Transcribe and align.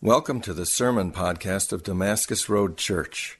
Welcome 0.00 0.40
to 0.42 0.54
the 0.54 0.64
Sermon 0.64 1.10
Podcast 1.10 1.72
of 1.72 1.82
Damascus 1.82 2.48
Road 2.48 2.76
Church. 2.76 3.36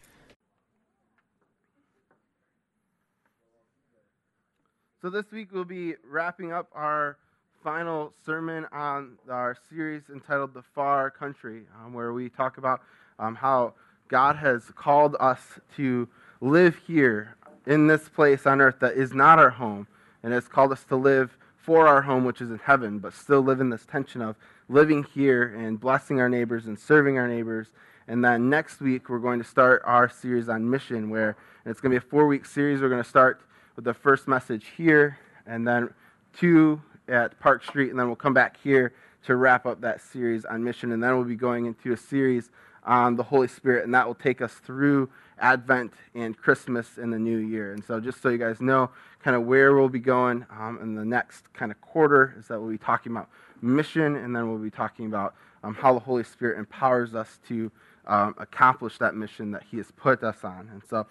So, 5.01 5.09
this 5.09 5.31
week 5.31 5.53
we'll 5.53 5.63
be 5.63 5.95
wrapping 6.05 6.51
up 6.51 6.69
our 6.75 7.17
final 7.63 8.13
sermon 8.27 8.67
on 8.73 9.19
our 9.31 9.57
series 9.71 10.03
entitled 10.13 10.53
The 10.53 10.65
Far 10.75 11.13
Country, 11.13 11.63
um, 11.79 11.93
where 11.93 12.13
we 12.13 12.29
talk 12.29 12.59
about 12.59 12.81
um, 13.21 13.37
how 13.37 13.75
God 14.09 14.35
has 14.35 14.65
called 14.75 15.15
us 15.21 15.61
to 15.77 16.09
live 16.41 16.75
here 16.89 17.37
in 17.69 17.87
this 17.87 18.09
place 18.09 18.49
on 18.49 18.61
earth 18.61 18.81
that 18.81 18.95
is 18.95 19.15
not 19.15 19.39
our 19.39 19.51
home, 19.51 19.87
and 20.25 20.33
has 20.33 20.49
called 20.49 20.73
us 20.73 20.83
to 20.89 20.97
live 20.97 21.38
for 21.69 21.87
our 21.87 22.01
home, 22.01 22.25
which 22.25 22.41
is 22.41 22.51
in 22.51 22.59
heaven, 22.61 22.99
but 22.99 23.13
still 23.13 23.43
live 23.43 23.61
in 23.61 23.69
this 23.69 23.85
tension 23.85 24.23
of 24.23 24.37
living 24.71 25.05
here 25.05 25.55
and 25.55 25.79
blessing 25.79 26.19
our 26.19 26.27
neighbors 26.27 26.67
and 26.67 26.79
serving 26.79 27.19
our 27.19 27.29
neighbors. 27.29 27.67
And 28.09 28.25
then 28.25 28.49
next 28.49 28.81
week, 28.81 29.11
we're 29.11 29.19
going 29.19 29.39
to 29.39 29.45
start 29.45 29.83
our 29.85 30.09
series 30.09 30.49
on 30.49 30.71
mission, 30.71 31.11
where 31.11 31.37
it's 31.67 31.79
going 31.79 31.93
to 31.93 32.01
be 32.01 32.07
a 32.07 32.09
four 32.09 32.27
week 32.27 32.47
series. 32.47 32.81
We're 32.81 32.89
going 32.89 33.03
to 33.03 33.09
start 33.09 33.43
with 33.77 33.85
the 33.85 33.93
first 33.93 34.27
message 34.27 34.69
here, 34.79 35.19
and 35.47 35.69
then 35.69 35.93
two 36.35 36.81
at 37.07 37.39
Park 37.39 37.63
Street, 37.63 37.91
and 37.91 37.99
then 37.99 38.07
we'll 38.07 38.17
come 38.17 38.33
back 38.33 38.57
here 38.65 38.95
to 39.27 39.37
wrap 39.37 39.67
up 39.67 39.83
that 39.83 40.01
series 40.01 40.47
on 40.47 40.65
mission. 40.65 40.93
And 40.93 41.03
then 41.03 41.17
we'll 41.17 41.27
be 41.27 41.37
going 41.37 41.67
into 41.67 41.93
a 41.93 41.99
series 41.99 42.49
on 42.89 43.17
the 43.17 43.23
Holy 43.23 43.47
Spirit, 43.47 43.85
and 43.85 43.95
that 43.95 44.07
will 44.07 44.15
take 44.15 44.41
us 44.41 44.55
through 44.55 45.11
Advent 45.39 45.93
and 46.15 46.37
Christmas 46.37 46.97
in 46.97 47.11
the 47.11 47.19
new 47.19 47.37
year. 47.37 47.75
And 47.75 47.85
so, 47.85 48.01
just 48.01 48.23
so 48.23 48.31
you 48.31 48.39
guys 48.39 48.63
know, 48.63 48.91
kind 49.23 49.37
of 49.37 49.45
where 49.45 49.77
we'll 49.77 49.91
be 49.91 49.99
going 50.01 50.47
um, 50.51 50.79
in 50.83 50.95
the 50.95 51.05
next 51.05 51.53
kind 51.53 51.71
of 51.71 51.79
quarter, 51.83 52.35
is 52.39 52.49
that 52.49 52.59
we'll 52.59 52.71
be 52.71 52.79
talking 52.79 53.13
about 53.13 53.29
mission, 53.61 54.17
and 54.17 54.35
then 54.35 54.49
we'll 54.49 54.59
be 54.59 54.71
talking 54.71 55.05
about 55.05 55.35
um, 55.63 55.75
how 55.75 55.93
the 55.93 56.01
Holy 56.01 56.25
Spirit 56.25 56.59
empowers 56.59 57.15
us 57.15 57.39
to 57.47 57.71
um, 58.07 58.35
accomplish 58.39 58.97
that 58.99 59.15
mission 59.15 59.51
that 59.51 59.65
He 59.71 59.77
has 59.77 59.91
put 59.93 60.25
us 60.25 60.43
on. 60.43 60.71
And 60.73 60.83
so, 60.89 61.07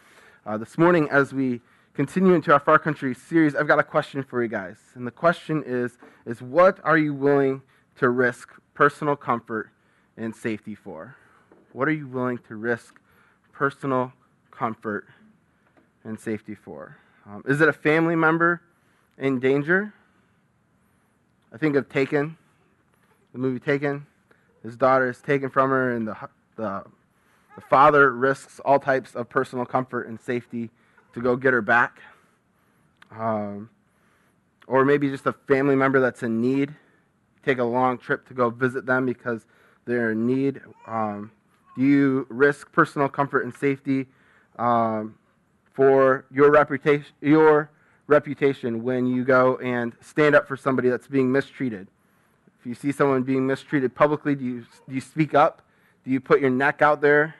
uh, 0.47 0.57
this 0.57 0.79
morning, 0.79 1.07
as 1.11 1.31
we 1.31 1.61
continue 1.93 2.33
into 2.33 2.51
our 2.51 2.59
Far 2.59 2.79
Country 2.79 3.13
series, 3.13 3.55
I've 3.55 3.67
got 3.67 3.77
a 3.77 3.83
question 3.83 4.23
for 4.23 4.41
you 4.41 4.49
guys. 4.49 4.77
And 4.95 5.05
the 5.05 5.11
question 5.11 5.63
is, 5.63 5.99
is 6.25 6.41
what 6.41 6.79
are 6.83 6.97
you 6.97 7.13
willing 7.13 7.61
to 7.97 8.09
risk 8.09 8.49
personal 8.73 9.15
comfort 9.15 9.69
and 10.17 10.35
safety 10.35 10.73
for? 10.73 11.15
What 11.77 11.87
are 11.87 11.91
you 11.91 12.07
willing 12.07 12.39
to 12.47 12.55
risk 12.55 12.99
personal 13.53 14.11
comfort 14.49 15.05
and 16.03 16.19
safety 16.19 16.55
for? 16.55 16.97
Um, 17.23 17.43
is 17.45 17.61
it 17.61 17.69
a 17.69 17.73
family 17.73 18.15
member 18.15 18.63
in 19.19 19.39
danger? 19.39 19.93
I 21.53 21.57
think 21.57 21.75
of 21.75 21.87
Taken, 21.87 22.35
the 23.31 23.37
movie 23.37 23.59
Taken. 23.59 24.07
His 24.63 24.75
daughter 24.75 25.07
is 25.07 25.21
taken 25.21 25.51
from 25.51 25.69
her, 25.69 25.95
and 25.95 26.07
the, 26.07 26.17
the, 26.55 26.83
the 27.53 27.61
father 27.69 28.11
risks 28.11 28.59
all 28.65 28.79
types 28.79 29.13
of 29.13 29.29
personal 29.29 29.63
comfort 29.63 30.07
and 30.07 30.19
safety 30.19 30.71
to 31.13 31.21
go 31.21 31.35
get 31.35 31.53
her 31.53 31.61
back. 31.61 32.01
Um, 33.11 33.69
or 34.65 34.83
maybe 34.83 35.11
just 35.11 35.27
a 35.27 35.33
family 35.47 35.75
member 35.75 35.99
that's 35.99 36.23
in 36.23 36.41
need. 36.41 36.73
Take 37.45 37.59
a 37.59 37.63
long 37.63 37.99
trip 37.99 38.27
to 38.29 38.33
go 38.33 38.49
visit 38.49 38.87
them 38.87 39.05
because 39.05 39.45
they're 39.85 40.13
in 40.13 40.25
need. 40.25 40.59
Um, 40.87 41.29
you 41.77 42.25
risk 42.29 42.71
personal 42.71 43.07
comfort 43.07 43.43
and 43.43 43.55
safety 43.55 44.07
um, 44.57 45.15
for 45.73 46.25
your 46.31 46.51
reputation, 46.51 47.13
your 47.21 47.69
reputation 48.07 48.83
when 48.83 49.05
you 49.05 49.23
go 49.23 49.57
and 49.57 49.93
stand 50.01 50.35
up 50.35 50.47
for 50.47 50.57
somebody 50.57 50.89
that's 50.89 51.07
being 51.07 51.31
mistreated. 51.31 51.87
If 52.59 52.65
you 52.65 52.73
see 52.73 52.91
someone 52.91 53.23
being 53.23 53.45
mistreated 53.45 53.93
publicly, 53.93 54.33
do 54.33 54.43
you, 54.43 54.65
do 54.87 54.95
you 54.95 55.01
speak 55.01 55.35
up? 55.35 55.61
Do 56.03 56.11
you 56.11 56.19
put 56.19 56.41
your 56.41 56.49
neck 56.49 56.81
out 56.81 57.01
there? 57.01 57.35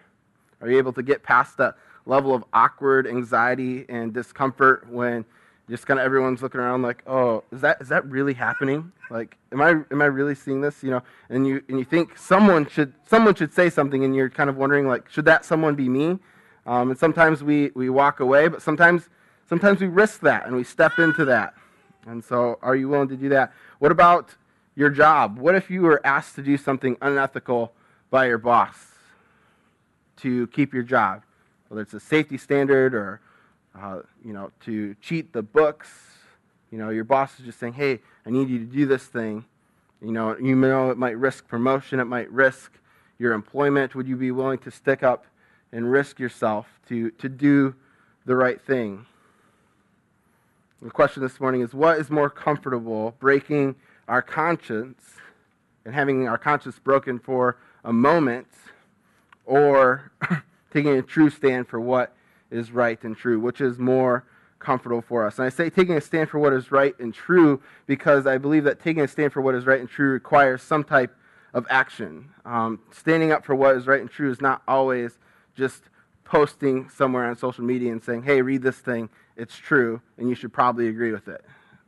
Are 0.61 0.69
you 0.69 0.77
able 0.77 0.93
to 0.93 1.03
get 1.03 1.23
past 1.23 1.57
that 1.57 1.75
level 2.05 2.33
of 2.33 2.43
awkward 2.53 3.07
anxiety 3.07 3.85
and 3.89 4.13
discomfort 4.13 4.87
when 4.89 5.25
just 5.69 5.85
kind 5.85 5.99
of 5.99 6.05
everyone's 6.05 6.41
looking 6.41 6.61
around 6.61 6.81
like, 6.81 7.03
oh, 7.07 7.43
is 7.51 7.61
that 7.61 7.81
is 7.81 7.89
that 7.89 8.05
really 8.05 8.33
happening? 8.33 8.91
Like, 9.09 9.37
am 9.51 9.61
I 9.61 9.69
am 9.91 10.01
I 10.01 10.05
really 10.05 10.35
seeing 10.35 10.61
this? 10.61 10.83
You 10.83 10.91
know, 10.91 11.03
and 11.29 11.47
you 11.47 11.63
and 11.69 11.79
you 11.79 11.85
think 11.85 12.17
someone 12.17 12.67
should 12.67 12.93
someone 13.05 13.35
should 13.35 13.53
say 13.53 13.69
something, 13.69 14.03
and 14.03 14.15
you're 14.15 14.29
kind 14.29 14.49
of 14.49 14.57
wondering 14.57 14.87
like, 14.87 15.09
should 15.09 15.25
that 15.25 15.45
someone 15.45 15.75
be 15.75 15.89
me? 15.89 16.19
Um, 16.65 16.89
and 16.91 16.99
sometimes 16.99 17.43
we 17.43 17.71
we 17.75 17.89
walk 17.89 18.19
away, 18.19 18.47
but 18.47 18.61
sometimes 18.61 19.09
Sometimes 19.47 19.79
we 19.79 19.87
risk 19.87 20.19
that 20.21 20.45
and 20.45 20.55
we 20.55 20.63
step 20.63 20.99
into 20.99 21.23
that. 21.25 21.53
And 22.05 22.23
so, 22.23 22.59
are 22.61 22.75
you 22.75 22.89
willing 22.89 23.07
to 23.09 23.17
do 23.17 23.29
that? 23.29 23.53
What 23.79 23.91
about 23.91 24.35
your 24.75 24.89
job? 24.89 25.39
What 25.39 25.55
if 25.55 25.69
you 25.69 25.81
were 25.81 26.05
asked 26.05 26.35
to 26.35 26.41
do 26.41 26.57
something 26.57 26.97
unethical 27.01 27.73
by 28.09 28.27
your 28.27 28.37
boss 28.37 28.75
to 30.17 30.47
keep 30.47 30.73
your 30.73 30.83
job? 30.83 31.23
Whether 31.69 31.81
it's 31.81 31.93
a 31.93 31.99
safety 31.99 32.37
standard 32.37 32.93
or, 32.93 33.21
uh, 33.81 34.01
you 34.23 34.33
know, 34.33 34.51
to 34.65 34.95
cheat 35.01 35.33
the 35.33 35.41
books. 35.41 35.89
You 36.71 36.77
know, 36.77 36.89
your 36.89 37.03
boss 37.03 37.39
is 37.39 37.45
just 37.45 37.59
saying, 37.59 37.73
hey, 37.73 37.99
I 38.25 38.29
need 38.29 38.49
you 38.49 38.59
to 38.59 38.65
do 38.65 38.85
this 38.85 39.03
thing. 39.03 39.45
You 40.01 40.11
know, 40.11 40.37
you 40.37 40.55
know 40.55 40.91
it 40.91 40.97
might 40.97 41.17
risk 41.17 41.47
promotion, 41.47 41.99
it 41.99 42.05
might 42.05 42.29
risk 42.31 42.73
your 43.17 43.33
employment. 43.33 43.95
Would 43.95 44.07
you 44.07 44.15
be 44.15 44.31
willing 44.31 44.59
to 44.59 44.71
stick 44.71 45.01
up 45.03 45.25
and 45.71 45.91
risk 45.91 46.19
yourself 46.19 46.67
to, 46.89 47.11
to 47.11 47.29
do 47.29 47.75
the 48.25 48.35
right 48.35 48.61
thing? 48.61 49.05
The 50.81 50.91
question 50.91 51.23
this 51.23 51.39
morning 51.39 51.61
is 51.61 51.73
what 51.73 51.97
is 51.97 52.11
more 52.11 52.29
comfortable, 52.29 53.15
breaking 53.19 53.75
our 54.07 54.21
conscience 54.21 55.01
and 55.85 55.95
having 55.95 56.27
our 56.27 56.37
conscience 56.37 56.77
broken 56.77 57.17
for 57.17 57.57
a 57.83 57.93
moment, 57.93 58.47
or 59.45 60.11
taking 60.71 60.97
a 60.97 61.01
true 61.01 61.29
stand 61.29 61.67
for 61.67 61.79
what 61.79 62.13
is 62.51 62.71
right 62.71 63.01
and 63.03 63.15
true? 63.15 63.39
Which 63.39 63.61
is 63.61 63.79
more 63.79 64.25
comfortable 64.59 65.01
for 65.01 65.25
us? 65.25 65.37
And 65.37 65.45
I 65.45 65.49
say 65.49 65.69
taking 65.69 65.95
a 65.95 66.01
stand 66.01 66.29
for 66.29 66.39
what 66.39 66.53
is 66.53 66.71
right 66.71 66.97
and 66.99 67.13
true 67.13 67.61
because 67.85 68.25
I 68.27 68.37
believe 68.37 68.63
that 68.63 68.79
taking 68.79 69.03
a 69.03 69.07
stand 69.07 69.33
for 69.33 69.41
what 69.41 69.55
is 69.55 69.65
right 69.65 69.79
and 69.79 69.89
true 69.89 70.09
requires 70.09 70.61
some 70.61 70.83
type 70.83 71.15
of 71.53 71.65
action. 71.69 72.29
Um, 72.45 72.79
standing 72.91 73.31
up 73.31 73.45
for 73.45 73.55
what 73.55 73.75
is 73.75 73.87
right 73.87 74.01
and 74.01 74.09
true 74.09 74.31
is 74.31 74.41
not 74.41 74.61
always 74.67 75.17
just 75.55 75.83
posting 76.23 76.89
somewhere 76.89 77.25
on 77.25 77.37
social 77.37 77.63
media 77.63 77.91
and 77.91 78.03
saying, 78.03 78.23
hey, 78.23 78.41
read 78.41 78.61
this 78.61 78.77
thing 78.77 79.09
it's 79.37 79.55
true, 79.55 80.01
and 80.17 80.27
you 80.27 80.35
should 80.35 80.51
probably 80.51 80.87
agree 80.87 81.11
with 81.11 81.27
it. 81.27 81.45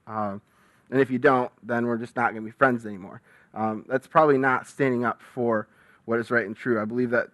Um, 0.07 0.41
and 0.91 1.01
if 1.01 1.09
you 1.09 1.17
don't, 1.17 1.51
then 1.63 1.85
we're 1.85 1.97
just 1.97 2.15
not 2.15 2.31
going 2.31 2.43
to 2.43 2.45
be 2.45 2.51
friends 2.51 2.85
anymore. 2.85 3.21
Um, 3.53 3.85
that's 3.89 4.07
probably 4.07 4.37
not 4.37 4.67
standing 4.67 5.03
up 5.03 5.21
for 5.33 5.67
what 6.05 6.19
is 6.19 6.31
right 6.31 6.45
and 6.45 6.55
true. 6.55 6.81
I 6.81 6.85
believe 6.85 7.09
that 7.09 7.29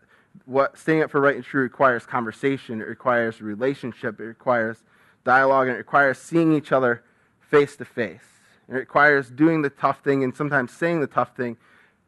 what 0.46 0.78
standing 0.78 1.04
up 1.04 1.12
for 1.12 1.22
right 1.22 1.36
and 1.36 1.46
true 1.46 1.62
requires 1.62 2.06
conversation, 2.06 2.82
it 2.82 2.88
requires 2.88 3.42
relationship, 3.42 4.20
it 4.20 4.24
requires 4.24 4.84
dialogue, 5.24 5.68
and 5.68 5.76
it 5.76 5.80
requires 5.80 6.18
seeing 6.18 6.54
each 6.54 6.72
other 6.72 7.04
face 7.40 7.76
to 7.78 7.86
face. 7.86 8.26
It 8.68 8.74
requires 8.74 9.30
doing 9.30 9.62
the 9.62 9.70
tough 9.70 10.04
thing 10.04 10.24
and 10.24 10.36
sometimes 10.36 10.72
saying 10.72 11.00
the 11.00 11.08
tough 11.08 11.36
thing 11.36 11.58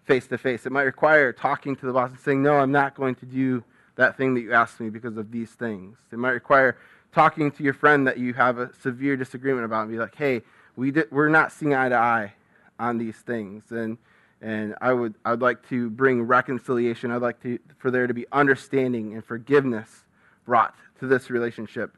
face 0.05 0.27
to 0.27 0.38
face. 0.38 0.65
It 0.65 0.71
might 0.71 0.83
require 0.83 1.31
talking 1.31 1.75
to 1.75 1.85
the 1.85 1.93
boss 1.93 2.09
and 2.09 2.19
saying, 2.19 2.41
No, 2.41 2.55
I'm 2.55 2.71
not 2.71 2.95
going 2.95 3.15
to 3.15 3.25
do 3.25 3.63
that 3.95 4.17
thing 4.17 4.33
that 4.35 4.41
you 4.41 4.53
asked 4.53 4.79
me 4.79 4.89
because 4.89 5.17
of 5.17 5.31
these 5.31 5.51
things. 5.51 5.97
It 6.11 6.17
might 6.17 6.31
require 6.31 6.77
talking 7.13 7.51
to 7.51 7.63
your 7.63 7.73
friend 7.73 8.07
that 8.07 8.17
you 8.17 8.33
have 8.33 8.59
a 8.59 8.71
severe 8.81 9.17
disagreement 9.17 9.65
about 9.65 9.81
and 9.81 9.91
be 9.91 9.97
like, 9.97 10.15
hey, 10.15 10.44
we 10.75 10.94
we're 11.11 11.29
not 11.29 11.51
seeing 11.51 11.73
eye 11.73 11.89
to 11.89 11.95
eye 11.95 12.33
on 12.79 12.97
these 12.97 13.17
things. 13.17 13.63
And, 13.71 13.97
and 14.41 14.75
I 14.81 14.93
would, 14.93 15.15
I 15.25 15.31
would 15.31 15.41
like 15.41 15.67
to 15.69 15.89
bring 15.89 16.21
reconciliation. 16.21 17.11
I'd 17.11 17.21
like 17.21 17.41
to, 17.43 17.59
for 17.79 17.89
there 17.89 18.07
to 18.07 18.13
be 18.13 18.25
understanding 18.31 19.13
and 19.13 19.25
forgiveness 19.25 20.03
brought 20.45 20.75
to 20.99 21.07
this 21.07 21.29
relationship. 21.29 21.97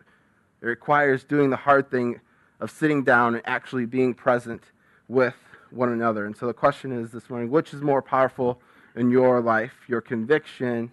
It 0.61 0.65
requires 0.65 1.23
doing 1.23 1.49
the 1.49 1.57
hard 1.57 1.91
thing 1.91 2.21
of 2.59 2.71
sitting 2.71 3.03
down 3.03 3.35
and 3.35 3.43
actually 3.45 3.85
being 3.85 4.13
present 4.13 4.63
with 5.07 5.35
one 5.71 5.89
another. 5.91 6.25
And 6.25 6.35
so 6.35 6.47
the 6.47 6.53
question 6.53 6.91
is 6.91 7.11
this 7.11 7.29
morning 7.29 7.49
which 7.49 7.73
is 7.73 7.81
more 7.81 8.01
powerful 8.01 8.61
in 8.95 9.09
your 9.09 9.41
life, 9.41 9.73
your 9.87 10.01
conviction 10.01 10.91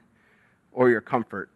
or 0.72 0.90
your 0.90 1.00
comfort? 1.00 1.50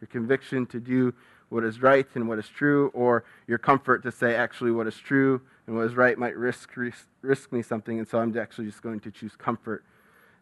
Your 0.00 0.08
conviction 0.08 0.66
to 0.66 0.80
do 0.80 1.12
what 1.48 1.64
is 1.64 1.82
right 1.82 2.06
and 2.14 2.28
what 2.28 2.38
is 2.38 2.48
true, 2.48 2.90
or 2.94 3.24
your 3.48 3.58
comfort 3.58 4.02
to 4.04 4.12
say 4.12 4.36
actually 4.36 4.70
what 4.70 4.86
is 4.86 4.96
true 4.96 5.40
and 5.70 5.78
what 5.78 5.86
is 5.86 5.94
right 5.94 6.18
might 6.18 6.36
risk, 6.36 6.76
risk, 6.76 7.06
risk 7.22 7.52
me 7.52 7.62
something, 7.62 8.00
and 8.00 8.08
so 8.08 8.18
I'm 8.18 8.36
actually 8.36 8.66
just 8.66 8.82
going 8.82 8.98
to 8.98 9.10
choose 9.12 9.36
comfort 9.36 9.84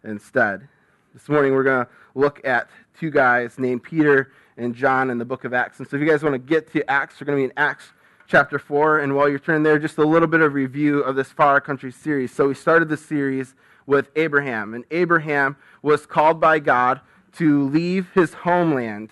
instead. 0.03 0.67
This 1.13 1.29
morning 1.29 1.53
we're 1.53 1.65
going 1.65 1.85
to 1.85 1.91
look 2.15 2.41
at 2.47 2.71
two 2.99 3.11
guys 3.11 3.59
named 3.59 3.83
Peter 3.83 4.33
and 4.57 4.75
John 4.75 5.11
in 5.11 5.19
the 5.19 5.27
book 5.27 5.45
of 5.45 5.53
Acts. 5.53 5.81
And 5.81 5.87
so 5.87 5.97
if 5.97 6.01
you 6.01 6.09
guys 6.09 6.23
want 6.23 6.33
to 6.33 6.39
get 6.39 6.73
to 6.73 6.91
Acts, 6.91 7.21
we're 7.21 7.27
going 7.27 7.37
to 7.37 7.41
be 7.41 7.45
in 7.45 7.53
Acts 7.59 7.93
chapter 8.27 8.59
4. 8.59 9.01
And 9.01 9.15
while 9.15 9.29
you're 9.29 9.39
turning 9.39 9.65
there, 9.65 9.79
just 9.79 9.99
a 9.99 10.07
little 10.07 10.29
bit 10.29 10.41
of 10.41 10.55
review 10.55 11.01
of 11.01 11.15
this 11.15 11.29
Far 11.29 11.61
Country 11.61 11.93
series. 11.93 12.33
So 12.33 12.49
we 12.49 12.55
started 12.55 12.89
the 12.89 12.97
series 12.97 13.55
with 13.85 14.09
Abraham. 14.17 14.73
And 14.73 14.87
Abraham 14.91 15.59
was 15.83 16.07
called 16.07 16.41
by 16.41 16.59
God 16.59 17.03
to 17.33 17.69
leave 17.69 18.09
his 18.15 18.33
homeland 18.33 19.11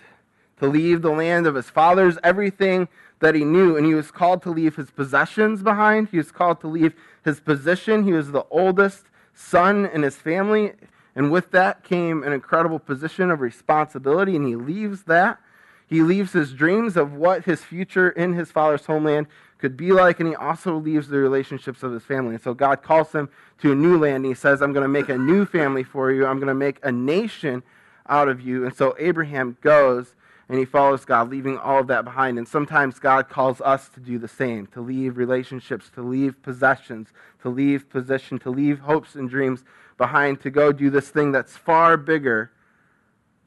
to 0.59 0.67
leave 0.67 1.03
the 1.03 1.11
land 1.11 1.47
of 1.47 1.55
his 1.55 1.69
fathers, 1.69 2.19
everything 2.25 2.89
that 3.21 3.35
he 3.35 3.45
knew. 3.45 3.77
And 3.77 3.87
he 3.87 3.95
was 3.95 4.11
called 4.11 4.43
to 4.43 4.51
leave 4.51 4.77
his 4.77 4.91
possessions 4.91 5.63
behind. 5.63 6.09
He 6.09 6.19
was 6.19 6.31
called 6.31 6.61
to 6.61 6.69
leave 6.69 6.95
his 7.25 7.41
position. 7.41 8.05
He 8.05 8.13
was 8.13 8.31
the 8.31 8.45
oldest 8.51 9.07
son 9.35 9.87
in 9.87 10.03
his 10.03 10.17
family. 10.17 10.73
And 11.15 11.33
with 11.33 11.51
that 11.53 11.83
came 11.83 12.23
an 12.23 12.33
incredible 12.33 12.79
position 12.79 13.31
of 13.31 13.41
responsibility, 13.41 14.37
and 14.37 14.47
he 14.47 14.55
leaves 14.55 15.05
that. 15.05 15.41
He 15.89 16.03
leaves 16.03 16.33
his 16.33 16.53
dreams 16.53 16.97
of 16.97 17.15
what 17.15 17.45
his 17.45 17.63
future 17.63 18.11
in 18.11 18.35
his 18.35 18.51
father's 18.51 18.85
homeland 18.85 19.29
could 19.59 19.77
be 19.77 19.93
like, 19.93 20.21
and 20.21 20.29
he 20.29 20.35
also 20.35 20.77
leaves 20.77 21.09
the 21.09 21.17
relationships 21.17 21.83
of 21.83 21.93
his 21.93 22.03
family. 22.03 22.35
And 22.35 22.43
so 22.43 22.53
God 22.53 22.83
calls 22.83 23.13
him 23.13 23.31
to 23.63 23.73
a 23.73 23.75
new 23.75 23.97
land, 23.97 24.17
and 24.17 24.27
he 24.27 24.35
says, 24.35 24.61
I'm 24.61 24.75
going 24.75 24.83
to 24.83 24.89
make 24.89 25.09
a 25.09 25.17
new 25.17 25.47
family 25.47 25.85
for 25.85 26.13
you. 26.13 26.27
I'm 26.27 26.37
going 26.37 26.49
to 26.49 26.55
make 26.55 26.79
a 26.83 26.93
nation 26.93 27.63
out 28.09 28.29
of 28.29 28.41
you. 28.41 28.67
And 28.67 28.75
so 28.75 28.95
Abraham 28.99 29.57
goes 29.63 30.15
and 30.49 30.59
he 30.59 30.65
follows 30.65 31.05
God, 31.05 31.29
leaving 31.31 31.59
all 31.59 31.81
of 31.81 31.89
that 31.89 32.05
behind. 32.05 32.39
And 32.39 32.47
sometimes 32.47 32.99
God 32.99 33.29
calls 33.29 33.61
us 33.61 33.89
to 33.91 34.01
do 34.01 34.19
the 34.19 34.29
same, 34.29 34.67
to 34.69 34.81
leave 34.81 35.17
relationships, 35.17 35.91
to 35.95 36.03
leave 36.03 36.41
possessions, 36.43 37.09
to 37.43 37.49
leave 37.49 37.91
position, 37.91 38.39
to 38.41 38.51
leave 38.51 38.81
hopes 38.81 39.17
and 39.17 39.29
dreams 39.29 39.65
behind, 39.99 40.41
to 40.43 40.51
go 40.51 40.71
do 40.73 40.89
this 40.89 41.09
thing 41.09 41.33
that's 41.33 41.57
far 41.57 41.97
bigger 41.97 42.53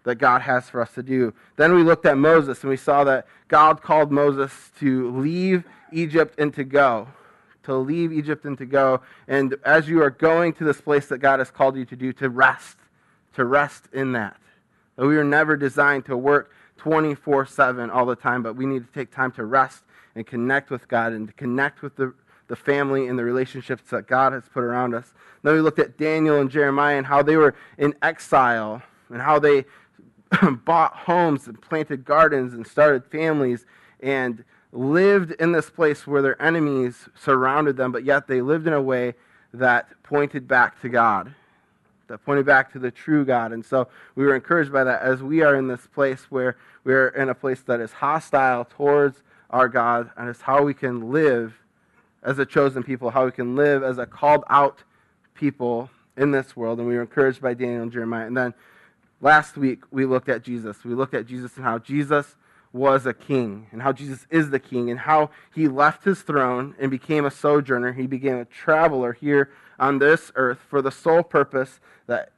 that 0.04 0.16
God 0.16 0.42
has 0.42 0.69
for 0.69 0.81
us 0.81 0.94
to 0.94 1.04
do. 1.04 1.34
Then 1.56 1.74
we 1.74 1.84
looked 1.84 2.06
at 2.06 2.18
Moses 2.18 2.62
and 2.62 2.69
we 2.69 2.78
saw 2.78 3.04
that 3.06 3.28
God 3.48 3.81
called 3.81 4.12
Moses 4.12 4.72
to 4.80 5.12
leave 5.12 5.63
Egypt 5.92 6.36
and 6.38 6.54
to 6.56 6.63
go. 6.63 7.07
To 7.63 7.75
leave 7.75 8.12
Egypt 8.12 8.46
and 8.46 8.57
to 8.57 8.66
go. 8.66 9.01
And 9.28 9.56
as 9.63 9.88
you 9.88 10.01
are 10.01 10.10
going 10.10 10.54
to 10.54 10.63
this 10.63 10.81
place 10.81 11.06
that 11.07 11.19
God 11.19 11.40
has 11.40 11.51
called 11.51 11.78
you 11.78 11.86
to 11.86 11.96
do, 11.96 12.12
to 12.13 12.30
rest. 12.30 12.78
To 13.36 13.46
rest 13.46 13.86
in 13.94 14.13
that. 14.13 14.38
That 14.96 15.06
we 15.06 15.16
were 15.16 15.24
never 15.24 15.56
designed 15.56 16.06
to 16.06 16.18
work 16.18 16.51
24 16.80 17.46
7 17.46 17.90
all 17.90 18.06
the 18.06 18.16
time, 18.16 18.42
but 18.42 18.56
we 18.56 18.66
need 18.66 18.88
to 18.88 18.94
take 18.94 19.12
time 19.12 19.31
to 19.34 19.46
rest 19.46 19.84
and 20.16 20.26
connect 20.26 20.70
with 20.70 20.88
God 20.88 21.14
and 21.14 21.28
to 21.28 21.34
connect 21.34 21.81
with 21.81 21.96
the, 21.96 22.14
the 22.48 22.56
family 22.56 23.08
and 23.08 23.20
the 23.20 23.24
relationships 23.24 23.84
that 23.92 24.08
God 24.08 24.34
has 24.34 24.44
put 24.52 24.64
around 24.64 24.96
us. 24.96 25.14
Then 25.44 25.54
we 25.54 25.62
looked 25.62 25.80
at 25.80 25.98
Daniel 25.98 26.40
and 26.40 26.50
Jeremiah 26.50 26.98
and 26.98 27.06
how 27.06 27.22
they 27.22 27.38
were 27.38 27.54
in 27.78 27.94
exile 28.02 28.81
and 29.10 29.22
how 29.22 29.40
they 29.40 29.66
bought 30.66 30.96
homes 30.96 31.48
and 31.48 31.62
planted 31.62 32.06
gardens 32.06 32.54
and 32.54 32.66
started 32.66 33.06
families 33.06 33.66
and 34.00 34.44
lived 34.72 35.32
in 35.32 35.52
this 35.52 35.70
place 35.70 36.06
where 36.08 36.22
their 36.22 36.42
enemies 36.42 37.10
surrounded 37.16 37.75
them, 37.75 37.92
but 37.92 38.04
yet 38.04 38.28
they 38.28 38.42
lived 38.42 38.68
in 38.68 38.74
a 38.74 38.82
way 38.82 39.16
that 39.54 39.88
pointed 40.04 40.48
back 40.48 40.80
to 40.82 40.90
God, 40.90 41.34
that 42.10 42.24
pointed 42.26 42.46
back 42.46 42.72
to 42.74 42.80
the 42.80 42.92
true 42.92 43.24
God. 43.24 43.54
And 43.54 43.66
so 43.66 43.88
we 44.16 44.26
were 44.26 44.36
encouraged 44.36 44.72
by 44.72 44.84
that 44.84 45.02
as 45.02 45.24
we 45.24 45.42
are 45.42 45.56
in 45.56 45.68
this 45.68 45.88
place 45.88 46.26
where 46.30 46.58
we're 46.84 47.08
in 47.08 47.30
a 47.30 47.36
place 47.36 47.62
that 47.62 47.80
is 47.80 47.94
hostile 47.94 48.66
towards 48.66 49.24
our 49.50 49.68
God, 49.68 50.12
and 50.18 50.30
it's 50.30 50.42
how 50.42 50.64
we 50.64 50.74
can 50.74 51.12
live 51.12 51.54
as 52.22 52.38
a 52.38 52.46
chosen 52.46 52.84
people, 52.84 53.10
how 53.10 53.26
we 53.26 53.32
can 53.32 53.56
live 53.56 53.82
as 53.82 53.98
a 53.98 54.06
called 54.06 54.44
out 54.50 54.84
people 55.34 55.90
in 56.18 56.32
this 56.32 56.56
world. 56.56 56.80
And 56.80 56.88
we 56.88 56.96
were 56.96 57.02
encouraged 57.02 57.42
by 57.42 57.54
Daniel 57.54 57.84
and 57.84 57.92
Jeremiah. 57.92 58.28
And 58.28 58.38
then 58.38 58.54
last 59.22 59.58
week 59.58 59.84
we 59.90 60.06
looked 60.06 60.30
at 60.30 60.44
Jesus. 60.44 60.84
We 60.84 60.94
looked 60.94 61.14
at 61.14 61.26
Jesus 61.26 61.56
and 61.56 61.66
how 61.66 61.80
Jesus 61.80 62.36
was 62.72 63.06
a 63.06 63.14
king 63.14 63.68
and 63.72 63.82
how 63.82 63.92
Jesus 63.92 64.28
is 64.30 64.52
the 64.52 64.60
king 64.60 64.92
and 64.92 65.00
how 65.00 65.32
he 65.56 65.68
left 65.68 66.04
his 66.04 66.22
throne 66.22 66.76
and 66.80 66.92
became 66.92 67.26
a 67.26 67.32
sojourner. 67.32 67.94
He 67.94 68.06
became 68.06 68.36
a 68.36 68.46
traveler 68.46 69.14
here 69.14 69.50
on 69.80 70.00
this 70.00 70.31
earth 70.36 70.60
for 70.68 70.81
the 70.81 70.92
sole 70.92 71.24
purpose 71.24 71.80
that 72.08 72.31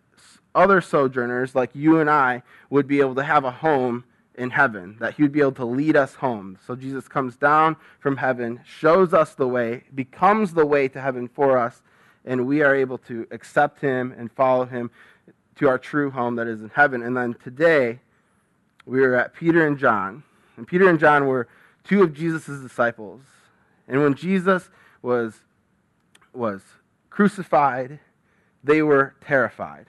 other 0.54 0.82
sojourners 0.82 1.56
like 1.56 1.72
you 1.74 2.00
and 2.00 2.10
I 2.10 2.44
would 2.70 2.88
be 2.88 3.00
able 3.00 3.16
to 3.16 3.24
have 3.24 3.44
a 3.44 3.52
home 3.52 4.04
in 4.36 4.50
heaven, 4.50 4.98
that 5.00 5.16
he 5.16 5.24
would 5.24 5.32
be 5.32 5.42
able 5.42 5.52
to 5.54 5.66
lead 5.66 5.96
us 5.96 6.16
home. 6.16 6.58
So 6.66 6.76
Jesus 6.76 7.08
comes 7.08 7.36
down 7.36 7.76
from 8.00 8.18
heaven, 8.18 8.62
shows 8.66 9.14
us 9.14 9.36
the 9.36 9.48
way, 9.48 9.84
becomes 9.94 10.54
the 10.54 10.66
way 10.66 10.88
to 10.88 11.02
heaven 11.02 11.28
for 11.28 11.58
us, 11.58 11.82
and 12.26 12.48
we 12.48 12.62
are 12.62 12.76
able 12.76 12.98
to 13.00 13.28
accept 13.32 13.82
him 13.82 14.14
and 14.18 14.32
follow 14.32 14.66
him 14.66 14.92
to 15.56 15.68
our 15.68 15.78
true 15.78 16.12
home 16.12 16.36
that 16.36 16.48
is 16.48 16.62
in 16.62 16.70
heaven. 16.70 17.04
And 17.04 17.16
then 17.16 17.36
today, 17.44 18.00
we 18.86 19.04
are 19.04 19.16
at 19.16 19.34
Peter 19.34 19.66
and 19.66 19.78
John. 19.78 20.24
And 20.58 20.68
Peter 20.68 20.90
and 20.90 21.00
John 21.00 21.28
were 21.28 21.48
two 21.84 22.02
of 22.04 22.14
Jesus' 22.14 22.62
disciples. 22.62 23.22
And 23.88 24.02
when 24.02 24.16
Jesus 24.16 24.70
was, 25.02 25.42
was 26.34 26.62
crucified, 27.12 28.00
they 28.63 28.81
were 28.81 29.13
terrified. 29.22 29.86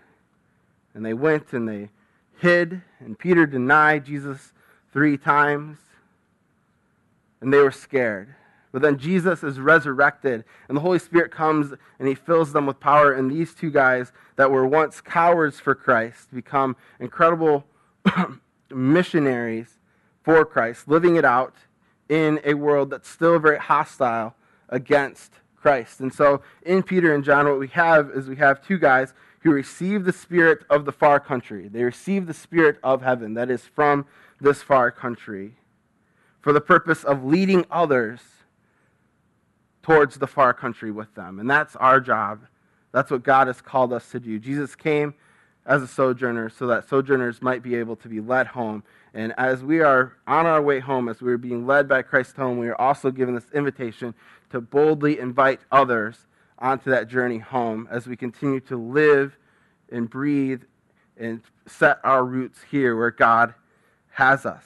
And 0.92 1.06
they 1.06 1.14
went 1.14 1.54
and 1.54 1.66
they 1.66 1.88
hid, 2.38 2.82
and 3.00 3.18
Peter 3.18 3.46
denied 3.46 4.04
Jesus 4.04 4.52
three 4.92 5.16
times. 5.16 5.78
And 7.40 7.50
they 7.52 7.58
were 7.58 7.70
scared. 7.70 8.34
But 8.72 8.82
then 8.82 8.98
Jesus 8.98 9.42
is 9.42 9.60
resurrected, 9.60 10.44
and 10.68 10.76
the 10.76 10.80
Holy 10.80 10.98
Spirit 10.98 11.30
comes 11.30 11.74
and 11.98 12.08
he 12.08 12.14
fills 12.14 12.52
them 12.52 12.66
with 12.66 12.80
power. 12.80 13.12
And 13.12 13.30
these 13.30 13.54
two 13.54 13.70
guys 13.70 14.12
that 14.36 14.50
were 14.50 14.66
once 14.66 15.00
cowards 15.00 15.60
for 15.60 15.74
Christ 15.74 16.34
become 16.34 16.76
incredible 16.98 17.64
missionaries 18.70 19.78
for 20.22 20.44
Christ, 20.44 20.88
living 20.88 21.16
it 21.16 21.24
out 21.24 21.54
in 22.08 22.40
a 22.44 22.54
world 22.54 22.90
that's 22.90 23.08
still 23.08 23.38
very 23.38 23.58
hostile 23.58 24.34
against 24.68 25.32
Christ. 25.62 26.00
And 26.00 26.12
so 26.12 26.42
in 26.66 26.82
Peter 26.82 27.14
and 27.14 27.24
John, 27.24 27.46
what 27.46 27.60
we 27.60 27.68
have 27.68 28.10
is 28.10 28.28
we 28.28 28.36
have 28.36 28.66
two 28.66 28.78
guys 28.78 29.14
who 29.40 29.52
receive 29.52 30.04
the 30.04 30.12
spirit 30.12 30.64
of 30.68 30.84
the 30.84 30.92
far 30.92 31.20
country. 31.20 31.68
They 31.68 31.84
receive 31.84 32.26
the 32.26 32.34
spirit 32.34 32.78
of 32.82 33.02
heaven 33.02 33.34
that 33.34 33.50
is 33.50 33.62
from 33.62 34.06
this 34.40 34.62
far 34.62 34.90
country 34.90 35.54
for 36.40 36.52
the 36.52 36.60
purpose 36.60 37.04
of 37.04 37.24
leading 37.24 37.64
others 37.70 38.20
towards 39.82 40.16
the 40.16 40.26
far 40.26 40.52
country 40.52 40.90
with 40.90 41.14
them. 41.14 41.38
And 41.38 41.48
that's 41.48 41.76
our 41.76 42.00
job. 42.00 42.42
That's 42.92 43.10
what 43.10 43.22
God 43.22 43.46
has 43.46 43.60
called 43.60 43.92
us 43.92 44.10
to 44.10 44.20
do. 44.20 44.38
Jesus 44.38 44.74
came 44.74 45.14
as 45.64 45.82
a 45.82 45.86
sojourner 45.86 46.50
so 46.50 46.66
that 46.66 46.88
sojourners 46.88 47.40
might 47.40 47.62
be 47.62 47.76
able 47.76 47.96
to 47.96 48.08
be 48.08 48.20
led 48.20 48.48
home. 48.48 48.82
And 49.14 49.32
as 49.38 49.62
we 49.62 49.80
are 49.80 50.14
on 50.26 50.46
our 50.46 50.60
way 50.60 50.80
home, 50.80 51.08
as 51.08 51.20
we 51.20 51.32
are 51.32 51.38
being 51.38 51.66
led 51.66 51.88
by 51.88 52.02
Christ 52.02 52.36
home, 52.36 52.58
we 52.58 52.68
are 52.68 52.80
also 52.80 53.10
given 53.10 53.34
this 53.34 53.50
invitation 53.54 54.14
to 54.52 54.60
boldly 54.60 55.18
invite 55.18 55.60
others 55.70 56.26
onto 56.58 56.90
that 56.90 57.08
journey 57.08 57.38
home 57.38 57.88
as 57.90 58.06
we 58.06 58.16
continue 58.16 58.60
to 58.60 58.76
live 58.76 59.36
and 59.90 60.08
breathe 60.08 60.62
and 61.16 61.42
set 61.66 61.98
our 62.04 62.24
roots 62.24 62.60
here 62.70 62.96
where 62.96 63.10
God 63.10 63.54
has 64.12 64.46
us. 64.46 64.64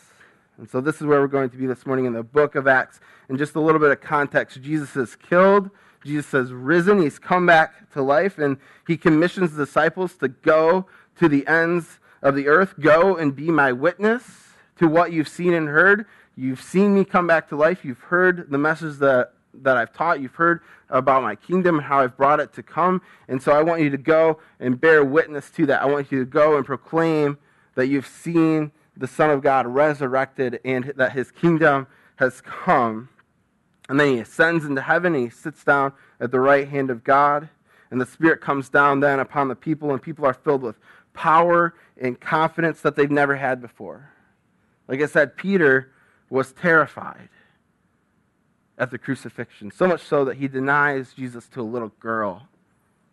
And 0.58 0.68
so 0.70 0.80
this 0.80 0.96
is 0.96 1.06
where 1.06 1.20
we're 1.20 1.26
going 1.26 1.50
to 1.50 1.56
be 1.56 1.66
this 1.66 1.86
morning 1.86 2.04
in 2.04 2.12
the 2.12 2.22
book 2.22 2.54
of 2.54 2.66
Acts. 2.66 3.00
In 3.28 3.36
just 3.36 3.54
a 3.54 3.60
little 3.60 3.80
bit 3.80 3.90
of 3.90 4.00
context, 4.00 4.60
Jesus 4.62 4.94
is 4.96 5.16
killed 5.16 5.70
Jesus 6.06 6.30
has 6.32 6.52
risen, 6.52 7.02
he's 7.02 7.18
come 7.18 7.44
back 7.44 7.90
to 7.92 8.00
life, 8.00 8.38
and 8.38 8.56
he 8.86 8.96
commissions 8.96 9.52
the 9.52 9.66
disciples 9.66 10.14
to 10.14 10.28
go 10.28 10.86
to 11.18 11.28
the 11.28 11.46
ends 11.46 11.98
of 12.22 12.34
the 12.34 12.48
earth. 12.48 12.74
Go 12.80 13.16
and 13.16 13.34
be 13.36 13.50
my 13.50 13.72
witness 13.72 14.54
to 14.78 14.88
what 14.88 15.12
you've 15.12 15.28
seen 15.28 15.52
and 15.52 15.68
heard. 15.68 16.06
You've 16.36 16.62
seen 16.62 16.94
me 16.94 17.04
come 17.04 17.26
back 17.26 17.48
to 17.48 17.56
life. 17.56 17.84
You've 17.84 18.00
heard 18.00 18.50
the 18.50 18.58
message 18.58 18.98
that, 18.98 19.32
that 19.62 19.76
I've 19.76 19.92
taught. 19.92 20.20
You've 20.20 20.34
heard 20.34 20.60
about 20.88 21.22
my 21.22 21.34
kingdom 21.34 21.76
and 21.76 21.84
how 21.84 22.00
I've 22.00 22.16
brought 22.16 22.40
it 22.40 22.52
to 22.54 22.62
come. 22.62 23.02
And 23.28 23.42
so 23.42 23.52
I 23.52 23.62
want 23.62 23.82
you 23.82 23.90
to 23.90 23.96
go 23.96 24.38
and 24.60 24.80
bear 24.80 25.04
witness 25.04 25.50
to 25.52 25.66
that. 25.66 25.82
I 25.82 25.86
want 25.86 26.12
you 26.12 26.20
to 26.20 26.24
go 26.24 26.56
and 26.56 26.64
proclaim 26.64 27.38
that 27.74 27.86
you've 27.86 28.06
seen 28.06 28.72
the 28.96 29.06
Son 29.06 29.30
of 29.30 29.42
God 29.42 29.66
resurrected 29.66 30.60
and 30.64 30.92
that 30.96 31.12
his 31.12 31.30
kingdom 31.30 31.86
has 32.16 32.40
come. 32.40 33.08
And 33.88 34.00
then 34.00 34.08
he 34.14 34.18
ascends 34.18 34.64
into 34.64 34.82
heaven 34.82 35.14
and 35.14 35.24
he 35.24 35.30
sits 35.30 35.62
down 35.64 35.92
at 36.20 36.30
the 36.30 36.40
right 36.40 36.68
hand 36.68 36.90
of 36.90 37.04
God. 37.04 37.48
And 37.90 38.00
the 38.00 38.06
Spirit 38.06 38.40
comes 38.40 38.68
down 38.68 39.00
then 39.00 39.20
upon 39.20 39.46
the 39.46 39.54
people, 39.54 39.92
and 39.92 40.02
people 40.02 40.24
are 40.24 40.34
filled 40.34 40.62
with 40.62 40.76
power 41.12 41.74
and 42.00 42.20
confidence 42.20 42.80
that 42.80 42.96
they've 42.96 43.10
never 43.10 43.36
had 43.36 43.60
before. 43.60 44.10
Like 44.88 45.00
I 45.00 45.06
said, 45.06 45.36
Peter 45.36 45.92
was 46.28 46.52
terrified 46.52 47.28
at 48.78 48.90
the 48.90 48.98
crucifixion, 48.98 49.70
so 49.70 49.86
much 49.86 50.02
so 50.02 50.24
that 50.24 50.36
he 50.36 50.48
denies 50.48 51.14
Jesus 51.14 51.48
to 51.48 51.60
a 51.60 51.62
little 51.62 51.92
girl. 52.00 52.48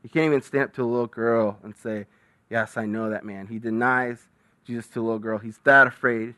He 0.02 0.10
can't 0.10 0.26
even 0.26 0.42
stand 0.42 0.66
up 0.66 0.74
to 0.76 0.84
a 0.84 0.86
little 0.86 1.08
girl 1.08 1.58
and 1.64 1.76
say, 1.76 2.06
Yes, 2.50 2.78
I 2.78 2.86
know 2.86 3.10
that 3.10 3.26
man. 3.26 3.48
He 3.48 3.58
denies 3.58 4.28
Jesus 4.66 4.88
to 4.90 5.02
a 5.02 5.04
little 5.04 5.20
girl. 5.20 5.40
He's 5.40 5.60
that 5.64 5.88
afraid 5.88 6.36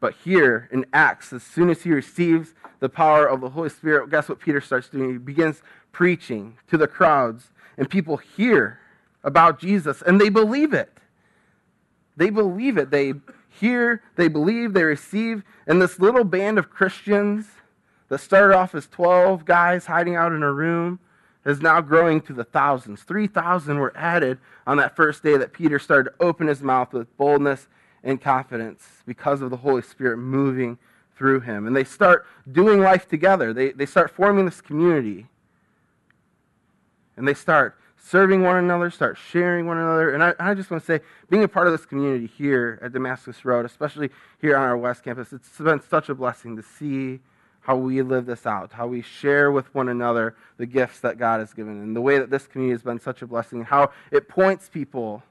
but 0.00 0.14
here 0.24 0.68
in 0.72 0.86
Acts, 0.92 1.32
as 1.32 1.42
soon 1.42 1.68
as 1.68 1.82
he 1.82 1.92
receives 1.92 2.54
the 2.80 2.88
power 2.88 3.26
of 3.26 3.42
the 3.42 3.50
Holy 3.50 3.68
Spirit, 3.68 4.10
guess 4.10 4.28
what 4.28 4.40
Peter 4.40 4.60
starts 4.60 4.88
doing? 4.88 5.12
He 5.12 5.18
begins 5.18 5.62
preaching 5.92 6.56
to 6.68 6.78
the 6.78 6.88
crowds, 6.88 7.50
and 7.76 7.88
people 7.88 8.16
hear 8.16 8.80
about 9.22 9.60
Jesus 9.60 10.02
and 10.02 10.18
they 10.18 10.30
believe 10.30 10.72
it. 10.72 10.90
They 12.16 12.30
believe 12.30 12.78
it. 12.78 12.90
They 12.90 13.12
hear, 13.50 14.02
they 14.16 14.28
believe, 14.28 14.72
they 14.72 14.84
receive. 14.84 15.42
And 15.66 15.80
this 15.80 15.98
little 15.98 16.24
band 16.24 16.58
of 16.58 16.70
Christians 16.70 17.46
that 18.10 18.18
started 18.18 18.54
off 18.54 18.74
as 18.74 18.86
12 18.88 19.46
guys 19.46 19.86
hiding 19.86 20.16
out 20.16 20.32
in 20.32 20.42
a 20.42 20.52
room 20.52 20.98
is 21.46 21.62
now 21.62 21.80
growing 21.80 22.20
to 22.20 22.34
the 22.34 22.44
thousands. 22.44 23.02
3,000 23.02 23.78
were 23.78 23.96
added 23.96 24.38
on 24.66 24.76
that 24.76 24.94
first 24.94 25.22
day 25.22 25.38
that 25.38 25.54
Peter 25.54 25.78
started 25.78 26.10
to 26.10 26.16
open 26.22 26.48
his 26.48 26.60
mouth 26.60 26.92
with 26.92 27.16
boldness 27.16 27.68
and 28.02 28.20
confidence 28.20 29.02
because 29.06 29.40
of 29.40 29.50
the 29.50 29.58
Holy 29.58 29.80
Spirit 29.80 30.18
moving 30.18 30.76
through 31.16 31.40
him. 31.40 31.66
And 31.66 31.74
they 31.74 31.84
start 31.84 32.26
doing 32.50 32.80
life 32.80 33.08
together. 33.08 33.52
They, 33.52 33.72
they 33.72 33.86
start 33.86 34.10
forming 34.10 34.44
this 34.44 34.60
community. 34.60 35.28
And 37.16 37.28
they 37.28 37.34
start 37.34 37.76
serving 37.96 38.42
one 38.42 38.56
another, 38.56 38.90
start 38.90 39.18
sharing 39.18 39.66
one 39.66 39.78
another. 39.78 40.12
And 40.12 40.22
I, 40.22 40.34
I 40.40 40.54
just 40.54 40.70
want 40.70 40.82
to 40.82 40.86
say, 40.86 41.04
being 41.28 41.44
a 41.44 41.48
part 41.48 41.68
of 41.68 41.72
this 41.72 41.86
community 41.86 42.26
here 42.26 42.78
at 42.82 42.92
Damascus 42.92 43.44
Road, 43.44 43.66
especially 43.66 44.10
here 44.40 44.56
on 44.56 44.62
our 44.62 44.76
West 44.76 45.04
Campus, 45.04 45.32
it's 45.32 45.58
been 45.58 45.80
such 45.80 46.08
a 46.08 46.14
blessing 46.14 46.56
to 46.56 46.62
see 46.62 47.20
how 47.70 47.76
we 47.76 48.02
live 48.02 48.26
this 48.26 48.46
out, 48.46 48.72
how 48.72 48.88
we 48.88 49.00
share 49.00 49.52
with 49.52 49.72
one 49.72 49.88
another 49.88 50.34
the 50.56 50.66
gifts 50.66 50.98
that 50.98 51.18
God 51.18 51.38
has 51.38 51.54
given, 51.54 51.80
and 51.80 51.94
the 51.94 52.00
way 52.00 52.18
that 52.18 52.28
this 52.28 52.48
community 52.48 52.72
has 52.72 52.82
been 52.82 52.98
such 52.98 53.22
a 53.22 53.28
blessing, 53.28 53.62
how 53.62 53.92
it 54.10 54.28
points 54.28 54.68
people 54.68 55.22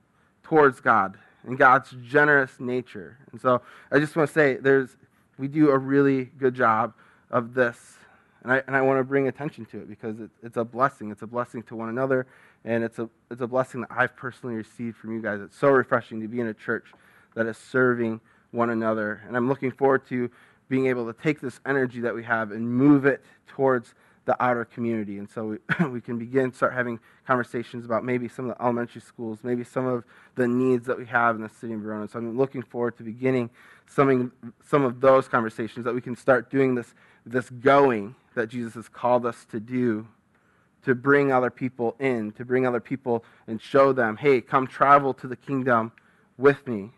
towards 0.42 0.80
God 0.80 1.18
and 1.44 1.58
God's 1.58 1.94
generous 2.02 2.58
nature. 2.58 3.18
And 3.34 3.42
so 3.42 3.62
I 3.92 4.00
just 4.00 4.16
want 4.16 4.30
to 4.30 4.34
say 4.34 4.56
there's 4.56 4.96
we 5.38 5.50
do 5.50 5.72
a 5.72 5.78
really 5.78 6.32
good 6.38 6.56
job 6.56 6.94
of 7.30 7.54
this. 7.54 7.98
And 8.44 8.54
I, 8.54 8.64
and 8.68 8.74
I 8.74 8.80
want 8.84 9.02
to 9.02 9.04
bring 9.04 9.28
attention 9.28 9.66
to 9.66 9.80
it 9.80 9.90
because 9.90 10.18
it, 10.22 10.30
it's 10.42 10.56
a 10.56 10.64
blessing. 10.64 11.12
It's 11.12 11.24
a 11.24 11.28
blessing 11.28 11.62
to 11.64 11.76
one 11.76 11.90
another, 11.90 12.26
and 12.64 12.86
it's 12.86 13.00
a, 13.00 13.10
it's 13.30 13.42
a 13.42 13.48
blessing 13.48 13.82
that 13.82 13.90
I've 13.92 14.16
personally 14.16 14.56
received 14.56 14.96
from 14.96 15.14
you 15.14 15.22
guys. 15.22 15.42
It's 15.42 15.58
so 15.58 15.68
refreshing 15.68 16.22
to 16.22 16.30
be 16.30 16.40
in 16.40 16.48
a 16.48 16.54
church 16.54 16.86
that 17.36 17.48
is 17.48 17.58
serving 17.58 18.22
one 18.52 18.70
another. 18.70 19.24
And 19.28 19.36
I'm 19.36 19.50
looking 19.50 19.72
forward 19.72 20.08
to 20.08 20.32
being 20.70 20.88
able 20.88 21.12
to 21.12 21.22
take 21.22 21.42
this 21.42 21.60
energy 21.66 22.00
that 22.02 22.16
we 22.16 22.24
have 22.24 22.52
and 22.52 22.70
move 22.70 23.06
it 23.06 23.24
towards 23.48 23.94
the 24.26 24.42
outer 24.44 24.64
community. 24.64 25.18
And 25.18 25.30
so 25.30 25.58
we, 25.80 25.86
we 25.88 26.02
can 26.02 26.18
begin 26.20 26.54
start 26.54 26.74
having 26.74 27.00
conversations 27.26 27.84
about 27.84 28.06
maybe 28.06 28.28
some 28.28 28.50
of 28.50 28.56
the 28.56 28.64
elementary 28.64 29.02
schools, 29.02 29.40
maybe 29.44 29.64
some 29.64 29.88
of 29.88 30.04
the 30.36 30.48
needs 30.48 30.86
that 30.86 30.98
we 30.98 31.08
have 31.08 31.36
in 31.36 31.42
the 31.42 31.50
city 31.50 31.74
of 31.74 31.82
Verona. 31.82 32.08
So 32.08 32.20
I'm 32.20 32.38
looking 32.38 32.62
forward 32.62 32.98
to 32.98 33.04
beginning 33.04 33.50
some, 33.88 34.32
some 34.64 34.84
of 34.86 35.02
those 35.02 35.28
conversations 35.28 35.84
that 35.86 35.96
we 35.96 36.02
can 36.02 36.16
start 36.16 36.52
doing 36.52 36.76
this, 36.76 36.94
this 37.26 37.50
going 37.50 38.16
that 38.36 38.50
Jesus 38.50 38.76
has 38.76 38.88
called 38.88 39.26
us 39.26 39.46
to 39.46 39.60
do 39.60 40.08
to 40.86 40.96
bring 40.96 41.32
other 41.32 41.50
people 41.50 41.96
in, 42.00 42.32
to 42.34 42.46
bring 42.46 42.66
other 42.66 42.80
people 42.80 43.24
and 43.48 43.62
show 43.62 43.92
them, 43.92 44.18
hey, 44.18 44.42
come 44.42 44.66
travel 44.66 45.14
to 45.16 45.28
the 45.28 45.36
kingdom 45.36 45.92
with 46.38 46.66
me. 46.68 46.92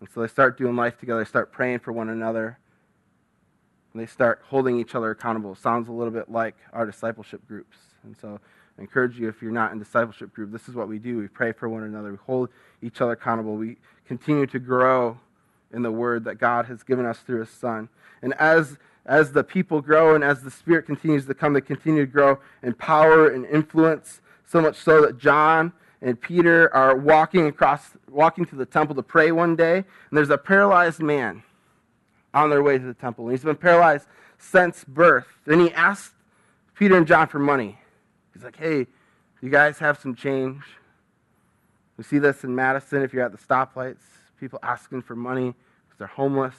And 0.00 0.08
so 0.12 0.20
they 0.20 0.28
start 0.28 0.56
doing 0.56 0.76
life 0.76 0.98
together, 0.98 1.20
they 1.24 1.28
start 1.28 1.52
praying 1.52 1.80
for 1.80 1.92
one 1.92 2.08
another, 2.08 2.58
and 3.92 4.02
they 4.02 4.06
start 4.06 4.42
holding 4.46 4.78
each 4.78 4.94
other 4.94 5.10
accountable. 5.10 5.54
Sounds 5.54 5.88
a 5.88 5.92
little 5.92 6.12
bit 6.12 6.30
like 6.30 6.56
our 6.72 6.86
discipleship 6.86 7.46
groups. 7.48 7.76
And 8.04 8.16
so 8.20 8.38
I 8.78 8.82
encourage 8.82 9.18
you, 9.18 9.28
if 9.28 9.42
you're 9.42 9.50
not 9.50 9.72
in 9.72 9.78
discipleship 9.78 10.32
group, 10.32 10.52
this 10.52 10.68
is 10.68 10.74
what 10.74 10.88
we 10.88 10.98
do. 10.98 11.18
We 11.18 11.28
pray 11.28 11.52
for 11.52 11.68
one 11.68 11.82
another, 11.82 12.12
we 12.12 12.18
hold 12.24 12.50
each 12.82 13.00
other 13.00 13.12
accountable, 13.12 13.56
we 13.56 13.76
continue 14.06 14.46
to 14.46 14.58
grow 14.58 15.18
in 15.72 15.82
the 15.82 15.90
word 15.90 16.24
that 16.24 16.36
God 16.38 16.66
has 16.66 16.82
given 16.82 17.04
us 17.04 17.18
through 17.18 17.40
his 17.40 17.50
Son. 17.50 17.88
And 18.22 18.34
as 18.34 18.78
as 19.08 19.32
the 19.32 19.42
people 19.42 19.80
grow 19.80 20.14
and 20.14 20.22
as 20.22 20.42
the 20.42 20.50
Spirit 20.50 20.84
continues 20.84 21.24
to 21.26 21.34
come, 21.34 21.54
they 21.54 21.62
continue 21.62 22.04
to 22.04 22.12
grow 22.12 22.38
in 22.62 22.74
power 22.74 23.28
and 23.28 23.46
influence, 23.46 24.20
so 24.46 24.60
much 24.60 24.76
so 24.76 25.00
that 25.00 25.18
John 25.18 25.72
and 26.00 26.20
Peter 26.20 26.72
are 26.74 26.96
walking 26.96 27.46
across, 27.46 27.90
walking 28.10 28.44
to 28.46 28.56
the 28.56 28.66
temple 28.66 28.94
to 28.94 29.02
pray 29.02 29.32
one 29.32 29.56
day, 29.56 29.76
and 29.76 29.84
there's 30.12 30.30
a 30.30 30.38
paralyzed 30.38 31.00
man 31.00 31.42
on 32.32 32.50
their 32.50 32.62
way 32.62 32.78
to 32.78 32.84
the 32.84 32.94
temple. 32.94 33.24
And 33.24 33.32
he's 33.32 33.44
been 33.44 33.56
paralyzed 33.56 34.06
since 34.38 34.84
birth. 34.84 35.26
Then 35.44 35.60
he 35.60 35.72
asks 35.72 36.14
Peter 36.74 36.96
and 36.96 37.06
John 37.06 37.26
for 37.26 37.38
money. 37.38 37.78
He's 38.32 38.44
like, 38.44 38.56
hey, 38.56 38.86
you 39.42 39.50
guys 39.50 39.78
have 39.78 39.98
some 39.98 40.14
change? 40.14 40.62
We 41.96 42.04
see 42.04 42.18
this 42.18 42.44
in 42.44 42.54
Madison 42.54 43.02
if 43.02 43.12
you're 43.12 43.24
at 43.24 43.32
the 43.32 43.38
stoplights, 43.38 44.02
people 44.38 44.60
asking 44.62 45.02
for 45.02 45.16
money 45.16 45.54
because 45.86 45.98
they're 45.98 46.06
homeless. 46.06 46.54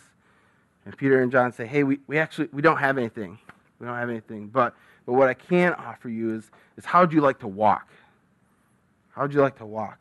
And 0.86 0.98
Peter 0.98 1.22
and 1.22 1.31
John 1.31 1.53
say, 1.53 1.65
hey, 1.65 1.84
we, 1.84 2.00
we 2.08 2.17
actually 2.17 2.50
we 2.51 2.62
don't 2.62 2.77
have 2.77 2.98
anything. 2.98 3.39
We 3.79 3.88
don't 3.88 3.96
have 3.96 4.10
anything. 4.10 4.48
But 4.48 4.75
but 5.05 5.13
what 5.13 5.29
I 5.29 5.34
can 5.34 5.74
offer 5.74 6.10
you 6.10 6.36
is, 6.36 6.51
is 6.77 6.86
how 6.86 7.01
would 7.01 7.13
you 7.13 7.22
like 7.22 7.39
to 7.39 7.48
walk? 7.48 7.88
How 9.19 9.23
would 9.25 9.33
you 9.33 9.41
like 9.41 9.57
to 9.57 9.65
walk? 9.65 9.99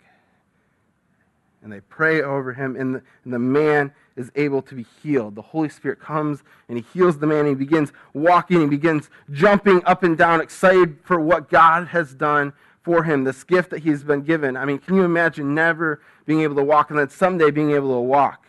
And 1.60 1.72
they 1.72 1.80
pray 1.80 2.22
over 2.22 2.52
him, 2.52 2.76
and 2.76 2.94
the, 2.94 3.02
and 3.24 3.34
the 3.34 3.38
man 3.40 3.92
is 4.14 4.30
able 4.36 4.62
to 4.62 4.76
be 4.76 4.86
healed. 5.02 5.34
The 5.34 5.42
Holy 5.42 5.68
Spirit 5.68 5.98
comes 5.98 6.44
and 6.68 6.78
he 6.78 6.84
heals 6.94 7.18
the 7.18 7.26
man, 7.26 7.40
and 7.40 7.48
he 7.48 7.54
begins 7.56 7.92
walking, 8.14 8.60
he 8.60 8.66
begins 8.68 9.10
jumping 9.32 9.82
up 9.86 10.04
and 10.04 10.16
down, 10.16 10.40
excited 10.40 10.98
for 11.02 11.18
what 11.18 11.50
God 11.50 11.88
has 11.88 12.14
done 12.14 12.52
for 12.82 13.02
him, 13.02 13.24
this 13.24 13.42
gift 13.42 13.70
that 13.70 13.80
he's 13.80 14.04
been 14.04 14.22
given. 14.22 14.56
I 14.56 14.64
mean, 14.64 14.78
can 14.78 14.94
you 14.94 15.02
imagine 15.02 15.52
never 15.52 16.00
being 16.24 16.42
able 16.42 16.54
to 16.54 16.62
walk 16.62 16.90
and 16.90 16.98
then 17.00 17.10
someday 17.10 17.50
being 17.50 17.72
able 17.72 17.92
to 17.94 18.00
walk? 18.00 18.46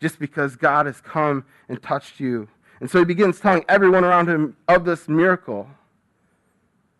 just 0.00 0.18
because 0.18 0.56
God 0.56 0.86
has 0.86 1.00
come 1.00 1.44
and 1.68 1.80
touched 1.80 2.18
you. 2.18 2.48
And 2.80 2.90
so 2.90 2.98
he 2.98 3.04
begins 3.04 3.38
telling 3.38 3.64
everyone 3.68 4.02
around 4.02 4.28
him 4.28 4.56
of 4.66 4.84
this 4.84 5.08
miracle. 5.08 5.68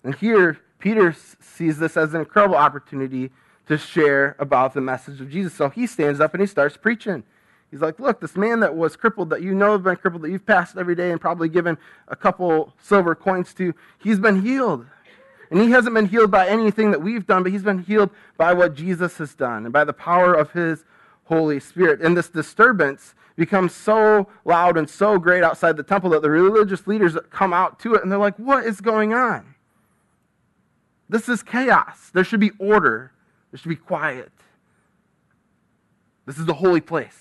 And 0.05 0.15
here, 0.15 0.61
Peter 0.83 1.15
sees 1.41 1.79
this 1.79 1.97
as 1.97 2.13
an 2.13 2.21
incredible 2.21 2.57
opportunity 2.57 3.31
to 3.69 3.79
share 3.79 4.35
about 4.41 4.75
the 4.75 4.81
message 4.81 5.21
of 5.21 5.31
Jesus. 5.31 5.55
So 5.55 5.69
he 5.69 5.87
stands 5.87 6.19
up 6.19 6.35
and 6.35 6.41
he 6.41 6.47
starts 6.47 6.77
preaching. 6.77 7.23
He's 7.71 7.81
like, 7.81 8.01
Look, 8.01 8.21
this 8.21 8.35
man 8.35 8.59
that 8.61 8.75
was 8.75 8.97
crippled, 8.97 9.31
that 9.31 9.43
you 9.43 9.55
know 9.55 9.73
have 9.73 9.85
been 9.85 9.95
crippled, 9.95 10.23
that 10.23 10.31
you've 10.31 10.45
passed 10.45 10.77
every 10.77 10.97
day 10.97 11.13
and 11.13 11.21
probably 11.21 11.49
given 11.49 11.79
a 12.09 12.17
couple 12.17 12.75
silver 12.83 13.15
coins 13.15 13.55
to, 13.55 13.73
he's 13.99 14.19
been 14.19 14.43
healed. 14.43 14.85
And 15.53 15.61
he 15.61 15.71
hasn't 15.71 15.95
been 15.95 16.07
healed 16.07 16.33
by 16.33 16.49
anything 16.49 16.91
that 16.91 17.01
we've 17.01 17.29
done, 17.29 17.45
but 17.45 17.53
he's 17.53 17.63
been 17.63 17.85
healed 17.85 18.11
by 18.37 18.53
what 18.53 18.75
Jesus 18.75 19.19
has 19.19 19.37
done 19.37 19.65
and 19.65 19.73
by 19.73 19.85
the 19.85 19.93
power 19.93 20.35
of 20.35 20.51
his 20.51 20.85
Holy 21.27 21.61
Spirit. 21.61 22.01
And 22.01 22.17
this 22.17 22.29
disturbance 22.29 23.15
becomes 23.37 23.73
so 23.73 24.29
loud 24.45 24.77
and 24.77 24.91
so 24.91 25.17
great 25.21 25.45
outside 25.45 25.77
the 25.77 25.85
temple 25.85 26.11
that 26.11 26.23
the 26.23 26.31
religious 26.31 26.89
leaders 26.89 27.17
come 27.31 27.53
out 27.53 27.79
to 27.81 27.95
it 27.95 28.03
and 28.03 28.11
they're 28.11 28.19
like, 28.19 28.37
What 28.37 28.65
is 28.65 28.81
going 28.81 29.15
on? 29.15 29.52
This 31.09 31.29
is 31.29 31.43
chaos. 31.43 32.11
There 32.13 32.25
should 32.25 32.41
be 32.41 32.53
order, 32.59 33.13
there 33.51 33.59
should 33.59 33.69
be 33.69 33.77
quiet. 33.77 34.33
This 36.27 36.39
is 36.39 36.47
the 36.47 36.55
holy 36.55 36.81
place. 36.81 37.19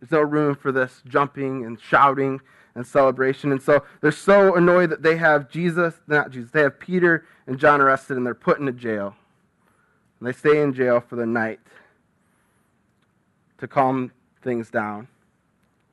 There's 0.00 0.10
no 0.10 0.20
room 0.20 0.54
for 0.54 0.72
this 0.72 1.02
jumping 1.06 1.64
and 1.64 1.80
shouting 1.80 2.40
and 2.74 2.86
celebration. 2.86 3.52
And 3.52 3.62
so 3.62 3.84
they're 4.00 4.12
so 4.12 4.56
annoyed 4.56 4.90
that 4.90 5.02
they 5.02 5.16
have 5.16 5.48
Jesus, 5.48 5.94
not 6.06 6.30
Jesus, 6.30 6.50
they 6.50 6.62
have 6.62 6.78
Peter 6.78 7.24
and 7.46 7.58
John 7.58 7.80
arrested 7.80 8.16
and 8.16 8.26
they're 8.26 8.34
put 8.34 8.58
into 8.58 8.72
jail. 8.72 9.14
And 10.18 10.28
they 10.28 10.32
stay 10.32 10.60
in 10.60 10.74
jail 10.74 11.00
for 11.00 11.16
the 11.16 11.26
night 11.26 11.60
to 13.58 13.68
calm 13.68 14.12
things 14.42 14.70
down. 14.70 15.08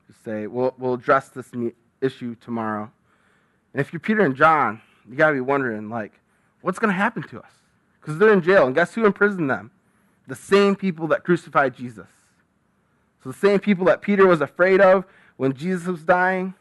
To 0.08 0.14
say, 0.24 0.46
we'll, 0.46 0.74
we'll 0.76 0.94
address 0.94 1.28
this 1.28 1.50
issue 2.00 2.34
tomorrow. 2.34 2.90
And 3.72 3.80
if 3.80 3.92
you're 3.92 4.00
Peter 4.00 4.22
and 4.22 4.36
John, 4.36 4.82
you 5.08 5.16
got 5.16 5.28
to 5.28 5.34
be 5.34 5.40
wondering, 5.40 5.88
like, 5.88 6.12
what's 6.62 6.78
going 6.78 6.92
to 6.92 6.96
happen 6.96 7.22
to 7.24 7.40
us? 7.40 7.52
Because 8.00 8.18
they're 8.18 8.32
in 8.32 8.42
jail. 8.42 8.66
And 8.66 8.74
guess 8.74 8.94
who 8.94 9.04
imprisoned 9.04 9.50
them? 9.50 9.70
The 10.26 10.34
same 10.34 10.74
people 10.74 11.06
that 11.08 11.24
crucified 11.24 11.76
Jesus. 11.76 12.06
So 13.22 13.30
the 13.30 13.38
same 13.38 13.60
people 13.60 13.84
that 13.86 14.02
Peter 14.02 14.26
was 14.26 14.40
afraid 14.40 14.80
of 14.80 15.04
when 15.36 15.52
Jesus 15.52 15.86
was 15.86 16.02
dying, 16.02 16.54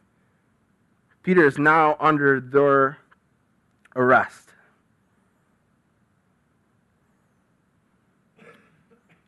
Peter 1.23 1.45
is 1.45 1.57
now 1.57 1.95
under 1.99 2.39
their 2.39 2.97
arrest. 3.95 4.49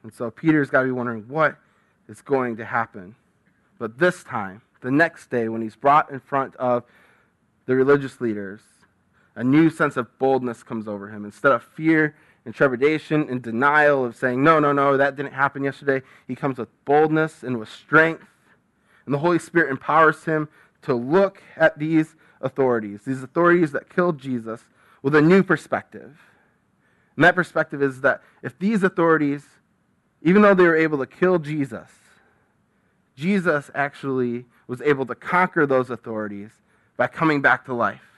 And 0.03 0.13
so 0.13 0.29
Peter's 0.29 0.69
got 0.69 0.81
to 0.81 0.85
be 0.85 0.91
wondering, 0.91 1.23
what 1.27 1.57
is 2.09 2.21
going 2.21 2.57
to 2.57 2.65
happen. 2.65 3.15
But 3.79 3.97
this 3.97 4.23
time, 4.23 4.61
the 4.81 4.91
next 4.91 5.29
day, 5.29 5.47
when 5.47 5.61
he's 5.61 5.75
brought 5.75 6.11
in 6.11 6.19
front 6.19 6.55
of 6.57 6.83
the 7.65 7.75
religious 7.75 8.19
leaders, 8.19 8.61
a 9.35 9.43
new 9.43 9.69
sense 9.69 9.97
of 9.97 10.17
boldness 10.19 10.63
comes 10.63 10.87
over 10.87 11.09
him. 11.09 11.25
Instead 11.25 11.51
of 11.51 11.63
fear 11.63 12.15
and 12.45 12.53
trepidation 12.53 13.29
and 13.29 13.41
denial 13.41 14.05
of 14.05 14.15
saying, 14.15 14.43
no, 14.43 14.59
no, 14.59 14.71
no, 14.71 14.97
that 14.97 15.15
didn't 15.15 15.33
happen 15.33 15.63
yesterday, 15.63 16.01
he 16.27 16.35
comes 16.35 16.57
with 16.57 16.69
boldness 16.85 17.43
and 17.43 17.59
with 17.59 17.69
strength. 17.69 18.25
And 19.05 19.13
the 19.13 19.19
Holy 19.19 19.39
Spirit 19.39 19.71
empowers 19.71 20.25
him 20.25 20.49
to 20.83 20.93
look 20.93 21.41
at 21.55 21.79
these 21.79 22.15
authorities, 22.41 23.01
these 23.05 23.23
authorities 23.23 23.71
that 23.71 23.89
killed 23.89 24.19
Jesus, 24.19 24.65
with 25.01 25.15
a 25.15 25.21
new 25.21 25.43
perspective. 25.43 26.19
And 27.15 27.23
that 27.23 27.35
perspective 27.35 27.81
is 27.81 28.01
that 28.01 28.21
if 28.41 28.57
these 28.59 28.83
authorities 28.83 29.45
even 30.23 30.41
though 30.41 30.53
they 30.53 30.63
were 30.63 30.75
able 30.75 30.97
to 30.97 31.05
kill 31.05 31.37
Jesus, 31.37 31.89
Jesus 33.15 33.69
actually 33.75 34.45
was 34.67 34.81
able 34.81 35.05
to 35.05 35.15
conquer 35.15 35.67
those 35.67 35.89
authorities 35.89 36.49
by 36.95 37.07
coming 37.07 37.41
back 37.41 37.65
to 37.65 37.73
life, 37.73 38.12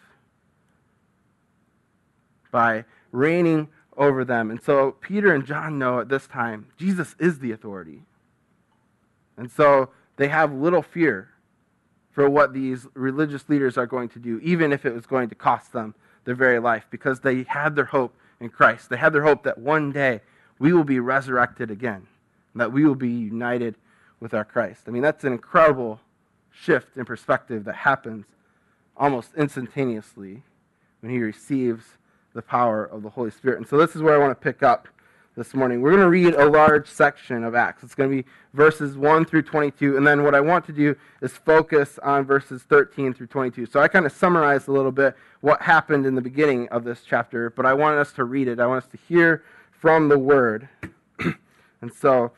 by 2.55 2.85
reigning 3.11 3.67
over 3.97 4.23
them. 4.23 4.49
And 4.49 4.63
so 4.63 4.93
Peter 5.01 5.35
and 5.35 5.45
John 5.45 5.77
know 5.77 5.99
at 5.99 6.07
this 6.07 6.25
time 6.25 6.67
Jesus 6.77 7.13
is 7.19 7.39
the 7.39 7.51
authority. 7.51 8.03
And 9.35 9.51
so 9.51 9.89
they 10.15 10.29
have 10.29 10.53
little 10.53 10.81
fear 10.81 11.31
for 12.11 12.29
what 12.29 12.53
these 12.53 12.87
religious 12.93 13.49
leaders 13.49 13.77
are 13.77 13.85
going 13.85 14.07
to 14.07 14.19
do, 14.19 14.39
even 14.39 14.71
if 14.71 14.85
it 14.85 14.93
was 14.93 15.05
going 15.05 15.27
to 15.27 15.35
cost 15.35 15.73
them 15.73 15.95
their 16.23 16.33
very 16.33 16.59
life, 16.59 16.85
because 16.89 17.19
they 17.19 17.43
had 17.43 17.75
their 17.75 17.83
hope 17.83 18.15
in 18.39 18.47
Christ. 18.47 18.89
They 18.89 18.95
had 18.95 19.11
their 19.11 19.23
hope 19.23 19.43
that 19.43 19.57
one 19.57 19.91
day 19.91 20.21
we 20.57 20.71
will 20.71 20.85
be 20.85 21.01
resurrected 21.01 21.69
again, 21.69 22.07
that 22.55 22.71
we 22.71 22.85
will 22.85 22.95
be 22.95 23.09
united 23.09 23.75
with 24.21 24.33
our 24.33 24.45
Christ. 24.45 24.83
I 24.87 24.91
mean, 24.91 25.01
that's 25.01 25.25
an 25.25 25.33
incredible 25.33 25.99
shift 26.53 26.95
in 26.95 27.03
perspective 27.03 27.65
that 27.65 27.75
happens 27.75 28.23
almost 28.95 29.31
instantaneously 29.35 30.43
when 31.01 31.11
he 31.11 31.19
receives 31.19 31.83
the 32.35 32.41
power 32.41 32.85
of 32.85 33.01
the 33.01 33.09
Holy 33.09 33.31
Spirit. 33.31 33.57
And 33.57 33.67
so 33.67 33.77
this 33.77 33.95
is 33.95 34.01
where 34.01 34.13
I 34.13 34.17
want 34.17 34.31
to 34.31 34.43
pick 34.43 34.61
up 34.61 34.87
this 35.35 35.53
morning. 35.53 35.81
We're 35.81 35.91
going 35.91 36.03
to 36.03 36.09
read 36.09 36.33
a 36.33 36.49
large 36.49 36.87
section 36.87 37.43
of 37.43 37.55
Acts. 37.55 37.83
It's 37.83 37.95
going 37.95 38.09
to 38.09 38.23
be 38.23 38.27
verses 38.53 38.97
1 38.97 39.25
through 39.25 39.43
22. 39.43 39.97
And 39.97 40.05
then 40.05 40.23
what 40.23 40.35
I 40.35 40.41
want 40.41 40.65
to 40.65 40.71
do 40.71 40.95
is 41.21 41.31
focus 41.31 41.97
on 42.03 42.25
verses 42.25 42.63
13 42.63 43.13
through 43.13 43.27
22. 43.27 43.65
So 43.65 43.81
I 43.81 43.87
kind 43.87 44.05
of 44.05 44.11
summarized 44.11 44.67
a 44.67 44.71
little 44.71 44.91
bit 44.91 45.15
what 45.41 45.61
happened 45.61 46.05
in 46.05 46.15
the 46.15 46.21
beginning 46.21 46.67
of 46.69 46.83
this 46.83 47.01
chapter, 47.07 47.49
but 47.49 47.65
I 47.65 47.73
wanted 47.73 47.99
us 47.99 48.13
to 48.13 48.23
read 48.23 48.47
it. 48.47 48.59
I 48.59 48.67
want 48.67 48.83
us 48.83 48.89
to 48.91 48.97
hear 48.97 49.43
from 49.71 50.09
the 50.09 50.19
Word. 50.19 50.69
and 51.81 51.93
so 51.93 52.31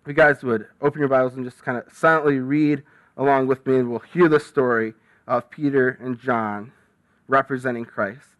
if 0.00 0.08
you 0.08 0.14
guys 0.14 0.42
would 0.42 0.66
open 0.80 1.00
your 1.00 1.08
Bibles 1.08 1.34
and 1.34 1.44
just 1.44 1.62
kind 1.62 1.78
of 1.78 1.84
silently 1.92 2.38
read 2.38 2.82
along 3.16 3.48
with 3.48 3.66
me, 3.66 3.76
and 3.76 3.90
we'll 3.90 3.98
hear 4.00 4.28
the 4.28 4.40
story 4.40 4.94
of 5.26 5.50
Peter 5.50 5.98
and 6.00 6.18
John 6.18 6.72
representing 7.28 7.84
Christ. 7.84 8.39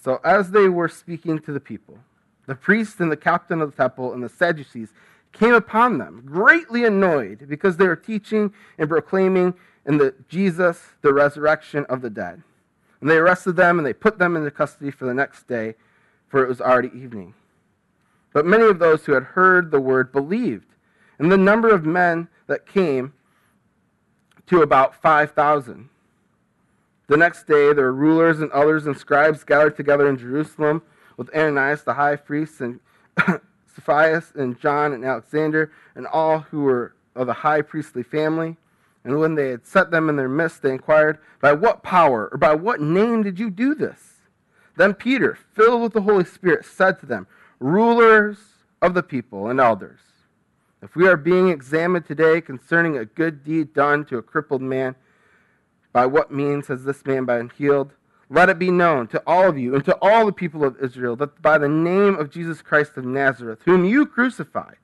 So 0.00 0.20
as 0.24 0.50
they 0.50 0.68
were 0.68 0.88
speaking 0.88 1.38
to 1.40 1.52
the 1.52 1.60
people, 1.60 1.98
the 2.46 2.54
priest 2.54 3.00
and 3.00 3.10
the 3.10 3.16
captain 3.16 3.60
of 3.60 3.70
the 3.70 3.76
temple 3.76 4.12
and 4.12 4.22
the 4.22 4.28
Sadducees 4.28 4.92
came 5.32 5.54
upon 5.54 5.98
them, 5.98 6.22
greatly 6.24 6.84
annoyed 6.84 7.48
because 7.48 7.76
they 7.76 7.86
were 7.86 7.96
teaching 7.96 8.52
and 8.78 8.88
proclaiming 8.88 9.54
in 9.86 9.98
the 9.98 10.14
Jesus 10.28 10.90
the 11.02 11.12
resurrection 11.12 11.84
of 11.88 12.02
the 12.02 12.10
dead. 12.10 12.42
And 13.00 13.10
they 13.10 13.16
arrested 13.16 13.56
them 13.56 13.78
and 13.78 13.86
they 13.86 13.92
put 13.92 14.18
them 14.18 14.36
into 14.36 14.50
custody 14.50 14.90
for 14.90 15.04
the 15.04 15.14
next 15.14 15.46
day, 15.46 15.74
for 16.28 16.42
it 16.42 16.48
was 16.48 16.60
already 16.60 16.90
evening. 16.94 17.34
But 18.32 18.46
many 18.46 18.64
of 18.64 18.78
those 18.78 19.04
who 19.04 19.12
had 19.12 19.22
heard 19.22 19.70
the 19.70 19.80
word 19.80 20.10
believed, 20.10 20.74
and 21.18 21.30
the 21.30 21.36
number 21.36 21.68
of 21.68 21.84
men 21.84 22.28
that 22.46 22.66
came 22.66 23.12
to 24.46 24.62
about 24.62 24.94
5,000. 25.00 25.88
The 27.06 27.16
next 27.16 27.46
day, 27.46 27.72
were 27.72 27.92
rulers 27.92 28.40
and 28.40 28.50
others 28.52 28.86
and 28.86 28.96
scribes 28.96 29.44
gathered 29.44 29.76
together 29.76 30.08
in 30.08 30.16
Jerusalem 30.16 30.82
with 31.16 31.34
Annas 31.34 31.82
the 31.82 31.94
high 31.94 32.16
priest 32.16 32.60
and 32.60 32.80
Caiaphas 33.16 34.32
and 34.34 34.58
John 34.58 34.92
and 34.92 35.04
Alexander 35.04 35.70
and 35.94 36.06
all 36.06 36.40
who 36.40 36.62
were 36.62 36.94
of 37.14 37.26
the 37.26 37.32
high 37.32 37.62
priestly 37.62 38.02
family. 38.02 38.56
And 39.04 39.20
when 39.20 39.34
they 39.34 39.50
had 39.50 39.66
set 39.66 39.90
them 39.90 40.08
in 40.08 40.16
their 40.16 40.28
midst, 40.28 40.62
they 40.62 40.70
inquired, 40.70 41.18
By 41.40 41.52
what 41.52 41.82
power 41.82 42.28
or 42.32 42.38
by 42.38 42.54
what 42.54 42.80
name 42.80 43.22
did 43.22 43.38
you 43.38 43.50
do 43.50 43.74
this? 43.74 44.20
Then 44.76 44.94
Peter, 44.94 45.38
filled 45.54 45.82
with 45.82 45.92
the 45.92 46.02
Holy 46.02 46.24
Spirit, 46.24 46.64
said 46.64 46.98
to 47.00 47.06
them, 47.06 47.26
Rulers 47.60 48.38
of 48.80 48.94
the 48.94 49.02
people 49.02 49.48
and 49.48 49.60
elders, 49.60 50.00
if 50.82 50.96
we 50.96 51.06
are 51.06 51.16
being 51.16 51.48
examined 51.48 52.06
today 52.06 52.40
concerning 52.40 52.96
a 52.96 53.04
good 53.04 53.44
deed 53.44 53.72
done 53.72 54.04
to 54.06 54.18
a 54.18 54.22
crippled 54.22 54.62
man, 54.62 54.96
by 55.94 56.04
what 56.04 56.32
means 56.32 56.66
has 56.66 56.84
this 56.84 57.06
man 57.06 57.24
been 57.24 57.50
healed? 57.56 57.92
Let 58.28 58.50
it 58.50 58.58
be 58.58 58.72
known 58.72 59.06
to 59.08 59.22
all 59.26 59.48
of 59.48 59.56
you 59.56 59.74
and 59.74 59.84
to 59.84 59.96
all 60.02 60.26
the 60.26 60.32
people 60.32 60.64
of 60.64 60.76
Israel 60.82 61.14
that 61.16 61.40
by 61.40 61.56
the 61.56 61.68
name 61.68 62.16
of 62.16 62.30
Jesus 62.30 62.60
Christ 62.60 62.96
of 62.96 63.04
Nazareth, 63.04 63.60
whom 63.64 63.84
you 63.84 64.04
crucified, 64.04 64.76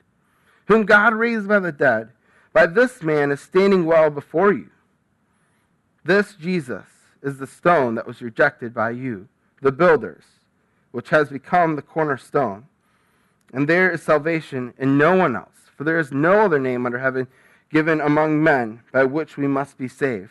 whom 0.67 0.87
God 0.87 1.13
raised 1.13 1.49
by 1.49 1.59
the 1.59 1.73
dead, 1.73 2.11
by 2.53 2.67
this 2.67 3.03
man 3.03 3.33
is 3.33 3.41
standing 3.41 3.85
well 3.85 4.09
before 4.09 4.53
you. 4.53 4.71
This 6.05 6.35
Jesus 6.35 6.87
is 7.23 7.39
the 7.39 7.47
stone 7.47 7.97
that 7.97 8.07
was 8.07 8.23
rejected 8.23 8.73
by 8.73 8.91
you, 8.91 9.29
the 9.61 9.73
builders, 9.73 10.25
which 10.93 11.09
has 11.11 11.29
become 11.29 11.75
the 11.75 11.83
cornerstone. 11.83 12.67
And 13.53 13.69
there 13.69 13.91
is 13.91 14.01
salvation 14.01 14.75
in 14.79 14.97
no 14.97 15.17
one 15.17 15.35
else, 15.35 15.71
for 15.77 15.83
there 15.83 15.99
is 15.99 16.13
no 16.13 16.43
other 16.43 16.61
name 16.61 16.87
under 16.87 17.01
heaven 17.01 17.27
given 17.69 18.01
among 18.01 18.43
men 18.43 18.83
by 18.93 19.05
which 19.05 19.37
we 19.37 19.49
must 19.49 19.77
be 19.77 19.89
saved. 19.89 20.31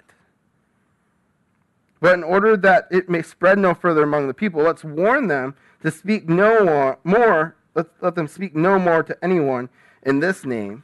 But 2.01 2.15
in 2.15 2.23
order 2.23 2.57
that 2.57 2.87
it 2.89 3.09
may 3.09 3.21
spread 3.21 3.59
no 3.59 3.75
further 3.75 4.03
among 4.03 4.27
the 4.27 4.33
people, 4.33 4.63
let's 4.63 4.83
warn 4.83 5.27
them 5.27 5.55
to 5.83 5.91
speak 5.91 6.27
no 6.27 6.97
more, 7.03 7.55
let, 7.75 7.85
let 8.01 8.15
them 8.15 8.27
speak 8.27 8.55
no 8.55 8.79
more 8.79 9.03
to 9.03 9.23
anyone 9.23 9.69
in 10.01 10.19
this 10.19 10.43
name. 10.43 10.83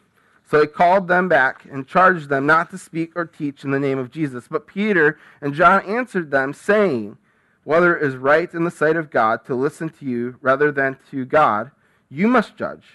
So 0.50 0.62
he 0.62 0.68
called 0.68 1.08
them 1.08 1.28
back 1.28 1.66
and 1.70 1.88
charged 1.88 2.30
them 2.30 2.46
not 2.46 2.70
to 2.70 2.78
speak 2.78 3.12
or 3.16 3.26
teach 3.26 3.64
in 3.66 3.72
the 3.72 3.80
name 3.80 3.98
of 3.98 4.12
Jesus. 4.12 4.48
But 4.50 4.68
Peter 4.68 5.20
and 5.42 5.56
John 5.56 5.84
answered 5.86 6.30
them, 6.32 6.54
saying, 6.54 7.18
Whether 7.64 7.98
it 7.98 8.08
is 8.08 8.16
right 8.16 8.54
in 8.54 8.64
the 8.64 8.72
sight 8.72 8.96
of 8.96 9.10
God 9.10 9.44
to 9.46 9.56
listen 9.56 9.90
to 9.90 10.06
you 10.06 10.38
rather 10.40 10.72
than 10.72 10.98
to 11.12 11.26
God, 11.26 11.72
you 12.10 12.28
must 12.28 12.56
judge. 12.56 12.86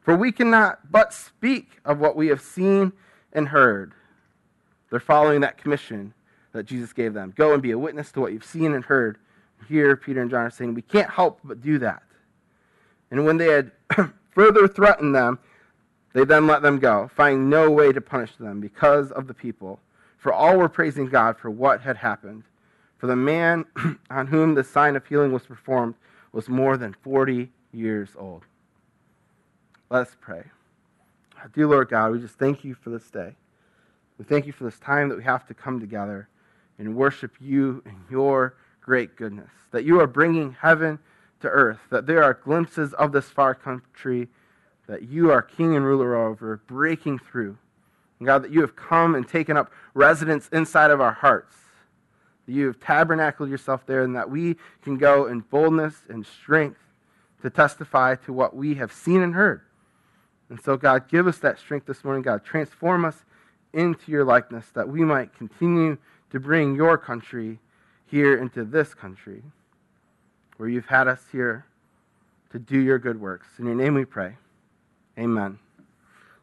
For 0.00 0.16
we 0.16 0.32
cannot 0.32 0.90
but 0.90 1.12
speak 1.12 1.78
of 1.84 1.98
what 1.98 2.16
we 2.16 2.28
have 2.28 2.40
seen 2.40 2.92
and 3.32 3.48
heard. 3.48 3.92
They're 4.90 4.98
following 4.98 5.42
that 5.42 5.58
commission 5.58 6.14
that 6.56 6.66
Jesus 6.66 6.92
gave 6.92 7.14
them. 7.14 7.32
Go 7.36 7.52
and 7.52 7.62
be 7.62 7.70
a 7.70 7.78
witness 7.78 8.10
to 8.12 8.20
what 8.20 8.32
you've 8.32 8.44
seen 8.44 8.74
and 8.74 8.84
heard. 8.84 9.18
Here, 9.68 9.96
Peter 9.96 10.20
and 10.20 10.30
John 10.30 10.46
are 10.46 10.50
saying, 10.50 10.74
We 10.74 10.82
can't 10.82 11.10
help 11.10 11.40
but 11.44 11.62
do 11.62 11.78
that. 11.78 12.02
And 13.10 13.24
when 13.24 13.36
they 13.36 13.46
had 13.46 13.72
further 14.30 14.66
threatened 14.68 15.14
them, 15.14 15.38
they 16.12 16.24
then 16.24 16.46
let 16.46 16.62
them 16.62 16.78
go, 16.78 17.10
finding 17.14 17.48
no 17.48 17.70
way 17.70 17.92
to 17.92 18.00
punish 18.00 18.36
them 18.36 18.60
because 18.60 19.12
of 19.12 19.26
the 19.26 19.34
people. 19.34 19.80
For 20.18 20.32
all 20.32 20.56
were 20.56 20.68
praising 20.68 21.06
God 21.06 21.38
for 21.38 21.50
what 21.50 21.82
had 21.82 21.98
happened. 21.98 22.44
For 22.98 23.06
the 23.06 23.16
man 23.16 23.66
on 24.10 24.26
whom 24.26 24.54
the 24.54 24.64
sign 24.64 24.96
of 24.96 25.06
healing 25.06 25.32
was 25.32 25.46
performed 25.46 25.94
was 26.32 26.48
more 26.48 26.76
than 26.76 26.94
40 27.02 27.50
years 27.72 28.10
old. 28.18 28.44
Let 29.90 30.08
us 30.08 30.16
pray. 30.20 30.44
Dear 31.54 31.68
Lord 31.68 31.90
God, 31.90 32.12
we 32.12 32.18
just 32.18 32.38
thank 32.38 32.64
you 32.64 32.74
for 32.74 32.90
this 32.90 33.08
day. 33.10 33.36
We 34.18 34.24
thank 34.24 34.46
you 34.46 34.52
for 34.52 34.64
this 34.64 34.78
time 34.78 35.10
that 35.10 35.18
we 35.18 35.24
have 35.24 35.46
to 35.46 35.54
come 35.54 35.78
together 35.78 36.28
and 36.78 36.96
worship 36.96 37.32
you 37.40 37.82
and 37.86 37.96
your 38.10 38.54
great 38.80 39.16
goodness. 39.16 39.50
That 39.70 39.84
you 39.84 40.00
are 40.00 40.06
bringing 40.06 40.56
heaven 40.60 40.98
to 41.40 41.48
earth, 41.48 41.80
that 41.90 42.06
there 42.06 42.22
are 42.22 42.34
glimpses 42.34 42.92
of 42.94 43.12
this 43.12 43.26
far 43.26 43.54
country 43.54 44.28
that 44.86 45.02
you 45.02 45.30
are 45.30 45.42
king 45.42 45.74
and 45.76 45.84
ruler 45.84 46.16
over, 46.16 46.60
breaking 46.66 47.18
through. 47.18 47.58
And 48.18 48.26
God, 48.26 48.44
that 48.44 48.52
you 48.52 48.60
have 48.60 48.76
come 48.76 49.14
and 49.14 49.28
taken 49.28 49.56
up 49.56 49.70
residence 49.94 50.48
inside 50.52 50.90
of 50.90 51.00
our 51.00 51.12
hearts. 51.12 51.54
That 52.46 52.52
you 52.52 52.66
have 52.68 52.80
tabernacled 52.80 53.50
yourself 53.50 53.84
there, 53.86 54.02
and 54.02 54.14
that 54.14 54.30
we 54.30 54.56
can 54.82 54.96
go 54.96 55.26
in 55.26 55.40
boldness 55.40 56.02
and 56.08 56.24
strength 56.24 56.78
to 57.42 57.50
testify 57.50 58.14
to 58.14 58.32
what 58.32 58.54
we 58.56 58.74
have 58.76 58.92
seen 58.92 59.20
and 59.20 59.34
heard. 59.34 59.62
And 60.48 60.60
so, 60.60 60.76
God, 60.76 61.08
give 61.08 61.26
us 61.26 61.38
that 61.38 61.58
strength 61.58 61.86
this 61.86 62.04
morning. 62.04 62.22
God, 62.22 62.44
transform 62.44 63.04
us 63.04 63.24
into 63.72 64.12
your 64.12 64.24
likeness 64.24 64.66
that 64.74 64.88
we 64.88 65.04
might 65.04 65.34
continue 65.34 65.98
to 66.30 66.40
bring 66.40 66.74
your 66.74 66.98
country 66.98 67.58
here 68.06 68.36
into 68.36 68.64
this 68.64 68.94
country 68.94 69.42
where 70.56 70.68
you've 70.68 70.86
had 70.86 71.08
us 71.08 71.22
here 71.30 71.66
to 72.50 72.58
do 72.58 72.78
your 72.78 72.98
good 72.98 73.20
works. 73.20 73.48
In 73.58 73.66
your 73.66 73.74
name 73.74 73.94
we 73.94 74.04
pray. 74.04 74.36
Amen. 75.18 75.58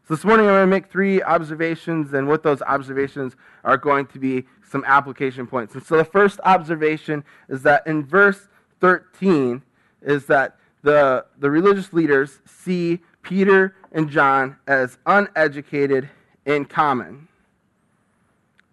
So 0.08 0.16
this 0.16 0.26
morning 0.26 0.48
I'm 0.48 0.54
going 0.54 0.64
to 0.64 0.68
make 0.68 0.92
three 0.92 1.24
observations, 1.24 2.14
and 2.14 2.28
with 2.28 2.44
those 2.44 2.62
observations 2.64 3.38
are 3.64 3.78
going 3.78 4.06
to 4.08 4.20
be 4.20 4.46
some 4.70 4.84
application 4.86 5.48
points. 5.48 5.76
And 5.76 5.84
so 5.84 5.96
the 5.96 6.04
first 6.04 6.42
observation 6.44 7.24
is 7.48 7.64
that 7.64 7.88
in 7.88 8.04
verse 8.04 8.50
13 8.82 9.62
is 10.02 10.26
that 10.26 10.58
the, 10.82 11.26
the 11.40 11.50
religious 11.50 11.94
leaders 11.94 12.42
see 12.46 13.00
Peter 13.22 13.76
and 13.94 14.10
John 14.10 14.58
as 14.68 14.98
uneducated 15.06 16.10
and 16.46 16.70
common. 16.70 17.30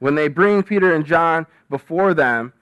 When 0.01 0.17
they 0.17 0.29
bring 0.29 0.63
Peter 0.63 0.95
and 0.95 1.07
John 1.07 1.47
before 1.69 2.13
them, 2.13 2.53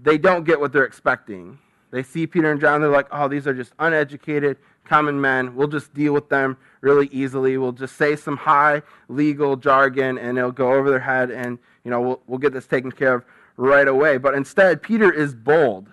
they 0.00 0.18
don't 0.18 0.44
get 0.44 0.60
what 0.60 0.72
they're 0.72 0.84
expecting. 0.84 1.58
They 1.90 2.02
see 2.02 2.26
Peter 2.26 2.50
and 2.50 2.60
John, 2.60 2.80
they're 2.80 2.90
like, 2.90 3.08
oh, 3.10 3.28
these 3.28 3.46
are 3.46 3.54
just 3.54 3.72
uneducated, 3.78 4.56
common 4.84 5.20
men. 5.20 5.54
We'll 5.54 5.68
just 5.68 5.92
deal 5.92 6.12
with 6.12 6.28
them 6.28 6.56
really 6.80 7.08
easily. 7.12 7.58
We'll 7.58 7.72
just 7.72 7.96
say 7.96 8.16
some 8.16 8.36
high 8.36 8.82
legal 9.08 9.56
jargon 9.56 10.18
and 10.18 10.38
it'll 10.38 10.52
go 10.52 10.72
over 10.72 10.88
their 10.90 11.00
head 11.00 11.30
and, 11.30 11.58
you 11.84 11.90
know, 11.90 12.00
we'll, 12.00 12.22
we'll 12.26 12.38
get 12.38 12.52
this 12.52 12.66
taken 12.66 12.92
care 12.92 13.14
of 13.14 13.24
right 13.56 13.88
away. 13.88 14.18
But 14.18 14.34
instead, 14.34 14.82
Peter 14.82 15.12
is 15.12 15.34
bold 15.34 15.88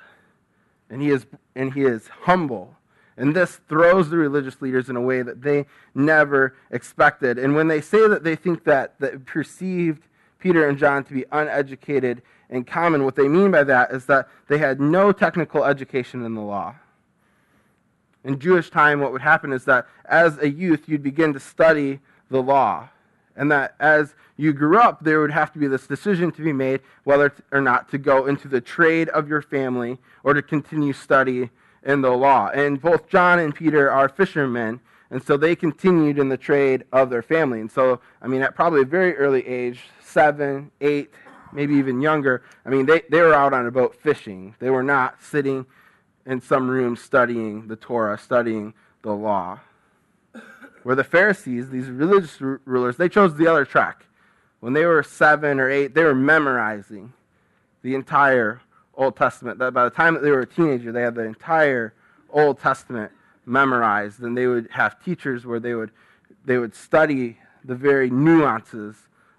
and 0.90 1.02
he 1.02 1.10
is, 1.10 1.26
and 1.56 1.74
he 1.74 1.84
is 1.84 2.08
humble. 2.08 2.76
And 3.18 3.36
this 3.36 3.60
throws 3.68 4.10
the 4.10 4.18
religious 4.18 4.62
leaders 4.62 4.90
in 4.90 4.96
a 4.96 5.02
way 5.02 5.22
that 5.22 5.42
they 5.42 5.66
never 5.94 6.56
expected. 6.72 7.38
And 7.38 7.54
when 7.54 7.68
they 7.68 7.82
say 7.82 8.08
that 8.08 8.24
they 8.24 8.38
think 8.38 8.64
that, 8.64 8.98
that 9.00 9.26
perceived 9.26 10.04
Peter 10.40 10.68
and 10.68 10.78
John 10.78 11.04
to 11.06 11.14
be 11.14 11.26
uneducated 11.32 12.22
in 12.50 12.64
common. 12.64 13.06
What 13.06 13.16
they 13.16 13.28
mean 13.28 13.52
by 13.52 13.64
that 13.66 13.92
is 13.92 14.06
that 14.06 14.28
they 14.48 14.58
had 14.58 14.80
no 14.80 15.12
technical 15.12 15.66
education 15.66 16.26
in 16.26 16.34
the 16.34 16.42
law. 16.42 16.76
In 18.24 18.40
Jewish 18.40 18.70
time, 18.70 19.00
what 19.00 19.12
would 19.12 19.22
happen 19.22 19.54
is 19.54 19.66
that 19.66 19.88
as 20.06 20.38
a 20.40 20.50
youth, 20.50 20.90
you'd 20.90 21.04
begin 21.04 21.34
to 21.34 21.40
study 21.40 22.00
the 22.30 22.42
law. 22.42 22.90
And 23.36 23.52
that 23.52 23.76
as 23.80 24.16
you 24.36 24.52
grew 24.52 24.78
up, 24.78 25.04
there 25.04 25.22
would 25.22 25.32
have 25.32 25.54
to 25.54 25.60
be 25.60 25.68
this 25.68 25.88
decision 25.88 26.32
to 26.34 26.42
be 26.42 26.52
made 26.52 26.82
whether 27.04 27.34
or 27.52 27.62
not 27.62 27.90
to 27.92 27.98
go 27.98 28.26
into 28.26 28.48
the 28.48 28.60
trade 28.60 29.08
of 29.10 29.30
your 29.30 29.42
family 29.42 29.98
or 30.24 30.34
to 30.34 30.42
continue 30.42 30.92
study 30.92 31.50
in 31.84 32.02
the 32.02 32.12
law. 32.12 32.50
And 32.50 32.82
both 32.82 33.08
John 33.08 33.40
and 33.40 33.56
Peter 33.56 33.90
are 33.90 34.10
fishermen, 34.10 34.82
and 35.10 35.24
so 35.24 35.38
they 35.38 35.56
continued 35.56 36.20
in 36.20 36.30
the 36.30 36.38
trade 36.38 36.84
of 36.92 37.10
their 37.10 37.22
family. 37.22 37.62
And 37.62 37.72
so, 37.72 38.02
I 38.22 38.28
mean, 38.28 38.42
at 38.42 38.56
probably 38.56 38.82
a 38.82 38.86
very 38.86 39.16
early 39.16 39.48
age, 39.48 39.86
seven, 40.10 40.72
eight, 40.82 41.12
maybe 41.54 41.76
even 41.76 42.02
younger, 42.02 42.44
I 42.66 42.70
mean, 42.70 42.86
they, 42.86 43.02
they 43.10 43.22
were 43.22 43.34
out 43.34 43.54
on 43.54 43.66
a 43.66 43.72
boat 43.72 43.96
fishing. 43.96 44.56
They 44.60 44.70
were 44.70 44.84
not 44.84 45.22
sitting 45.22 45.66
in 46.26 46.42
some 46.42 46.70
room 46.70 46.96
studying 46.96 47.68
the 47.68 47.76
Torah, 47.76 48.18
studying 48.18 48.74
the 49.02 49.14
law. 49.14 49.60
Where 50.84 50.96
the 50.96 51.04
Pharisees, 51.04 51.70
these 51.70 51.90
religious 51.90 52.40
rulers, 52.40 52.98
they 52.98 53.10
chose 53.10 53.36
the 53.36 53.48
other 53.48 53.66
track. 53.66 54.06
When 54.60 54.74
they 54.74 54.86
were 54.86 55.04
seven 55.04 55.60
or 55.60 55.70
eight, 55.70 55.94
they 55.94 56.04
were 56.04 56.16
memorizing 56.16 57.14
the 57.82 57.96
entire 57.96 58.62
Old 58.94 59.16
Testament. 59.16 59.60
That 59.60 59.74
by 59.74 59.84
the 59.84 59.90
time 59.90 60.14
that 60.14 60.24
they 60.24 60.32
were 60.32 60.42
a 60.42 60.48
teenager, 60.48 60.92
they 60.92 61.02
had 61.02 61.16
the 61.16 61.24
entire 61.24 61.94
Old 62.30 62.60
Testament 62.60 63.12
memorized, 63.46 64.22
and 64.22 64.38
they 64.38 64.48
would 64.48 64.70
have 64.72 65.04
teachers 65.04 65.46
where 65.46 65.60
they 65.60 65.74
would 65.74 65.92
they 66.46 66.58
would 66.58 66.76
study 66.76 67.38
the 67.64 67.76
very 67.76 68.10
nuances 68.10 68.96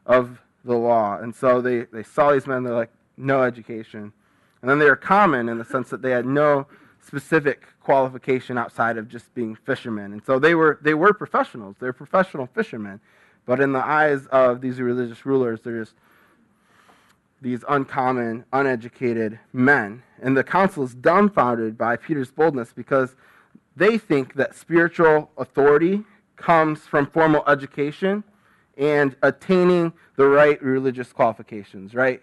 of 0.06 0.40
the 0.64 0.76
law. 0.76 1.18
And 1.18 1.34
so 1.34 1.60
they, 1.60 1.84
they 1.84 2.02
saw 2.02 2.32
these 2.32 2.46
men, 2.46 2.62
they're 2.62 2.74
like, 2.74 2.92
no 3.16 3.42
education. 3.42 4.12
And 4.62 4.70
then 4.70 4.78
they 4.78 4.86
were 4.86 4.96
common 4.96 5.48
in 5.48 5.58
the 5.58 5.64
sense 5.64 5.90
that 5.90 6.02
they 6.02 6.10
had 6.10 6.26
no 6.26 6.66
specific 7.00 7.66
qualification 7.80 8.58
outside 8.58 8.98
of 8.98 9.08
just 9.08 9.34
being 9.34 9.54
fishermen. 9.54 10.12
And 10.12 10.22
so 10.24 10.38
they 10.38 10.54
were, 10.54 10.78
they 10.82 10.94
were 10.94 11.14
professionals. 11.14 11.76
They're 11.78 11.92
professional 11.92 12.46
fishermen. 12.46 13.00
But 13.46 13.60
in 13.60 13.72
the 13.72 13.84
eyes 13.84 14.26
of 14.26 14.60
these 14.60 14.80
religious 14.80 15.24
rulers, 15.24 15.60
they're 15.62 15.80
just 15.80 15.94
these 17.42 17.64
uncommon, 17.68 18.44
uneducated 18.52 19.38
men. 19.52 20.02
And 20.20 20.36
the 20.36 20.44
council 20.44 20.84
is 20.84 20.94
dumbfounded 20.94 21.78
by 21.78 21.96
Peter's 21.96 22.30
boldness 22.30 22.72
because 22.74 23.16
they 23.74 23.96
think 23.96 24.34
that 24.34 24.54
spiritual 24.54 25.30
authority 25.38 26.04
comes 26.36 26.80
from 26.80 27.06
formal 27.06 27.42
education 27.46 28.24
and 28.76 29.16
attaining 29.22 29.92
the 30.16 30.26
right 30.26 30.62
religious 30.62 31.12
qualifications, 31.12 31.94
right? 31.94 32.22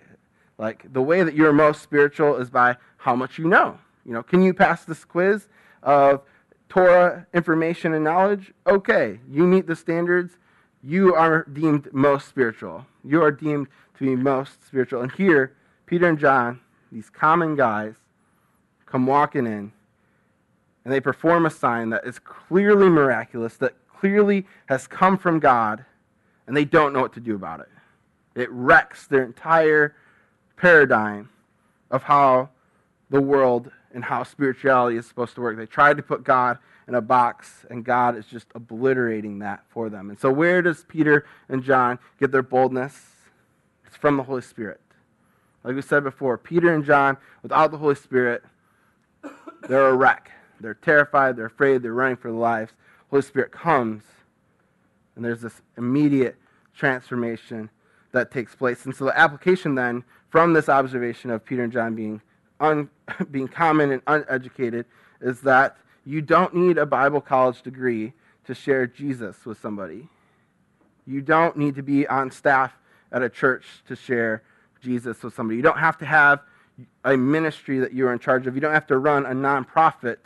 Like 0.58 0.92
the 0.92 1.02
way 1.02 1.24
that 1.24 1.36
you're 1.36 1.54
most 1.54 1.82
spiritual 1.82 2.38
is 2.38 2.50
by 2.50 2.78
how 2.98 3.16
much 3.16 3.38
you 3.38 3.48
know. 3.48 3.78
You 4.06 4.14
know, 4.14 4.24
can 4.24 4.42
you 4.42 4.54
pass 4.54 4.86
this 4.86 5.06
quiz 5.06 5.48
of 5.84 6.22
Torah 6.70 7.28
information 7.34 7.94
and 7.94 8.04
knowledge? 8.04 8.54
Okay, 8.66 9.20
you 9.30 9.44
meet 9.46 9.68
the 9.68 9.76
standards. 9.76 10.38
You 10.82 11.14
are 11.14 11.44
deemed 11.52 11.94
most 11.94 12.28
spiritual. 12.28 12.86
You 13.04 13.22
are 13.22 13.32
deemed 13.32 13.68
to 13.98 14.06
be 14.06 14.16
most 14.16 14.66
spiritual. 14.66 15.02
And 15.02 15.12
here, 15.12 15.56
Peter 15.86 16.08
and 16.08 16.18
John, 16.18 16.62
these 16.92 17.10
common 17.10 17.56
guys, 17.56 17.96
come 18.86 19.06
walking 19.06 19.46
in 19.46 19.72
and 20.88 20.94
they 20.94 21.02
perform 21.02 21.46
a 21.46 21.50
sign 21.50 21.90
that 21.90 22.08
is 22.08 22.18
clearly 22.18 22.88
miraculous, 22.88 23.58
that 23.58 23.76
clearly 23.90 24.46
has 24.68 24.88
come 24.88 25.18
from 25.18 25.38
God, 25.38 25.84
and 26.48 26.56
they 26.56 26.66
don't 26.66 26.94
know 26.94 27.02
what 27.02 27.14
to 27.14 27.20
do 27.20 27.36
about 27.36 27.60
it. 27.60 27.70
It 28.36 28.50
wrecks 28.52 29.08
their 29.08 29.24
entire 29.24 29.96
paradigm 30.56 31.30
of 31.92 32.04
how 32.04 32.50
the 33.10 33.22
world 33.22 33.72
and 33.94 34.04
how 34.04 34.24
spirituality 34.24 34.98
is 34.98 35.06
supposed 35.06 35.36
to 35.36 35.42
work. 35.42 35.58
They 35.58 35.66
tried 35.66 35.98
to 35.98 36.04
put 36.04 36.24
God 36.24 36.58
in 36.88 36.96
a 36.96 37.02
box, 37.02 37.66
and 37.70 37.84
God 37.84 38.18
is 38.18 38.26
just 38.26 38.48
obliterating 38.56 39.40
that 39.40 39.64
for 39.70 39.90
them. 39.90 40.10
And 40.10 40.20
so, 40.20 40.32
where 40.32 40.62
does 40.62 40.86
Peter 40.88 41.26
and 41.50 41.64
John 41.64 42.00
get 42.20 42.32
their 42.32 42.44
boldness? 42.44 42.98
It's 43.86 43.98
from 43.98 44.18
the 44.18 44.24
Holy 44.24 44.42
Spirit. 44.42 44.80
Like 45.64 45.76
we 45.76 45.82
said 45.82 46.04
before, 46.04 46.38
Peter 46.38 46.74
and 46.74 46.86
John, 46.86 47.18
without 47.44 47.72
the 47.72 47.78
Holy 47.78 47.96
Spirit, 47.96 48.44
they're 49.68 49.88
a 49.88 49.96
wreck. 49.96 50.32
They're 50.60 50.76
terrified, 50.76 51.36
they're 51.36 51.48
afraid, 51.48 51.84
they're 51.84 51.94
running 51.94 52.18
for 52.18 52.30
their 52.30 52.40
lives. 52.40 52.74
Holy 53.10 53.22
Spirit 53.22 53.52
comes, 53.52 54.04
and 55.18 55.26
there's 55.26 55.42
this 55.42 55.62
immediate 55.78 56.38
transformation 56.76 57.70
that 58.14 58.32
takes 58.32 58.56
place. 58.56 58.86
And 58.86 58.96
so 58.96 59.06
the 59.06 59.20
application 59.20 59.76
then 59.76 60.04
from 60.30 60.54
this 60.54 60.70
observation 60.70 61.32
of 61.32 61.44
Peter 61.44 61.64
and 61.64 61.74
John 61.74 61.96
being 61.96 62.22
un, 62.60 62.90
being 63.32 63.48
common 63.48 63.92
and 63.92 64.02
uneducated 64.08 64.86
is 65.20 65.42
that 65.42 65.76
you 66.06 66.22
don't 66.22 66.54
need 66.56 66.78
a 66.78 66.86
Bible 66.86 67.20
college 67.20 67.62
degree 67.64 68.14
to 68.46 68.54
share 68.54 68.88
Jesus 68.88 69.46
with 69.46 69.60
somebody. 69.60 70.08
You 71.06 71.22
don't 71.22 71.58
need 71.58 71.76
to 71.76 71.84
be 71.84 72.08
on 72.08 72.32
staff 72.32 72.74
at 73.12 73.22
a 73.22 73.30
church 73.30 73.66
to 73.88 73.96
share 73.96 74.44
Jesus 74.82 75.24
with 75.24 75.34
somebody. 75.34 75.58
You 75.58 75.64
don't 75.64 75.80
have 75.80 75.98
to 75.98 76.06
have 76.06 76.42
a 77.04 77.18
ministry 77.18 77.80
that 77.80 77.94
you're 77.94 78.14
in 78.14 78.20
charge 78.20 78.46
of. 78.48 78.56
You 78.56 78.62
don't 78.62 78.74
have 78.74 78.88
to 78.88 78.98
run 78.98 79.26
a 79.26 79.32
nonprofit 79.32 80.18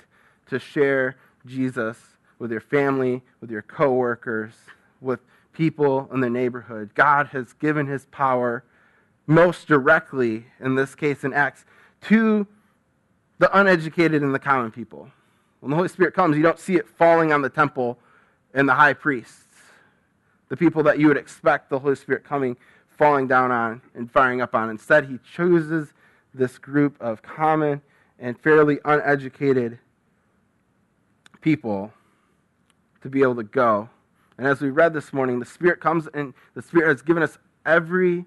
to 0.48 0.60
share 0.60 1.16
Jesus 1.46 1.98
with 2.40 2.52
your 2.52 2.62
family, 2.62 3.22
with 3.40 3.50
your 3.50 3.62
coworkers, 3.62 4.54
with 5.02 5.20
people 5.54 6.10
in 6.14 6.22
the 6.22 6.30
neighborhood. 6.30 6.92
God 6.96 7.28
has 7.28 7.54
given 7.54 7.88
his 7.88 8.06
power 8.06 8.64
most 9.28 9.68
directly, 9.68 10.46
in 10.60 10.76
this 10.76 10.96
case 10.96 11.24
in 11.24 11.34
Acts, 11.34 11.66
to 12.02 12.48
the 13.40 13.58
uneducated 13.58 14.22
and 14.22 14.34
the 14.34 14.40
common 14.40 14.72
people. 14.72 15.10
When 15.60 15.70
the 15.70 15.76
Holy 15.76 15.90
Spirit 15.90 16.14
comes, 16.14 16.38
you 16.38 16.44
don't 16.44 16.60
see 16.60 16.76
it 16.76 16.88
falling 16.88 17.32
on 17.32 17.42
the 17.42 17.50
temple 17.50 17.98
and 18.54 18.68
the 18.68 18.74
high 18.74 18.94
priests, 18.94 19.46
the 20.50 20.58
people 20.58 20.84
that 20.84 21.00
you 21.00 21.08
would 21.08 21.18
expect 21.18 21.70
the 21.70 21.80
Holy 21.80 21.96
Spirit 21.96 22.24
coming, 22.24 22.58
falling 22.98 23.28
down 23.28 23.52
on, 23.52 23.82
and 23.96 24.12
firing 24.12 24.42
up 24.42 24.54
on. 24.56 24.70
Instead, 24.70 25.06
he 25.06 25.20
chooses 25.36 25.94
this 26.34 26.58
group 26.58 26.96
of 27.00 27.22
common 27.22 27.82
and 28.20 28.40
fairly 28.40 28.80
uneducated 28.86 29.80
people 31.42 31.92
to 33.02 33.10
be 33.10 33.22
able 33.22 33.36
to 33.36 33.44
go. 33.44 33.90
And 34.42 34.48
as 34.48 34.60
we 34.60 34.72
read 34.72 34.92
this 34.96 35.14
morning, 35.14 35.38
the 35.38 35.46
Spirit 35.46 35.80
comes 35.80 36.08
and 36.16 36.34
the 36.56 36.64
Spirit 36.64 36.88
has 36.88 37.04
given 37.04 37.22
us 37.22 37.38
every 37.64 38.26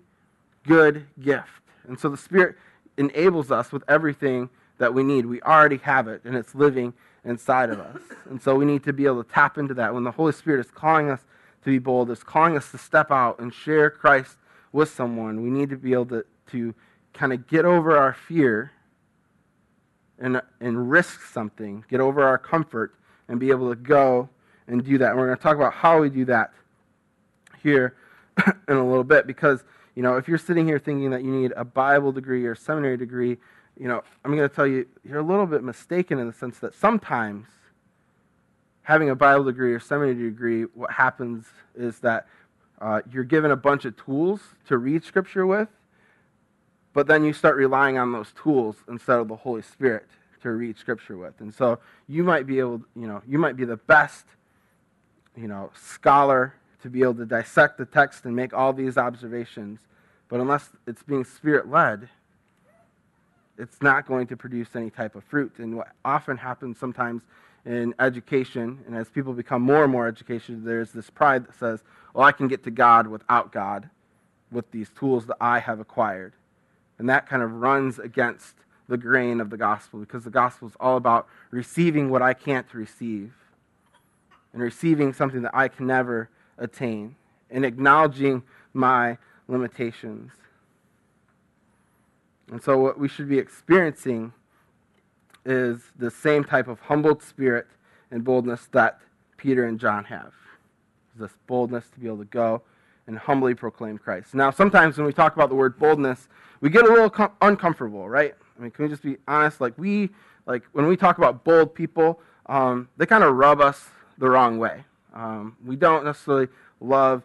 good 0.64 1.08
gift. 1.20 1.48
And 1.88 1.98
so 1.98 2.08
the 2.08 2.16
Spirit 2.16 2.54
enables 2.96 3.50
us 3.50 3.72
with 3.72 3.82
everything 3.88 4.48
that 4.78 4.94
we 4.94 5.02
need. 5.02 5.26
We 5.26 5.42
already 5.42 5.78
have 5.78 6.06
it, 6.06 6.20
and 6.24 6.36
it's 6.36 6.54
living 6.54 6.94
inside 7.24 7.68
of 7.68 7.80
us. 7.80 8.00
And 8.30 8.40
so 8.40 8.54
we 8.54 8.64
need 8.64 8.84
to 8.84 8.92
be 8.92 9.06
able 9.06 9.24
to 9.24 9.32
tap 9.32 9.58
into 9.58 9.74
that. 9.74 9.92
When 9.92 10.04
the 10.04 10.12
Holy 10.12 10.30
Spirit 10.30 10.64
is 10.64 10.70
calling 10.70 11.10
us 11.10 11.22
to 11.64 11.70
be 11.70 11.80
bold, 11.80 12.08
is 12.12 12.22
calling 12.22 12.56
us 12.56 12.70
to 12.70 12.78
step 12.78 13.10
out 13.10 13.40
and 13.40 13.52
share 13.52 13.90
Christ 13.90 14.36
with 14.70 14.90
someone, 14.90 15.42
we 15.42 15.50
need 15.50 15.68
to 15.70 15.76
be 15.76 15.94
able 15.94 16.06
to, 16.06 16.24
to 16.52 16.76
kind 17.12 17.32
of 17.32 17.48
get 17.48 17.64
over 17.64 17.96
our 17.96 18.14
fear 18.14 18.70
and, 20.20 20.40
and 20.60 20.88
risk 20.88 21.22
something, 21.22 21.84
get 21.88 22.00
over 22.00 22.22
our 22.22 22.38
comfort, 22.38 22.94
and 23.26 23.40
be 23.40 23.50
able 23.50 23.68
to 23.68 23.74
go 23.74 24.28
and 24.68 24.84
do 24.84 24.98
that. 24.98 25.10
And 25.10 25.18
we're 25.18 25.26
going 25.26 25.36
to 25.36 25.42
talk 25.42 25.56
about 25.56 25.74
how 25.74 26.00
we 26.00 26.10
do 26.10 26.24
that 26.26 26.52
here 27.62 27.94
in 28.68 28.76
a 28.76 28.86
little 28.86 29.04
bit 29.04 29.26
because, 29.26 29.64
you 29.94 30.02
know, 30.02 30.16
if 30.16 30.28
you're 30.28 30.38
sitting 30.38 30.66
here 30.66 30.78
thinking 30.78 31.10
that 31.10 31.22
you 31.22 31.30
need 31.30 31.52
a 31.56 31.64
Bible 31.64 32.12
degree 32.12 32.44
or 32.46 32.54
seminary 32.54 32.96
degree, 32.96 33.36
you 33.78 33.88
know, 33.88 34.02
I'm 34.24 34.34
going 34.34 34.48
to 34.48 34.54
tell 34.54 34.66
you, 34.66 34.86
you're 35.04 35.18
a 35.18 35.22
little 35.22 35.46
bit 35.46 35.62
mistaken 35.62 36.18
in 36.18 36.26
the 36.26 36.32
sense 36.32 36.58
that 36.60 36.74
sometimes 36.74 37.46
having 38.82 39.10
a 39.10 39.14
Bible 39.14 39.44
degree 39.44 39.72
or 39.72 39.80
seminary 39.80 40.14
degree, 40.14 40.62
what 40.74 40.92
happens 40.92 41.46
is 41.74 41.98
that 42.00 42.26
uh, 42.80 43.00
you're 43.10 43.24
given 43.24 43.50
a 43.50 43.56
bunch 43.56 43.84
of 43.84 43.96
tools 43.96 44.40
to 44.68 44.78
read 44.78 45.04
Scripture 45.04 45.46
with, 45.46 45.68
but 46.92 47.06
then 47.06 47.24
you 47.24 47.32
start 47.32 47.56
relying 47.56 47.98
on 47.98 48.12
those 48.12 48.32
tools 48.40 48.76
instead 48.88 49.18
of 49.18 49.28
the 49.28 49.36
Holy 49.36 49.62
Spirit 49.62 50.06
to 50.42 50.50
read 50.50 50.78
Scripture 50.78 51.16
with. 51.16 51.40
And 51.40 51.52
so 51.52 51.78
you 52.06 52.22
might 52.22 52.46
be 52.46 52.58
able, 52.58 52.82
you 52.94 53.06
know, 53.06 53.22
you 53.26 53.38
might 53.38 53.56
be 53.56 53.64
the 53.64 53.78
best, 53.78 54.26
you 55.36 55.48
know, 55.48 55.70
scholar 55.74 56.54
to 56.82 56.90
be 56.90 57.02
able 57.02 57.14
to 57.14 57.26
dissect 57.26 57.78
the 57.78 57.86
text 57.86 58.24
and 58.24 58.36
make 58.36 58.52
all 58.52 58.72
these 58.72 58.98
observations, 58.98 59.80
but 60.28 60.40
unless 60.40 60.70
it's 60.86 61.02
being 61.02 61.24
Spirit 61.24 61.70
led, 61.70 62.08
it's 63.58 63.80
not 63.80 64.06
going 64.06 64.26
to 64.26 64.36
produce 64.36 64.74
any 64.74 64.90
type 64.90 65.14
of 65.14 65.24
fruit. 65.24 65.52
And 65.58 65.76
what 65.76 65.88
often 66.04 66.36
happens 66.36 66.78
sometimes 66.78 67.22
in 67.64 67.94
education, 67.98 68.80
and 68.86 68.94
as 68.94 69.08
people 69.08 69.32
become 69.32 69.62
more 69.62 69.84
and 69.84 69.92
more 69.92 70.06
educated, 70.06 70.64
there's 70.64 70.92
this 70.92 71.08
pride 71.08 71.46
that 71.46 71.58
says, 71.58 71.82
well, 72.12 72.24
I 72.24 72.32
can 72.32 72.48
get 72.48 72.64
to 72.64 72.70
God 72.70 73.06
without 73.06 73.52
God 73.52 73.88
with 74.50 74.70
these 74.70 74.90
tools 74.90 75.26
that 75.26 75.36
I 75.40 75.60
have 75.60 75.80
acquired. 75.80 76.34
And 76.98 77.08
that 77.08 77.28
kind 77.28 77.42
of 77.42 77.52
runs 77.52 77.98
against 77.98 78.54
the 78.88 78.96
grain 78.96 79.40
of 79.40 79.50
the 79.50 79.56
gospel 79.56 80.00
because 80.00 80.24
the 80.24 80.30
gospel 80.30 80.68
is 80.68 80.74
all 80.78 80.96
about 80.96 81.26
receiving 81.50 82.10
what 82.10 82.22
I 82.22 82.34
can't 82.34 82.72
receive 82.74 83.32
and 84.54 84.62
receiving 84.62 85.12
something 85.12 85.42
that 85.42 85.54
I 85.54 85.68
can 85.68 85.86
never 85.86 86.30
attain 86.56 87.16
and 87.50 87.64
acknowledging 87.64 88.44
my 88.72 89.18
limitations. 89.48 90.32
And 92.50 92.62
so, 92.62 92.78
what 92.78 92.98
we 92.98 93.08
should 93.08 93.28
be 93.28 93.38
experiencing 93.38 94.32
is 95.44 95.80
the 95.98 96.10
same 96.10 96.44
type 96.44 96.68
of 96.68 96.80
humbled 96.80 97.22
spirit 97.22 97.66
and 98.10 98.24
boldness 98.24 98.68
that 98.72 99.00
Peter 99.36 99.66
and 99.66 99.78
John 99.78 100.04
have. 100.04 100.32
This 101.16 101.32
boldness 101.46 101.88
to 101.90 102.00
be 102.00 102.06
able 102.06 102.18
to 102.18 102.24
go 102.24 102.62
and 103.06 103.18
humbly 103.18 103.54
proclaim 103.54 103.98
Christ. 103.98 104.34
Now, 104.34 104.50
sometimes 104.50 104.96
when 104.96 105.06
we 105.06 105.12
talk 105.12 105.34
about 105.34 105.48
the 105.48 105.54
word 105.54 105.78
boldness, 105.78 106.28
we 106.60 106.70
get 106.70 106.84
a 106.84 106.88
little 106.88 107.10
com- 107.10 107.32
uncomfortable, 107.42 108.08
right? 108.08 108.34
I 108.58 108.62
mean, 108.62 108.70
can 108.70 108.84
we 108.84 108.88
just 108.88 109.02
be 109.02 109.16
honest? 109.28 109.60
Like 109.60 109.76
we, 109.76 110.10
like 110.46 110.62
when 110.72 110.86
we 110.86 110.96
talk 110.96 111.18
about 111.18 111.44
bold 111.44 111.74
people, 111.74 112.20
um, 112.46 112.88
they 112.96 113.06
kind 113.06 113.24
of 113.24 113.34
rub 113.34 113.60
us 113.60 113.88
the 114.18 114.28
wrong 114.28 114.58
way. 114.58 114.84
Um, 115.14 115.56
we 115.64 115.76
don't 115.76 116.04
necessarily 116.04 116.48
love 116.80 117.22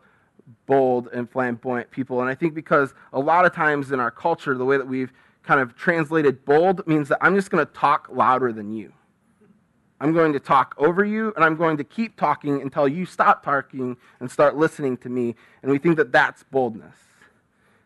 bold 0.66 1.10
and 1.14 1.30
flamboyant 1.30 1.92
people, 1.92 2.22
and 2.22 2.30
I 2.30 2.36
think 2.36 2.54
because 2.54 2.94
a 3.14 3.20
lot 3.20 3.46
of 3.46 3.54
times 3.54 3.92
in 3.92 4.00
our 4.00 4.12
culture, 4.12 4.56
the 4.56 4.66
way 4.66 4.78
that 4.78 4.88
we've 4.88 5.12
kind 5.44 5.60
of 5.60 5.76
translated 5.76 6.46
bold 6.46 6.86
means 6.88 7.10
that 7.10 7.18
I'm 7.22 7.36
just 7.36 7.50
going 7.50 7.66
to 7.66 7.72
talk 7.74 8.08
louder 8.12 8.52
than 8.52 8.72
you. 8.72 8.94
I'm 10.02 10.14
going 10.14 10.32
to 10.34 10.40
talk 10.40 10.76
over 10.78 11.04
you, 11.04 11.34
and 11.36 11.44
I'm 11.44 11.56
going 11.56 11.78
to 11.78 11.84
keep 11.84 12.16
talking 12.16 12.62
until 12.62 12.88
you 12.88 13.06
stop 13.06 13.44
talking 13.44 13.98
and 14.20 14.32
start 14.32 14.56
listening 14.56 14.96
to 14.98 15.10
me. 15.10 15.36
And 15.62 15.72
we 15.72 15.78
think 15.78 15.98
that 15.98 16.12
that's 16.12 16.44
boldness. 16.44 16.96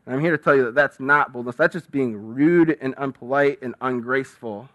And 0.05 0.15
I'm 0.15 0.21
here 0.21 0.35
to 0.35 0.43
tell 0.43 0.55
you 0.55 0.65
that 0.65 0.75
that's 0.75 0.99
not 0.99 1.33
boldness. 1.33 1.55
That's 1.55 1.73
just 1.73 1.89
being 1.89 2.15
rude 2.15 2.77
and 2.81 2.95
unpolite 2.97 3.61
and 3.61 3.73
ungraceful 3.81 4.69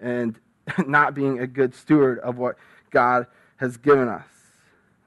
and 0.00 0.38
not 0.86 1.14
being 1.14 1.40
a 1.40 1.46
good 1.46 1.74
steward 1.74 2.18
of 2.20 2.38
what 2.38 2.56
God 2.90 3.26
has 3.64 3.76
given 3.76 4.08
us. 4.08 4.26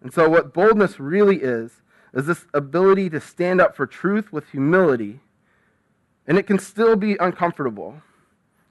And 0.01 0.13
so, 0.13 0.29
what 0.29 0.53
boldness 0.53 0.99
really 0.99 1.37
is, 1.37 1.81
is 2.13 2.25
this 2.25 2.45
ability 2.53 3.09
to 3.11 3.21
stand 3.21 3.61
up 3.61 3.75
for 3.75 3.85
truth 3.85 4.33
with 4.33 4.49
humility. 4.49 5.19
And 6.25 6.37
it 6.37 6.43
can 6.43 6.59
still 6.59 6.95
be 6.95 7.15
uncomfortable. 7.19 8.01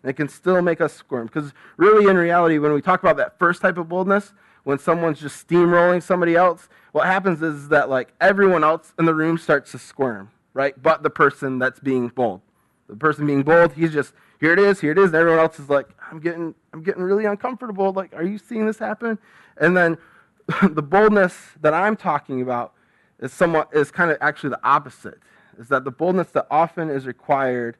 And 0.03 0.11
it 0.11 0.15
can 0.15 0.29
still 0.29 0.61
make 0.61 0.81
us 0.81 0.93
squirm. 0.93 1.27
Because 1.27 1.53
really, 1.77 2.11
in 2.11 2.17
reality, 2.17 2.59
when 2.59 2.73
we 2.73 2.83
talk 2.83 3.01
about 3.01 3.17
that 3.17 3.39
first 3.39 3.63
type 3.63 3.79
of 3.79 3.89
boldness, 3.89 4.33
when 4.65 4.79
someone's 4.79 5.21
just 5.21 5.47
steamrolling 5.47 6.03
somebody 6.03 6.35
else, 6.35 6.69
what 6.93 7.07
happens 7.07 7.41
is 7.41 7.69
that 7.69 7.89
like 7.89 8.13
everyone 8.21 8.65
else 8.65 8.93
in 8.99 9.05
the 9.05 9.15
room 9.15 9.39
starts 9.39 9.71
to 9.73 9.79
squirm, 9.79 10.31
right? 10.55 10.81
But 10.83 11.03
the 11.03 11.11
person 11.11 11.59
that's 11.59 11.81
being 11.81 12.09
bold. 12.09 12.41
The 12.89 12.97
person 12.97 13.27
being 13.27 13.43
bold, 13.43 13.75
he's 13.75 13.93
just 13.93 14.13
here 14.41 14.53
it 14.53 14.59
is, 14.59 14.81
here 14.81 14.93
it 14.93 14.99
is. 14.99 15.07
And 15.07 15.15
everyone 15.17 15.41
else 15.41 15.59
is 15.59 15.69
like, 15.69 15.89
I'm 16.11 16.21
getting, 16.21 16.55
I'm 16.73 16.83
getting 16.83 17.03
really 17.03 17.25
uncomfortable. 17.25 17.93
Like, 17.93 18.15
are 18.15 18.25
you 18.25 18.39
seeing 18.39 18.67
this 18.67 18.79
happen? 18.79 19.19
And 19.57 19.77
then 19.77 19.99
the 20.63 20.83
boldness 20.83 21.35
that 21.61 21.75
I'm 21.75 21.97
talking 21.97 22.43
about 22.43 22.73
is 23.19 23.33
somewhat 23.33 23.71
is 23.73 23.91
kind 23.91 24.11
of 24.11 24.19
actually 24.21 24.51
the 24.51 24.65
opposite. 24.65 25.19
Is 25.59 25.69
that 25.69 25.85
the 25.85 25.91
boldness 25.91 26.29
that 26.31 26.47
often 26.51 26.91
is 26.91 27.07
required 27.07 27.77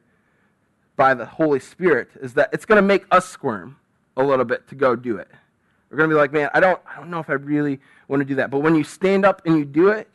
by 0.95 1.13
the 1.13 1.25
Holy 1.25 1.59
Spirit 1.59 2.09
is 2.21 2.33
that 2.33 2.49
it's 2.51 2.65
going 2.65 2.77
to 2.77 2.87
make 2.87 3.05
us 3.11 3.27
squirm 3.27 3.77
a 4.15 4.23
little 4.23 4.45
bit 4.45 4.67
to 4.69 4.75
go 4.75 4.95
do 4.95 5.17
it. 5.17 5.29
We're 5.89 5.97
going 5.97 6.09
to 6.09 6.15
be 6.15 6.19
like, 6.19 6.33
man, 6.33 6.49
I 6.53 6.59
don't, 6.59 6.81
I 6.89 6.97
don't 6.97 7.09
know 7.09 7.19
if 7.19 7.29
I 7.29 7.33
really 7.33 7.79
want 8.07 8.21
to 8.21 8.25
do 8.25 8.35
that. 8.35 8.49
But 8.49 8.59
when 8.59 8.75
you 8.75 8.83
stand 8.83 9.25
up 9.25 9.43
and 9.45 9.57
you 9.57 9.63
do 9.63 9.89
it, 9.89 10.09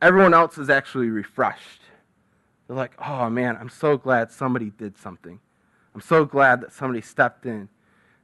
everyone 0.00 0.32
else 0.32 0.56
is 0.58 0.70
actually 0.70 1.08
refreshed. 1.08 1.82
They're 2.66 2.76
like, 2.76 2.94
oh 2.98 3.30
man, 3.30 3.56
I'm 3.60 3.68
so 3.68 3.96
glad 3.96 4.30
somebody 4.30 4.70
did 4.70 4.98
something. 4.98 5.40
I'm 5.98 6.02
so 6.02 6.24
glad 6.24 6.60
that 6.60 6.72
somebody 6.72 7.00
stepped 7.00 7.44
in 7.44 7.68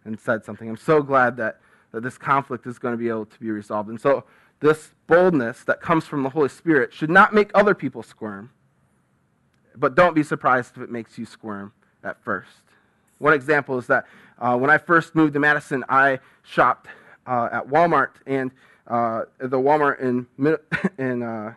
and 0.04 0.20
said 0.20 0.44
something. 0.44 0.68
I'm 0.68 0.76
so 0.76 1.02
glad 1.02 1.36
that, 1.38 1.58
that 1.90 2.04
this 2.04 2.16
conflict 2.16 2.68
is 2.68 2.78
going 2.78 2.94
to 2.94 2.96
be 2.96 3.08
able 3.08 3.26
to 3.26 3.40
be 3.40 3.50
resolved. 3.50 3.88
And 3.88 4.00
so, 4.00 4.22
this 4.60 4.92
boldness 5.08 5.64
that 5.64 5.80
comes 5.80 6.06
from 6.06 6.22
the 6.22 6.28
Holy 6.28 6.48
Spirit 6.48 6.94
should 6.94 7.10
not 7.10 7.34
make 7.34 7.50
other 7.52 7.74
people 7.74 8.04
squirm, 8.04 8.52
but 9.74 9.96
don't 9.96 10.14
be 10.14 10.22
surprised 10.22 10.76
if 10.76 10.84
it 10.84 10.90
makes 10.92 11.18
you 11.18 11.26
squirm 11.26 11.72
at 12.04 12.22
first. 12.22 12.62
One 13.18 13.32
example 13.32 13.76
is 13.76 13.88
that 13.88 14.06
uh, 14.38 14.56
when 14.56 14.70
I 14.70 14.78
first 14.78 15.16
moved 15.16 15.32
to 15.32 15.40
Madison, 15.40 15.84
I 15.88 16.20
shopped 16.44 16.86
uh, 17.26 17.48
at 17.50 17.66
Walmart, 17.66 18.10
and 18.24 18.52
uh, 18.86 19.22
the 19.38 19.58
Walmart 19.58 19.98
in 19.98 20.28
in 20.96 21.24
uh, 21.24 21.54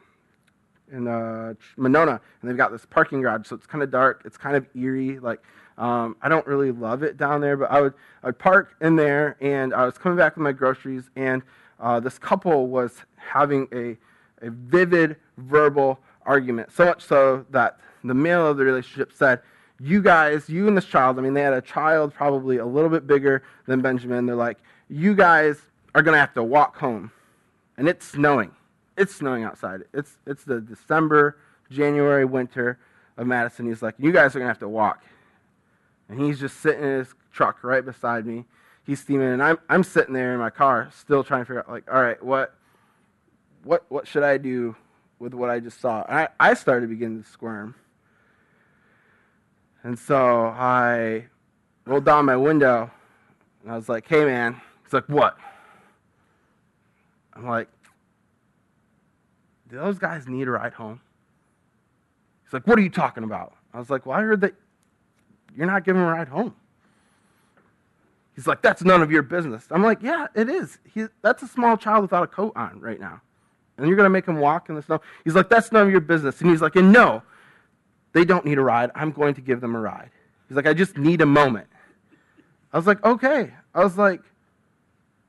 in 0.91 1.07
uh, 1.07 1.53
Monona, 1.75 2.19
and 2.41 2.49
they've 2.49 2.57
got 2.57 2.71
this 2.71 2.87
parking 2.87 3.21
garage, 3.21 3.45
so 3.45 3.55
it's 3.55 3.67
kind 3.67 3.83
of 3.83 3.91
dark, 3.91 4.23
it's 4.25 4.37
kind 4.37 4.55
of 4.55 4.65
eerie. 4.75 5.19
Like 5.19 5.43
um, 5.77 6.15
I 6.21 6.29
don't 6.29 6.45
really 6.47 6.71
love 6.71 7.03
it 7.03 7.17
down 7.17 7.41
there, 7.41 7.57
but 7.57 7.71
I 7.71 7.81
would 7.81 7.93
I 8.23 8.27
would 8.27 8.39
park 8.39 8.75
in 8.81 8.95
there, 8.95 9.37
and 9.41 9.73
I 9.73 9.85
was 9.85 9.97
coming 9.97 10.17
back 10.17 10.35
with 10.35 10.43
my 10.43 10.51
groceries, 10.51 11.09
and 11.15 11.43
uh, 11.79 11.99
this 11.99 12.17
couple 12.17 12.67
was 12.67 13.03
having 13.15 13.67
a 13.73 13.97
a 14.45 14.51
vivid 14.51 15.17
verbal 15.37 15.99
argument, 16.25 16.71
so 16.71 16.85
much 16.85 17.03
so 17.03 17.45
that 17.49 17.79
the 18.03 18.13
male 18.13 18.47
of 18.47 18.57
the 18.57 18.65
relationship 18.65 19.11
said, 19.13 19.41
You 19.79 20.01
guys, 20.01 20.49
you 20.49 20.67
and 20.67 20.77
this 20.77 20.85
child, 20.85 21.17
I 21.17 21.21
mean, 21.21 21.33
they 21.33 21.41
had 21.41 21.53
a 21.53 21.61
child 21.61 22.13
probably 22.13 22.57
a 22.57 22.65
little 22.65 22.89
bit 22.89 23.07
bigger 23.07 23.43
than 23.65 23.81
Benjamin. 23.81 24.25
They're 24.25 24.35
like, 24.35 24.57
You 24.89 25.15
guys 25.15 25.61
are 25.95 26.01
going 26.01 26.13
to 26.13 26.19
have 26.19 26.33
to 26.35 26.43
walk 26.43 26.77
home. 26.77 27.11
And 27.77 27.87
it's 27.87 28.05
snowing. 28.05 28.51
It's 28.97 29.15
snowing 29.15 29.43
outside. 29.43 29.83
It's, 29.93 30.17
it's 30.25 30.43
the 30.43 30.59
December, 30.59 31.37
January, 31.69 32.25
winter 32.25 32.79
of 33.17 33.27
Madison. 33.27 33.67
He's 33.67 33.81
like, 33.81 33.95
You 33.97 34.11
guys 34.11 34.35
are 34.35 34.39
going 34.39 34.47
to 34.47 34.53
have 34.53 34.59
to 34.59 34.69
walk. 34.69 35.03
And 36.09 36.19
he's 36.19 36.39
just 36.39 36.59
sitting 36.59 36.83
in 36.83 36.99
his 36.99 37.13
truck 37.31 37.63
right 37.63 37.83
beside 37.83 38.25
me. 38.25 38.45
He's 38.85 39.01
steaming, 39.01 39.27
and 39.27 39.43
I'm, 39.43 39.57
I'm 39.67 39.83
sitting 39.83 40.13
there 40.13 40.33
in 40.33 40.39
my 40.39 40.49
car 40.49 40.89
still 40.95 41.23
trying 41.23 41.41
to 41.41 41.45
figure 41.45 41.59
out, 41.59 41.69
like, 41.69 41.91
all 41.91 42.01
right, 42.01 42.21
what, 42.23 42.55
what, 43.63 43.85
what 43.89 44.07
should 44.07 44.23
I 44.23 44.37
do 44.37 44.75
with 45.19 45.33
what 45.33 45.49
I 45.49 45.59
just 45.59 45.81
saw? 45.81 46.05
I, 46.07 46.29
I 46.39 46.53
started 46.53 46.89
beginning 46.89 47.23
to 47.23 47.29
squirm. 47.29 47.75
And 49.83 49.97
so 49.97 50.47
I 50.47 51.25
rolled 51.85 52.05
down 52.05 52.25
my 52.25 52.35
window 52.35 52.91
and 53.63 53.71
I 53.71 53.75
was 53.75 53.89
like, 53.89 54.07
hey 54.07 54.25
man. 54.25 54.61
He's 54.83 54.93
like, 54.93 55.07
what? 55.07 55.37
I'm 57.33 57.45
like, 57.45 57.67
do 59.69 59.77
those 59.77 59.97
guys 59.97 60.27
need 60.27 60.47
a 60.47 60.51
ride 60.51 60.73
home? 60.73 61.01
He's 62.43 62.53
like, 62.53 62.65
what 62.65 62.79
are 62.79 62.81
you 62.81 62.89
talking 62.89 63.23
about? 63.23 63.53
I 63.73 63.79
was 63.79 63.89
like, 63.89 64.05
well, 64.05 64.17
I 64.17 64.21
heard 64.21 64.41
that 64.41 64.55
you're 65.55 65.67
not 65.67 65.83
giving 65.83 66.01
him 66.01 66.07
a 66.07 66.11
ride 66.11 66.27
home. 66.27 66.55
He's 68.35 68.45
like, 68.45 68.61
that's 68.61 68.83
none 68.83 69.01
of 69.01 69.11
your 69.11 69.23
business. 69.23 69.65
I'm 69.71 69.81
like, 69.81 70.03
yeah, 70.03 70.27
it 70.35 70.47
is. 70.47 70.77
He, 70.93 71.07
that's 71.23 71.41
a 71.41 71.47
small 71.47 71.75
child 71.75 72.03
without 72.03 72.23
a 72.23 72.27
coat 72.27 72.53
on 72.55 72.79
right 72.79 72.99
now. 72.99 73.21
And 73.77 73.87
you're 73.87 73.95
going 73.95 74.05
to 74.05 74.11
make 74.11 74.27
him 74.27 74.37
walk 74.37 74.69
in 74.69 74.75
the 74.75 74.81
snow? 74.83 75.01
He's 75.23 75.33
like, 75.33 75.49
that's 75.49 75.71
none 75.71 75.83
of 75.83 75.91
your 75.91 76.01
business. 76.01 76.39
And 76.41 76.49
he's 76.49 76.61
like, 76.61 76.75
and 76.75 76.91
no, 76.91 77.23
they 78.13 78.25
don't 78.25 78.45
need 78.45 78.59
a 78.59 78.61
ride. 78.61 78.91
I'm 78.93 79.11
going 79.11 79.33
to 79.35 79.41
give 79.41 79.59
them 79.59 79.75
a 79.75 79.79
ride. 79.79 80.11
He's 80.47 80.55
like, 80.55 80.67
I 80.67 80.73
just 80.73 80.97
need 80.97 81.21
a 81.21 81.25
moment. 81.25 81.67
I 82.71 82.77
was 82.77 82.85
like, 82.85 83.03
okay. 83.03 83.53
I 83.73 83.83
was 83.83 83.97
like, 83.97 84.21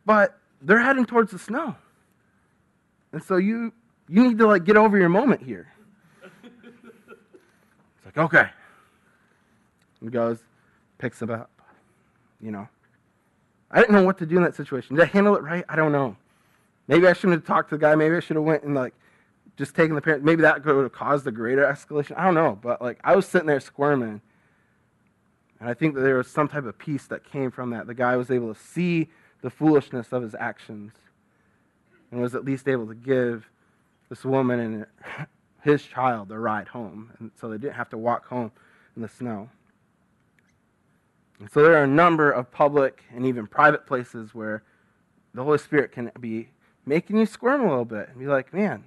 but 0.05 0.39
they're 0.61 0.83
heading 0.83 1.07
towards 1.07 1.33
the 1.33 1.39
snow. 1.39 1.77
And 3.13 3.23
so 3.23 3.37
you 3.37 3.73
you 4.09 4.27
need 4.27 4.39
to 4.39 4.47
like 4.47 4.65
get 4.65 4.77
over 4.77 4.99
your 4.99 5.09
moment 5.09 5.43
here. 5.43 5.73
It's 6.43 8.05
like, 8.05 8.19
okay. 8.19 8.51
He 10.03 10.09
goes, 10.09 10.39
picks 10.99 11.21
him 11.21 11.31
up. 11.31 11.51
You 12.41 12.53
know. 12.53 12.69
I 13.71 13.81
didn't 13.81 13.95
know 13.95 14.05
what 14.05 14.19
to 14.19 14.27
do 14.27 14.37
in 14.37 14.43
that 14.43 14.55
situation. 14.55 14.97
Did 14.97 15.03
I 15.03 15.07
handle 15.07 15.37
it 15.37 15.43
right? 15.43 15.65
I 15.69 15.77
don't 15.77 15.93
know. 15.93 16.17
Maybe 16.87 17.07
I 17.07 17.13
shouldn't 17.13 17.35
have 17.35 17.45
talked 17.45 17.69
to 17.71 17.77
the 17.77 17.81
guy. 17.81 17.95
Maybe 17.95 18.17
I 18.17 18.21
should 18.21 18.37
have 18.37 18.45
went 18.45 18.63
and 18.63 18.75
like 18.75 18.95
just 19.59 19.75
taken 19.75 19.97
the 19.97 20.01
parent, 20.01 20.23
maybe 20.23 20.43
that 20.43 20.63
could 20.63 20.81
have 20.81 20.93
caused 20.93 21.27
a 21.27 21.33
greater 21.33 21.65
escalation. 21.65 22.17
I 22.17 22.25
don't 22.25 22.35
know, 22.35 22.57
but 22.63 22.81
like 22.81 23.01
I 23.03 23.17
was 23.17 23.27
sitting 23.27 23.49
there 23.49 23.59
squirming, 23.59 24.21
and 25.59 25.69
I 25.69 25.75
think 25.75 25.97
that 25.97 26.03
there 26.03 26.17
was 26.17 26.29
some 26.29 26.47
type 26.47 26.65
of 26.65 26.79
peace 26.79 27.07
that 27.09 27.25
came 27.25 27.51
from 27.51 27.71
that. 27.71 27.89
The 27.89 27.95
guy 27.95 28.17
was 28.17 28.31
able 28.31 28.55
to 28.55 28.59
see 28.59 29.09
the 29.43 29.51
foolishness 29.51 30.13
of 30.13 30.23
his 30.23 30.37
actions, 30.39 30.93
and 32.13 32.21
was 32.21 32.37
at 32.37 32.45
least 32.45 32.69
able 32.69 32.87
to 32.87 32.95
give 32.95 33.51
this 34.09 34.25
woman 34.25 34.61
and 34.61 34.87
his 35.63 35.83
child 35.83 36.31
a 36.31 36.39
ride 36.39 36.69
home, 36.69 37.11
and 37.19 37.33
so 37.39 37.49
they 37.49 37.59
didn't 37.59 37.75
have 37.75 37.91
to 37.91 37.99
walk 37.99 38.29
home 38.29 38.53
in 38.95 39.03
the 39.03 39.09
snow. 39.09 39.51
And 41.41 41.51
so 41.51 41.63
there 41.63 41.75
are 41.75 41.85
a 41.85 41.89
number 41.89 42.31
of 42.31 42.51
public 42.51 43.05
and 43.15 43.25
even 43.27 43.47
private 43.47 43.87
places 43.87 44.35
where 44.35 44.63
the 45.35 45.45
Holy 45.45 45.59
Spirit 45.59 45.93
can 45.93 46.11
be 46.19 46.49
making 46.85 47.19
you 47.19 47.27
squirm 47.27 47.61
a 47.61 47.69
little 47.69 47.85
bit 47.85 48.09
and 48.09 48.19
be 48.19 48.27
like, 48.27 48.53
man, 48.53 48.85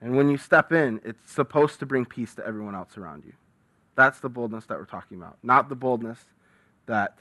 and 0.00 0.16
when 0.16 0.28
you 0.28 0.36
step 0.36 0.72
in, 0.72 1.00
it's 1.04 1.32
supposed 1.32 1.78
to 1.78 1.86
bring 1.86 2.04
peace 2.04 2.34
to 2.34 2.46
everyone 2.46 2.74
else 2.74 2.98
around 2.98 3.24
you. 3.24 3.32
That's 3.94 4.20
the 4.20 4.28
boldness 4.28 4.66
that 4.66 4.78
we're 4.78 4.84
talking 4.84 5.16
about. 5.16 5.38
Not 5.42 5.68
the 5.68 5.76
boldness 5.76 6.18
that 6.86 7.16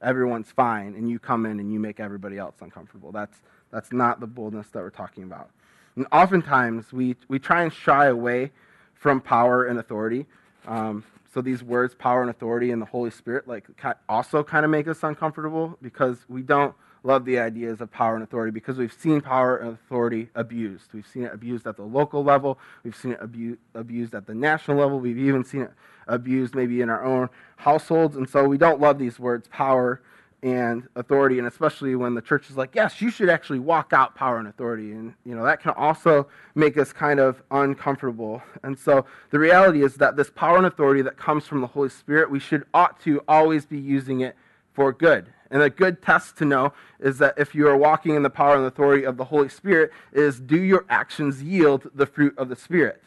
everyone's 0.00 0.50
fine 0.50 0.94
and 0.94 1.08
you 1.08 1.18
come 1.18 1.46
in 1.46 1.58
and 1.58 1.72
you 1.72 1.80
make 1.80 1.98
everybody 1.98 2.38
else 2.38 2.56
uncomfortable. 2.60 3.10
That's, 3.10 3.38
that's 3.72 3.92
not 3.92 4.20
the 4.20 4.26
boldness 4.26 4.68
that 4.68 4.80
we're 4.80 4.90
talking 4.90 5.24
about. 5.24 5.50
And 5.96 6.06
oftentimes, 6.12 6.92
we, 6.92 7.16
we 7.28 7.38
try 7.38 7.62
and 7.62 7.72
shy 7.72 8.06
away 8.06 8.50
from 8.94 9.20
power 9.20 9.64
and 9.64 9.78
authority. 9.78 10.26
Um, 10.66 11.04
so 11.32 11.40
these 11.40 11.62
words, 11.62 11.94
power 11.94 12.20
and 12.20 12.30
authority 12.30 12.70
and 12.70 12.82
the 12.82 12.86
Holy 12.86 13.10
Spirit, 13.10 13.48
like 13.48 13.66
also 14.08 14.42
kind 14.44 14.64
of 14.64 14.70
make 14.70 14.86
us 14.86 15.02
uncomfortable 15.02 15.78
because 15.80 16.18
we 16.28 16.42
don't 16.42 16.74
love 17.04 17.24
the 17.24 17.38
ideas 17.38 17.80
of 17.80 17.90
power 17.90 18.14
and 18.14 18.22
authority 18.22 18.52
because 18.52 18.76
we've 18.76 18.92
seen 18.92 19.20
power 19.20 19.56
and 19.56 19.72
authority 19.72 20.28
abused. 20.34 20.92
We've 20.92 21.06
seen 21.06 21.24
it 21.24 21.32
abused 21.32 21.66
at 21.66 21.76
the 21.76 21.84
local 21.84 22.22
level, 22.22 22.58
we've 22.84 22.94
seen 22.94 23.12
it 23.12 23.20
abu- 23.22 23.56
abused 23.74 24.14
at 24.14 24.26
the 24.26 24.34
national 24.34 24.76
level, 24.76 25.00
we've 25.00 25.18
even 25.18 25.42
seen 25.44 25.62
it 25.62 25.72
abused 26.06 26.54
maybe 26.54 26.80
in 26.82 26.90
our 26.90 27.02
own 27.02 27.30
households. 27.56 28.14
And 28.16 28.28
so 28.28 28.44
we 28.44 28.58
don't 28.58 28.80
love 28.80 28.98
these 28.98 29.18
words, 29.18 29.48
power 29.48 30.02
and 30.42 30.88
authority, 30.96 31.38
and 31.38 31.46
especially 31.46 31.94
when 31.94 32.14
the 32.14 32.20
church 32.20 32.50
is 32.50 32.56
like, 32.56 32.74
yes, 32.74 33.00
you 33.00 33.10
should 33.10 33.28
actually 33.28 33.60
walk 33.60 33.92
out 33.92 34.16
power 34.16 34.38
and 34.38 34.48
authority. 34.48 34.90
And, 34.90 35.14
you 35.24 35.36
know, 35.36 35.44
that 35.44 35.60
can 35.60 35.70
also 35.72 36.26
make 36.56 36.76
us 36.76 36.92
kind 36.92 37.20
of 37.20 37.42
uncomfortable. 37.52 38.42
And 38.64 38.76
so 38.76 39.06
the 39.30 39.38
reality 39.38 39.84
is 39.84 39.94
that 39.96 40.16
this 40.16 40.30
power 40.30 40.56
and 40.56 40.66
authority 40.66 41.00
that 41.02 41.16
comes 41.16 41.46
from 41.46 41.60
the 41.60 41.68
Holy 41.68 41.90
Spirit, 41.90 42.28
we 42.28 42.40
should 42.40 42.64
ought 42.74 43.00
to 43.02 43.22
always 43.28 43.66
be 43.66 43.78
using 43.78 44.20
it 44.20 44.34
for 44.72 44.92
good. 44.92 45.32
And 45.50 45.62
a 45.62 45.70
good 45.70 46.02
test 46.02 46.36
to 46.38 46.44
know 46.44 46.72
is 46.98 47.18
that 47.18 47.34
if 47.36 47.54
you 47.54 47.68
are 47.68 47.76
walking 47.76 48.16
in 48.16 48.22
the 48.22 48.30
power 48.30 48.56
and 48.56 48.64
authority 48.64 49.04
of 49.04 49.18
the 49.18 49.26
Holy 49.26 49.48
Spirit, 49.48 49.92
is 50.12 50.40
do 50.40 50.60
your 50.60 50.84
actions 50.88 51.42
yield 51.42 51.88
the 51.94 52.06
fruit 52.06 52.36
of 52.36 52.48
the 52.48 52.56
Spirit? 52.56 53.00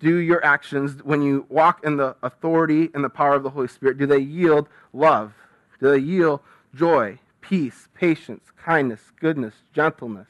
Do 0.00 0.16
your 0.16 0.44
actions, 0.44 1.04
when 1.04 1.22
you 1.22 1.46
walk 1.48 1.84
in 1.84 1.98
the 1.98 2.16
authority 2.22 2.90
and 2.94 3.04
the 3.04 3.10
power 3.10 3.34
of 3.34 3.44
the 3.44 3.50
Holy 3.50 3.68
Spirit, 3.68 3.98
do 3.98 4.06
they 4.06 4.18
yield 4.18 4.66
love? 4.92 5.34
Do 5.82 5.90
they 5.90 5.98
yield 5.98 6.40
joy, 6.76 7.18
peace, 7.40 7.88
patience, 7.92 8.44
kindness, 8.56 9.00
goodness, 9.18 9.54
gentleness? 9.74 10.28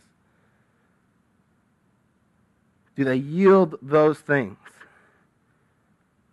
Do 2.96 3.04
they 3.04 3.16
yield 3.16 3.76
those 3.82 4.18
things? 4.18 4.56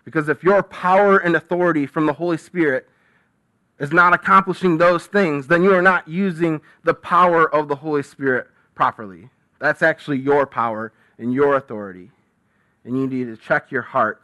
Because 0.06 0.30
if 0.30 0.42
your 0.42 0.64
power 0.64 1.18
and 1.18 1.36
authority 1.36 1.86
from 1.86 2.06
the 2.06 2.14
Holy 2.14 2.38
Spirit 2.38 2.88
is 3.78 3.92
not 3.92 4.14
accomplishing 4.14 4.78
those 4.78 5.06
things, 5.06 5.48
then 5.48 5.64
you 5.64 5.74
are 5.74 5.82
not 5.82 6.08
using 6.08 6.62
the 6.84 6.94
power 6.94 7.54
of 7.54 7.68
the 7.68 7.76
Holy 7.76 8.04
Spirit 8.04 8.48
properly. 8.74 9.30
That's 9.60 9.82
actually 9.82 10.20
your 10.20 10.46
power 10.46 10.94
and 11.18 11.34
your 11.34 11.58
authority. 11.58 12.12
And 12.86 12.98
you 12.98 13.06
need 13.06 13.26
to 13.26 13.36
check 13.36 13.70
your 13.70 13.82
heart 13.82 14.22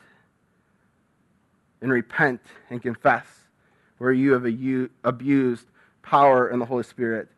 and 1.82 1.92
repent 1.92 2.40
and 2.70 2.82
confess 2.82 3.45
where 3.98 4.12
you 4.12 4.34
have 4.34 4.46
abused 5.04 5.68
power 6.02 6.50
in 6.50 6.60
the 6.60 6.66
Holy 6.66 6.84
Spirit 6.84 7.30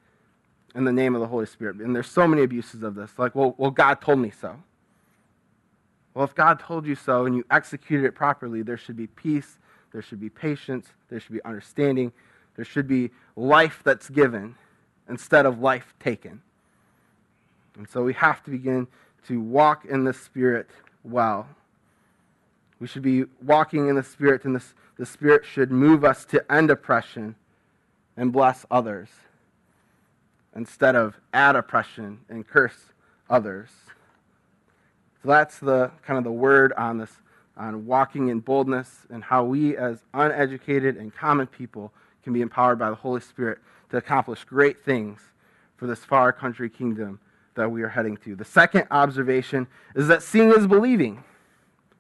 in 0.76 0.84
the 0.84 0.92
name 0.92 1.16
of 1.16 1.22
the 1.22 1.28
Holy 1.28 1.46
Spirit. 1.46 1.78
And 1.78 1.96
there's 1.96 2.10
so 2.10 2.28
many 2.28 2.44
abuses 2.44 2.84
of 2.84 2.96
this. 2.96 3.12
Like, 3.18 3.36
well, 3.36 3.56
well, 3.58 3.72
God 3.72 4.02
told 4.02 4.20
me 4.20 4.32
so. 4.32 4.58
Well, 6.14 6.26
if 6.26 6.36
God 6.36 6.60
told 6.60 6.86
you 6.86 6.96
so 6.96 7.26
and 7.26 7.36
you 7.36 7.46
executed 7.52 8.06
it 8.06 8.16
properly, 8.16 8.62
there 8.62 8.78
should 8.78 8.98
be 8.98 9.08
peace, 9.08 9.58
there 9.92 10.02
should 10.02 10.20
be 10.20 10.30
patience, 10.30 10.88
there 11.10 11.20
should 11.20 11.34
be 11.34 11.44
understanding, 11.46 12.12
there 12.56 12.66
should 12.66 12.88
be 12.88 13.12
life 13.36 13.82
that's 13.84 14.10
given 14.10 14.56
instead 15.08 15.46
of 15.46 15.60
life 15.60 15.94
taken. 16.00 16.42
And 17.78 17.88
so 17.88 18.04
we 18.04 18.14
have 18.14 18.44
to 18.46 18.52
begin 18.52 18.88
to 19.28 19.40
walk 19.40 19.86
in 19.86 20.04
the 20.04 20.14
Spirit 20.14 20.70
well. 21.04 21.48
We 22.80 22.88
should 22.88 23.04
be 23.04 23.26
walking 23.44 23.88
in 23.88 23.96
the 23.96 24.04
Spirit, 24.04 24.46
in 24.46 24.54
this 24.54 24.74
the 24.98 25.06
Spirit 25.06 25.46
should 25.46 25.72
move 25.72 26.04
us 26.04 26.26
to 26.26 26.52
end 26.52 26.72
oppression 26.72 27.36
and 28.16 28.32
bless 28.32 28.66
others 28.72 29.10
instead 30.56 30.96
of 30.96 31.16
add 31.34 31.56
oppression 31.56 32.20
and 32.30 32.48
curse 32.48 32.92
others. 33.30 33.70
So 35.22 35.30
that's 35.30 35.60
the 35.60 35.92
kind 36.06 36.18
of 36.18 36.24
the 36.24 36.32
word 36.32 36.74
on 36.74 36.98
this 36.98 37.12
on 37.56 37.88
walking 37.88 38.28
in 38.30 38.40
boldness 38.40 39.08
and 39.10 39.24
how 39.24 39.44
we 39.44 39.76
as 39.76 40.04
uneducated 40.14 40.96
and 40.96 41.14
common 41.14 41.48
people 41.48 41.92
can 42.24 42.32
be 42.32 42.42
empowered 42.42 42.78
by 42.78 42.90
the 42.90 42.96
Holy 42.96 43.22
Spirit 43.22 43.58
to 43.90 43.98
accomplish 43.98 44.44
great 44.44 44.84
things 44.84 45.20
for 45.76 45.88
this 45.88 46.06
far 46.06 46.32
country 46.32 46.70
kingdom 46.70 47.20
that 47.56 47.70
we 47.70 47.82
are 47.82 47.90
heading 47.90 48.16
to. 48.18 48.36
The 48.36 48.46
second 48.46 48.86
observation 48.92 49.68
is 49.96 50.08
that 50.08 50.22
seeing 50.22 50.52
is 50.52 50.68
believing. 50.68 51.24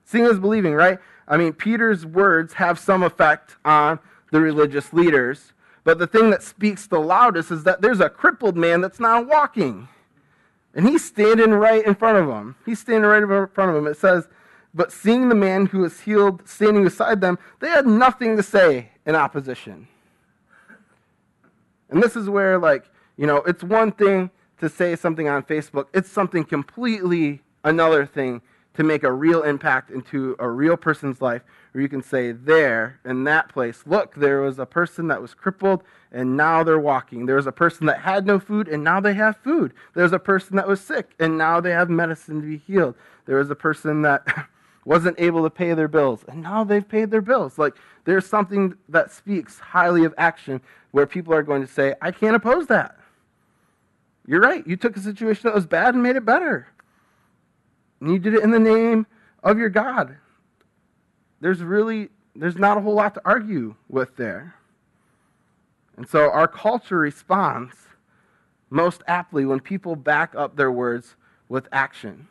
Seeing 0.05 0.25
is 0.25 0.39
believing, 0.39 0.73
right? 0.73 0.99
I 1.27 1.37
mean, 1.37 1.53
Peter's 1.53 2.05
words 2.05 2.53
have 2.53 2.79
some 2.79 3.03
effect 3.03 3.57
on 3.65 3.99
the 4.31 4.39
religious 4.39 4.93
leaders, 4.93 5.53
but 5.83 5.99
the 5.99 6.07
thing 6.07 6.29
that 6.29 6.43
speaks 6.43 6.87
the 6.87 6.99
loudest 6.99 7.51
is 7.51 7.63
that 7.63 7.81
there's 7.81 7.99
a 7.99 8.09
crippled 8.09 8.55
man 8.55 8.81
that's 8.81 8.99
now 8.99 9.21
walking. 9.21 9.87
And 10.73 10.87
he's 10.87 11.03
standing 11.03 11.51
right 11.51 11.85
in 11.85 11.95
front 11.95 12.17
of 12.17 12.27
them. 12.27 12.55
He's 12.65 12.79
standing 12.79 13.09
right 13.09 13.23
in 13.23 13.47
front 13.47 13.69
of 13.69 13.75
them. 13.75 13.87
It 13.87 13.97
says, 13.97 14.27
But 14.73 14.91
seeing 14.91 15.29
the 15.29 15.35
man 15.35 15.65
who 15.65 15.79
was 15.79 16.01
healed 16.01 16.47
standing 16.47 16.83
beside 16.83 17.19
them, 17.19 17.39
they 17.59 17.69
had 17.69 17.87
nothing 17.87 18.37
to 18.37 18.43
say 18.43 18.91
in 19.05 19.15
opposition. 19.15 19.87
And 21.89 22.03
this 22.03 22.15
is 22.15 22.29
where, 22.29 22.59
like, 22.59 22.85
you 23.17 23.25
know, 23.25 23.37
it's 23.37 23.63
one 23.63 23.91
thing 23.91 24.29
to 24.59 24.69
say 24.69 24.95
something 24.95 25.27
on 25.27 25.43
Facebook, 25.43 25.87
it's 25.93 26.09
something 26.09 26.43
completely 26.43 27.41
another 27.63 28.05
thing 28.05 28.41
to 28.77 28.83
make 28.83 29.03
a 29.03 29.11
real 29.11 29.41
impact 29.41 29.89
into 29.89 30.35
a 30.37 30.47
real 30.47 30.77
person's 30.77 31.19
life, 31.19 31.41
where 31.71 31.81
you 31.81 31.89
can 31.89 32.03
say, 32.03 32.31
there, 32.31 32.99
in 33.03 33.23
that 33.23 33.49
place, 33.49 33.81
look, 33.87 34.13
there 34.13 34.41
was 34.41 34.59
a 34.59 34.67
person 34.67 35.07
that 35.07 35.19
was 35.19 35.33
crippled 35.33 35.83
and 36.11 36.37
now 36.37 36.63
they're 36.63 36.79
walking. 36.79 37.25
There 37.25 37.37
was 37.37 37.47
a 37.47 37.51
person 37.51 37.87
that 37.87 38.01
had 38.01 38.27
no 38.27 38.39
food 38.39 38.67
and 38.67 38.83
now 38.83 38.99
they 38.99 39.15
have 39.15 39.35
food. 39.37 39.73
There's 39.95 40.13
a 40.13 40.19
person 40.19 40.57
that 40.57 40.67
was 40.67 40.79
sick 40.79 41.15
and 41.19 41.39
now 41.39 41.59
they 41.59 41.71
have 41.71 41.89
medicine 41.89 42.39
to 42.39 42.47
be 42.47 42.57
healed. 42.57 42.93
There 43.25 43.39
was 43.39 43.49
a 43.49 43.55
person 43.55 44.03
that 44.03 44.47
wasn't 44.85 45.19
able 45.19 45.41
to 45.41 45.49
pay 45.49 45.73
their 45.73 45.87
bills 45.87 46.23
and 46.27 46.43
now 46.43 46.63
they've 46.63 46.87
paid 46.87 47.09
their 47.09 47.21
bills. 47.21 47.57
Like, 47.57 47.75
there's 48.05 48.27
something 48.27 48.75
that 48.89 49.11
speaks 49.11 49.57
highly 49.57 50.03
of 50.03 50.13
action 50.19 50.61
where 50.91 51.07
people 51.07 51.33
are 51.33 51.43
going 51.43 51.61
to 51.61 51.67
say, 51.67 51.95
I 51.99 52.11
can't 52.11 52.35
oppose 52.35 52.67
that. 52.67 52.95
You're 54.27 54.41
right. 54.41 54.65
You 54.67 54.77
took 54.77 54.95
a 54.95 54.99
situation 54.99 55.41
that 55.45 55.55
was 55.55 55.65
bad 55.65 55.95
and 55.95 56.03
made 56.03 56.15
it 56.15 56.25
better. 56.25 56.67
And 57.99 58.11
you 58.11 58.19
did 58.19 58.33
it 58.33 58.43
in 58.43 58.51
the 58.51 58.59
name 58.59 59.07
of 59.43 59.57
your 59.57 59.69
God. 59.69 60.17
There's 61.39 61.61
really 61.61 62.09
there's 62.35 62.57
not 62.57 62.77
a 62.77 62.81
whole 62.81 62.93
lot 62.93 63.15
to 63.15 63.21
argue 63.25 63.75
with 63.89 64.15
there. 64.15 64.55
And 65.95 66.07
so 66.07 66.29
our 66.29 66.47
culture 66.47 66.99
responds 66.99 67.73
most 68.69 69.01
aptly 69.07 69.45
when 69.45 69.59
people 69.59 69.95
back 69.95 70.35
up 70.35 70.55
their 70.55 70.71
words 70.71 71.15
with 71.49 71.67
action. 71.71 72.27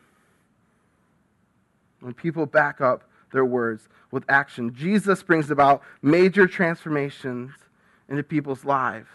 When 2.01 2.15
people 2.15 2.47
back 2.47 2.81
up 2.81 3.03
their 3.33 3.45
words 3.45 3.89
with 4.11 4.25
action. 4.29 4.73
Jesus 4.75 5.23
brings 5.23 5.51
about 5.51 5.83
major 6.03 6.47
transformations 6.47 7.53
into 8.09 8.23
people's 8.23 8.65
lives. 8.65 9.09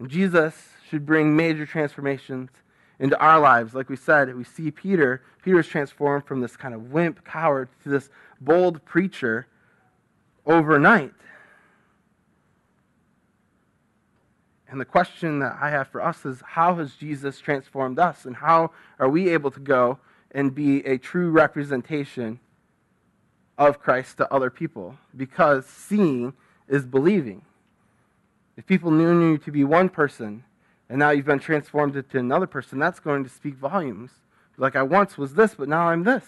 And 0.00 0.08
Jesus 0.08 0.70
should 0.88 1.06
bring 1.06 1.36
major 1.36 1.64
transformations 1.64 2.50
into 3.02 3.18
our 3.18 3.40
lives. 3.40 3.74
Like 3.74 3.90
we 3.90 3.96
said, 3.96 4.34
we 4.34 4.44
see 4.44 4.70
Peter. 4.70 5.22
Peter 5.42 5.58
is 5.58 5.66
transformed 5.66 6.24
from 6.24 6.40
this 6.40 6.56
kind 6.56 6.72
of 6.72 6.92
wimp 6.92 7.24
coward 7.24 7.68
to 7.82 7.88
this 7.88 8.08
bold 8.40 8.82
preacher 8.84 9.48
overnight. 10.46 11.12
And 14.68 14.80
the 14.80 14.84
question 14.84 15.40
that 15.40 15.58
I 15.60 15.70
have 15.70 15.88
for 15.88 16.00
us 16.00 16.24
is 16.24 16.42
how 16.46 16.76
has 16.76 16.94
Jesus 16.94 17.40
transformed 17.40 17.98
us? 17.98 18.24
And 18.24 18.36
how 18.36 18.70
are 19.00 19.08
we 19.08 19.28
able 19.30 19.50
to 19.50 19.60
go 19.60 19.98
and 20.30 20.54
be 20.54 20.86
a 20.86 20.96
true 20.96 21.30
representation 21.30 22.38
of 23.58 23.80
Christ 23.80 24.16
to 24.18 24.32
other 24.32 24.48
people? 24.48 24.96
Because 25.14 25.66
seeing 25.66 26.34
is 26.68 26.86
believing. 26.86 27.42
If 28.56 28.64
people 28.64 28.92
knew 28.92 29.32
you 29.32 29.38
to 29.38 29.50
be 29.50 29.64
one 29.64 29.88
person, 29.88 30.44
and 30.92 30.98
now 30.98 31.08
you've 31.08 31.24
been 31.24 31.38
transformed 31.38 31.96
into 31.96 32.18
another 32.18 32.46
person, 32.46 32.78
that's 32.78 33.00
going 33.00 33.24
to 33.24 33.30
speak 33.30 33.54
volumes. 33.54 34.10
Like 34.58 34.76
I 34.76 34.82
once 34.82 35.16
was 35.16 35.32
this, 35.32 35.54
but 35.54 35.66
now 35.66 35.88
I'm 35.88 36.02
this. 36.04 36.22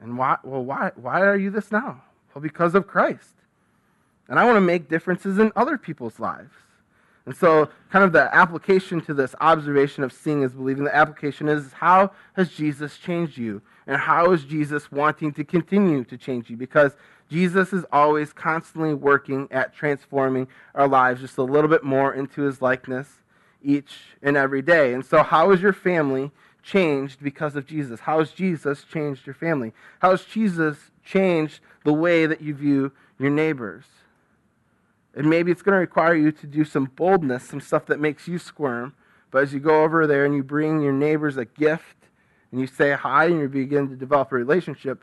And 0.00 0.18
why? 0.18 0.38
Well, 0.42 0.64
why? 0.64 0.90
Why 0.96 1.20
are 1.20 1.36
you 1.36 1.48
this 1.48 1.70
now? 1.70 2.02
Well, 2.34 2.42
because 2.42 2.74
of 2.74 2.88
Christ. 2.88 3.36
And 4.26 4.36
I 4.36 4.44
want 4.44 4.56
to 4.56 4.60
make 4.60 4.88
differences 4.88 5.38
in 5.38 5.52
other 5.54 5.78
people's 5.78 6.18
lives. 6.18 6.50
And 7.24 7.36
so, 7.36 7.68
kind 7.88 8.04
of 8.04 8.10
the 8.10 8.34
application 8.34 9.00
to 9.02 9.14
this 9.14 9.36
observation 9.40 10.02
of 10.02 10.12
seeing 10.12 10.42
is 10.42 10.54
believing, 10.54 10.82
the 10.82 10.96
application 10.96 11.48
is 11.48 11.74
how 11.74 12.10
has 12.32 12.50
Jesus 12.50 12.98
changed 12.98 13.38
you? 13.38 13.62
And 13.86 13.96
how 13.96 14.32
is 14.32 14.42
Jesus 14.42 14.90
wanting 14.90 15.32
to 15.34 15.44
continue 15.44 16.02
to 16.02 16.18
change 16.18 16.50
you? 16.50 16.56
Because 16.56 16.96
Jesus 17.30 17.72
is 17.72 17.84
always 17.92 18.32
constantly 18.32 18.92
working 18.92 19.46
at 19.52 19.72
transforming 19.72 20.48
our 20.74 20.88
lives 20.88 21.20
just 21.20 21.38
a 21.38 21.44
little 21.44 21.70
bit 21.70 21.84
more 21.84 22.12
into 22.12 22.42
his 22.42 22.60
likeness 22.60 23.19
each 23.62 23.98
and 24.22 24.36
every 24.36 24.62
day. 24.62 24.92
And 24.94 25.04
so, 25.04 25.22
how 25.22 25.50
is 25.50 25.60
your 25.60 25.72
family 25.72 26.30
changed 26.62 27.22
because 27.22 27.56
of 27.56 27.66
Jesus? 27.66 28.00
How 28.00 28.18
has 28.18 28.32
Jesus 28.32 28.84
changed 28.84 29.26
your 29.26 29.34
family? 29.34 29.72
How 30.00 30.10
has 30.10 30.24
Jesus 30.24 30.90
changed 31.04 31.60
the 31.84 31.92
way 31.92 32.26
that 32.26 32.40
you 32.40 32.54
view 32.54 32.92
your 33.18 33.30
neighbors? 33.30 33.84
And 35.14 35.28
maybe 35.28 35.50
it's 35.50 35.62
going 35.62 35.74
to 35.74 35.80
require 35.80 36.14
you 36.14 36.30
to 36.32 36.46
do 36.46 36.64
some 36.64 36.84
boldness, 36.96 37.44
some 37.44 37.60
stuff 37.60 37.86
that 37.86 37.98
makes 37.98 38.28
you 38.28 38.38
squirm. 38.38 38.94
But 39.30 39.42
as 39.42 39.52
you 39.52 39.60
go 39.60 39.82
over 39.82 40.06
there 40.06 40.24
and 40.24 40.34
you 40.34 40.42
bring 40.42 40.80
your 40.80 40.92
neighbors 40.92 41.36
a 41.36 41.44
gift 41.44 41.96
and 42.50 42.60
you 42.60 42.66
say 42.66 42.92
hi 42.92 43.26
and 43.26 43.40
you 43.40 43.48
begin 43.48 43.88
to 43.88 43.96
develop 43.96 44.32
a 44.32 44.36
relationship, 44.36 45.02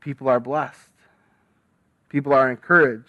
people 0.00 0.28
are 0.28 0.40
blessed. 0.40 0.90
People 2.08 2.32
are 2.32 2.50
encouraged. 2.50 3.08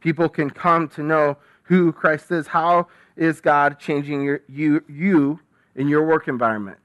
People 0.00 0.28
can 0.28 0.50
come 0.50 0.88
to 0.88 1.02
know 1.02 1.36
who 1.64 1.92
Christ 1.92 2.30
is. 2.30 2.48
How 2.48 2.88
is 3.16 3.40
God 3.40 3.78
changing 3.78 4.22
your, 4.22 4.42
you, 4.48 4.84
you 4.88 5.40
in 5.74 5.88
your 5.88 6.06
work 6.06 6.28
environment? 6.28 6.78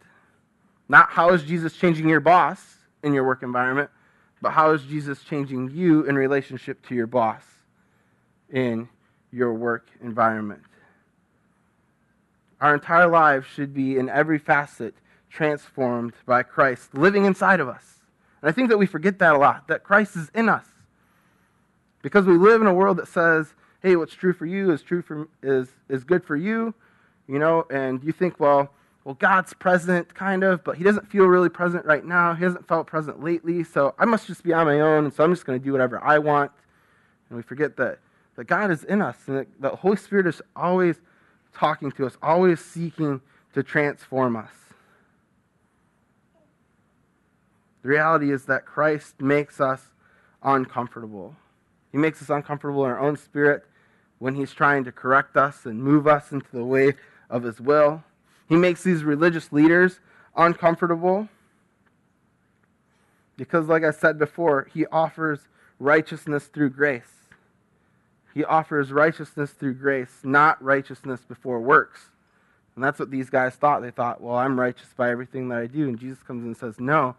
Not 0.90 1.10
how 1.10 1.34
is 1.34 1.44
Jesus 1.44 1.76
changing 1.76 2.08
your 2.08 2.20
boss 2.20 2.78
in 3.04 3.14
your 3.14 3.26
work 3.26 3.44
environment, 3.44 3.90
but 4.42 4.52
how 4.52 4.72
is 4.72 4.84
Jesus 4.84 5.24
changing 5.24 5.72
you 5.72 6.04
in 6.04 6.16
relationship 6.16 6.86
to 6.88 6.96
your 6.96 7.08
boss 7.08 7.44
in 8.50 8.88
your 9.32 9.54
work 9.54 9.88
environment? 10.02 10.62
Our 12.62 12.74
entire 12.74 13.08
lives 13.08 13.46
should 13.46 13.74
be 13.74 13.98
in 13.98 14.10
every 14.10 14.40
facet 14.40 14.96
transformed 15.30 16.14
by 16.26 16.44
Christ 16.44 16.94
living 16.94 17.26
inside 17.26 17.60
of 17.60 17.68
us. 17.68 18.00
And 18.42 18.50
I 18.50 18.52
think 18.52 18.70
that 18.70 18.78
we 18.78 18.86
forget 18.86 19.20
that 19.20 19.36
a 19.36 19.38
lot, 19.38 19.68
that 19.68 19.84
Christ 19.84 20.16
is 20.16 20.30
in 20.34 20.50
us. 20.50 20.66
Because 22.02 22.26
we 22.26 22.38
live 22.38 22.62
in 22.62 22.68
a 22.68 22.74
world 22.74 22.98
that 22.98 23.08
says, 23.08 23.54
hey, 23.88 23.96
what's 23.96 24.14
true 24.14 24.34
for 24.34 24.46
you 24.46 24.72
is 24.72 24.82
true 24.82 25.02
for 25.02 25.30
is 25.42 25.70
is 25.88 26.04
good 26.04 26.22
for 26.22 26.36
you, 26.36 26.74
you 27.26 27.40
know, 27.40 27.66
and 27.70 28.04
you 28.04 28.12
think, 28.12 28.38
well, 28.38 28.70
well, 29.06 29.16
God's 29.16 29.54
present, 29.54 30.14
kind 30.14 30.44
of, 30.44 30.62
but 30.66 30.76
he 30.76 30.84
doesn't 30.84 31.10
feel 31.10 31.26
really 31.26 31.48
present 31.48 31.86
right 31.86 32.04
now. 32.04 32.34
He 32.34 32.44
hasn't 32.44 32.68
felt 32.68 32.86
present 32.86 33.24
lately, 33.24 33.64
so 33.64 33.96
I 33.98 34.04
must 34.04 34.28
just 34.28 34.44
be 34.44 34.52
on 34.52 34.66
my 34.66 34.82
own, 34.82 35.06
and 35.06 35.14
so 35.14 35.24
I'm 35.24 35.32
just 35.32 35.46
going 35.46 35.58
to 35.58 35.64
do 35.64 35.72
whatever 35.72 36.04
I 36.04 36.20
want. 36.20 36.52
And 37.30 37.38
we 37.38 37.44
forget 37.44 37.78
that, 37.78 38.00
that 38.36 38.44
God 38.44 38.72
is 38.72 38.84
in 38.84 39.02
us, 39.02 39.16
and 39.28 39.38
that 39.38 39.48
the 39.62 39.70
Holy 39.70 39.96
Spirit 39.96 40.28
is 40.28 40.42
always 40.54 40.98
talking 41.54 41.90
to 41.94 42.06
us, 42.06 42.18
always 42.22 42.60
seeking 42.60 43.22
to 43.54 43.64
transform 43.64 44.36
us. 44.36 44.52
The 47.84 47.88
reality 47.88 48.34
is 48.34 48.44
that 48.48 48.66
Christ 48.66 49.22
makes 49.22 49.62
us 49.62 49.82
uncomfortable. 50.44 51.38
He 51.94 51.98
makes 51.98 52.22
us 52.22 52.30
uncomfortable 52.30 52.84
in 52.84 52.92
our 52.92 53.00
own 53.00 53.16
spirit 53.16 53.64
when 54.20 54.36
he's 54.36 54.54
trying 54.54 54.84
to 54.84 54.92
correct 54.92 55.38
us 55.38 55.66
and 55.66 55.82
move 55.82 56.08
us 56.08 56.32
into 56.32 56.52
the 56.52 56.64
way 56.64 56.94
of 57.30 57.44
his 57.44 57.60
will. 57.60 58.04
He 58.50 58.56
makes 58.56 58.84
these 58.84 59.04
religious 59.04 59.52
leaders 59.52 60.00
uncomfortable 60.36 61.28
because, 63.36 63.68
like 63.68 63.84
I 63.84 63.92
said 63.92 64.18
before, 64.18 64.68
he 64.74 64.86
offers 64.88 65.42
righteousness 65.80 66.46
through 66.46 66.72
grace. 66.72 67.12
He 68.34 68.44
offers 68.44 68.92
righteousness 68.92 69.52
through 69.52 69.76
grace, 69.76 70.20
not 70.24 70.64
righteousness 70.64 71.22
before 71.28 71.60
works. 71.60 72.10
And 72.76 72.84
that's 72.84 73.00
what 73.00 73.10
these 73.10 73.32
guys 73.32 73.56
thought. 73.56 73.82
They 73.82 73.90
thought, 73.90 74.22
well, 74.22 74.36
I'm 74.36 74.60
righteous 74.60 74.90
by 74.96 75.10
everything 75.10 75.50
that 75.50 75.58
I 75.58 75.66
do. 75.66 75.88
And 75.88 76.00
Jesus 76.00 76.22
comes 76.22 76.44
and 76.44 76.56
says, 76.56 76.80
no, 76.80 77.16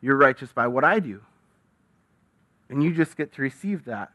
you're 0.00 0.16
righteous 0.16 0.52
by 0.52 0.68
what 0.68 0.84
I 0.84 1.00
do. 1.00 1.20
And 2.68 2.82
you 2.82 2.94
just 2.94 3.16
get 3.16 3.32
to 3.34 3.42
receive 3.42 3.84
that. 3.86 4.10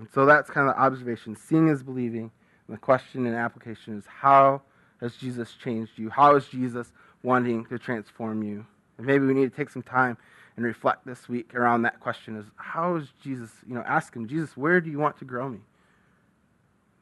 And 0.00 0.08
so 0.14 0.24
that's 0.24 0.48
kind 0.48 0.66
of 0.66 0.74
the 0.74 0.80
observation. 0.80 1.36
Seeing 1.36 1.68
is 1.68 1.82
believing. 1.82 2.30
And 2.66 2.76
the 2.76 2.80
question 2.80 3.26
and 3.26 3.36
application 3.36 3.98
is 3.98 4.04
how 4.06 4.62
has 5.00 5.14
Jesus 5.14 5.52
changed 5.62 5.92
you? 5.96 6.08
How 6.08 6.36
is 6.36 6.46
Jesus 6.46 6.90
wanting 7.22 7.66
to 7.66 7.78
transform 7.78 8.42
you? 8.42 8.64
And 8.96 9.06
maybe 9.06 9.26
we 9.26 9.34
need 9.34 9.50
to 9.50 9.56
take 9.56 9.68
some 9.68 9.82
time 9.82 10.16
and 10.56 10.64
reflect 10.64 11.06
this 11.06 11.28
week 11.28 11.54
around 11.54 11.82
that 11.82 12.00
question 12.00 12.36
is 12.36 12.46
how 12.56 12.96
is 12.96 13.08
Jesus, 13.22 13.50
you 13.68 13.74
know, 13.74 13.82
ask 13.86 14.16
him, 14.16 14.26
Jesus, 14.26 14.56
where 14.56 14.80
do 14.80 14.90
you 14.90 14.98
want 14.98 15.18
to 15.18 15.26
grow 15.26 15.50
me? 15.50 15.60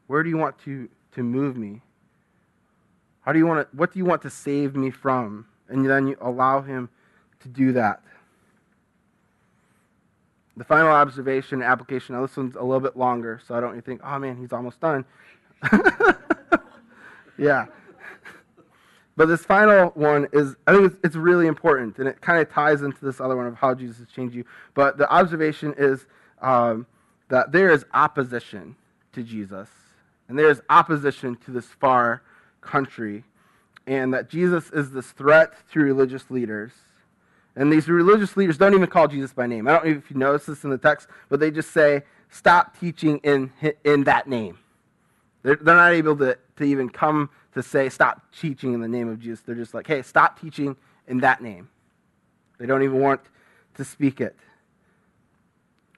Where 0.08 0.24
do 0.24 0.28
you 0.28 0.36
want 0.36 0.58
to, 0.64 0.88
to 1.12 1.22
move 1.22 1.56
me? 1.56 1.82
How 3.20 3.32
do 3.32 3.38
you 3.38 3.46
want 3.46 3.70
to, 3.70 3.76
what 3.76 3.92
do 3.92 4.00
you 4.00 4.04
want 4.04 4.22
to 4.22 4.30
save 4.30 4.74
me 4.74 4.90
from? 4.90 5.46
And 5.68 5.88
then 5.88 6.08
you 6.08 6.16
allow 6.20 6.62
him 6.62 6.88
to 7.40 7.48
do 7.48 7.72
that. 7.72 8.02
The 10.58 10.64
final 10.64 10.88
observation 10.88 11.62
application, 11.62 12.16
now 12.16 12.22
this 12.22 12.36
one's 12.36 12.56
a 12.56 12.62
little 12.62 12.80
bit 12.80 12.96
longer, 12.96 13.40
so 13.46 13.54
I 13.54 13.60
don't 13.60 13.80
think, 13.84 14.00
oh 14.02 14.18
man, 14.18 14.36
he's 14.36 14.52
almost 14.52 14.80
done. 14.80 15.04
yeah. 17.38 17.66
But 19.16 19.26
this 19.26 19.44
final 19.44 19.90
one 19.90 20.26
is, 20.32 20.56
I 20.66 20.72
think 20.72 20.92
it's, 20.92 20.96
it's 21.04 21.16
really 21.16 21.46
important, 21.46 21.98
and 21.98 22.08
it 22.08 22.20
kind 22.20 22.40
of 22.40 22.52
ties 22.52 22.82
into 22.82 23.04
this 23.04 23.20
other 23.20 23.36
one 23.36 23.46
of 23.46 23.54
how 23.54 23.72
Jesus 23.72 23.98
has 23.98 24.08
changed 24.08 24.34
you. 24.34 24.44
But 24.74 24.98
the 24.98 25.08
observation 25.08 25.74
is 25.78 26.06
um, 26.42 26.86
that 27.28 27.52
there 27.52 27.70
is 27.70 27.84
opposition 27.94 28.74
to 29.12 29.22
Jesus, 29.22 29.68
and 30.28 30.36
there 30.36 30.50
is 30.50 30.60
opposition 30.68 31.36
to 31.44 31.52
this 31.52 31.66
far 31.66 32.22
country, 32.60 33.22
and 33.86 34.12
that 34.12 34.28
Jesus 34.28 34.70
is 34.70 34.90
this 34.90 35.12
threat 35.12 35.52
to 35.72 35.80
religious 35.80 36.30
leaders. 36.30 36.72
And 37.58 37.72
these 37.72 37.88
religious 37.88 38.36
leaders 38.36 38.56
don't 38.56 38.72
even 38.72 38.86
call 38.86 39.08
Jesus 39.08 39.32
by 39.32 39.48
name. 39.48 39.66
I 39.66 39.72
don't 39.72 39.84
know 39.84 39.90
if 39.90 40.08
you 40.12 40.16
notice 40.16 40.46
this 40.46 40.62
in 40.62 40.70
the 40.70 40.78
text, 40.78 41.08
but 41.28 41.40
they 41.40 41.50
just 41.50 41.72
say, 41.72 42.04
stop 42.30 42.78
teaching 42.78 43.18
in, 43.24 43.50
in 43.84 44.04
that 44.04 44.28
name. 44.28 44.58
They're, 45.42 45.56
they're 45.56 45.74
not 45.74 45.92
able 45.92 46.16
to, 46.18 46.38
to 46.56 46.64
even 46.64 46.88
come 46.88 47.30
to 47.54 47.62
say, 47.64 47.88
stop 47.88 48.22
teaching 48.32 48.74
in 48.74 48.80
the 48.80 48.86
name 48.86 49.08
of 49.08 49.18
Jesus. 49.18 49.40
They're 49.40 49.56
just 49.56 49.74
like, 49.74 49.88
hey, 49.88 50.02
stop 50.02 50.40
teaching 50.40 50.76
in 51.08 51.18
that 51.18 51.42
name. 51.42 51.68
They 52.58 52.66
don't 52.66 52.84
even 52.84 53.00
want 53.00 53.22
to 53.74 53.84
speak 53.84 54.20
it. 54.20 54.36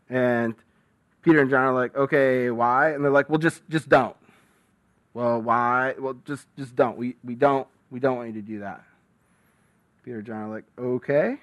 And 0.09 0.55
Peter 1.21 1.43
and 1.43 1.51
John 1.51 1.65
are 1.65 1.75
like, 1.75 1.95
okay, 1.95 2.51
why? 2.51 2.93
And 2.93 3.05
they're 3.05 3.13
like, 3.13 3.29
well, 3.29 3.39
just, 3.39 3.61
just 3.69 3.87
don't. 3.87 4.17
Well, 5.13 5.43
why? 5.43 5.95
Well, 5.99 6.17
just, 6.25 6.47
just 6.57 6.75
don't. 6.75 6.97
We, 6.97 7.17
we 7.23 7.35
don't, 7.35 7.69
we 7.91 8.01
don't 8.01 8.17
want 8.17 8.29
you 8.29 8.41
to 8.41 8.47
do 8.47 8.61
that. 8.61 8.83
Peter 10.07 10.19
and 10.19 10.27
John 10.27 10.37
are 10.45 10.49
like, 10.49 10.65
okay, 10.79 11.37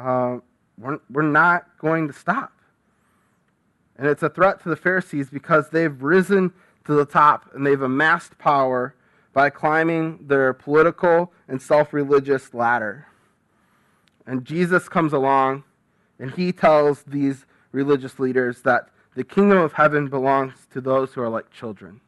uh, 0.00 0.38
we're, 0.78 0.98
we're 1.10 1.22
not 1.22 1.66
going 1.78 2.08
to 2.08 2.14
stop. 2.14 2.52
And 3.96 4.08
it's 4.08 4.22
a 4.22 4.30
threat 4.30 4.62
to 4.62 4.68
the 4.68 4.76
Pharisees 4.76 5.28
because 5.28 5.68
they've 5.70 6.02
risen 6.02 6.52
to 6.86 6.94
the 6.94 7.04
top, 7.04 7.50
and 7.54 7.66
they've 7.66 7.80
amassed 7.80 8.38
power 8.38 8.94
by 9.32 9.50
climbing 9.50 10.26
their 10.26 10.52
political 10.52 11.32
and 11.46 11.60
self 11.60 11.92
religious 11.92 12.54
ladder. 12.54 13.06
And 14.26 14.44
Jesus 14.44 14.88
comes 14.88 15.12
along 15.12 15.64
and 16.18 16.30
he 16.32 16.52
tells 16.52 17.02
these 17.02 17.46
religious 17.72 18.18
leaders 18.18 18.62
that 18.62 18.88
the 19.14 19.24
kingdom 19.24 19.58
of 19.58 19.72
heaven 19.72 20.08
belongs 20.08 20.66
to 20.72 20.80
those 20.80 21.12
who 21.12 21.22
are 21.22 21.28
like 21.28 21.50
children. 21.50 22.00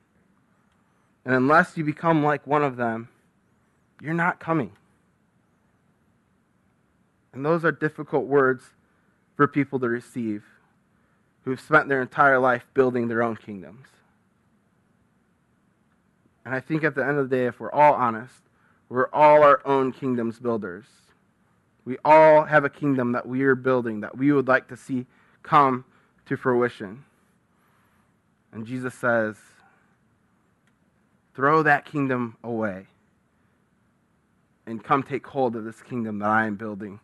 And 1.24 1.34
unless 1.34 1.76
you 1.76 1.84
become 1.84 2.22
like 2.22 2.46
one 2.46 2.62
of 2.62 2.76
them, 2.76 3.08
you're 4.00 4.14
not 4.14 4.40
coming. 4.40 4.72
And 7.32 7.44
those 7.44 7.64
are 7.64 7.72
difficult 7.72 8.26
words 8.26 8.64
for 9.36 9.46
people 9.46 9.80
to 9.80 9.88
receive 9.88 10.44
who've 11.44 11.60
spent 11.60 11.88
their 11.88 12.02
entire 12.02 12.38
life 12.38 12.66
building 12.74 13.08
their 13.08 13.22
own 13.22 13.36
kingdoms. 13.36 13.86
And 16.44 16.54
I 16.54 16.60
think 16.60 16.84
at 16.84 16.94
the 16.94 17.06
end 17.06 17.18
of 17.18 17.30
the 17.30 17.36
day, 17.36 17.46
if 17.46 17.60
we're 17.60 17.72
all 17.72 17.94
honest, 17.94 18.34
we're 18.88 19.08
all 19.12 19.42
our 19.42 19.66
own 19.66 19.92
kingdom's 19.92 20.38
builders. 20.38 20.84
We 21.84 21.96
all 22.04 22.44
have 22.44 22.64
a 22.64 22.70
kingdom 22.70 23.12
that 23.12 23.26
we 23.26 23.42
are 23.42 23.54
building 23.54 24.00
that 24.00 24.16
we 24.16 24.32
would 24.32 24.48
like 24.48 24.68
to 24.68 24.76
see 24.76 25.06
come 25.42 25.84
to 26.26 26.36
fruition. 26.36 27.04
And 28.52 28.66
Jesus 28.66 28.94
says, 28.94 29.36
throw 31.34 31.62
that 31.62 31.84
kingdom 31.84 32.36
away 32.44 32.86
and 34.66 34.84
come 34.84 35.02
take 35.02 35.26
hold 35.26 35.56
of 35.56 35.64
this 35.64 35.82
kingdom 35.82 36.18
that 36.20 36.28
I 36.28 36.46
am 36.46 36.56
building 36.56 37.00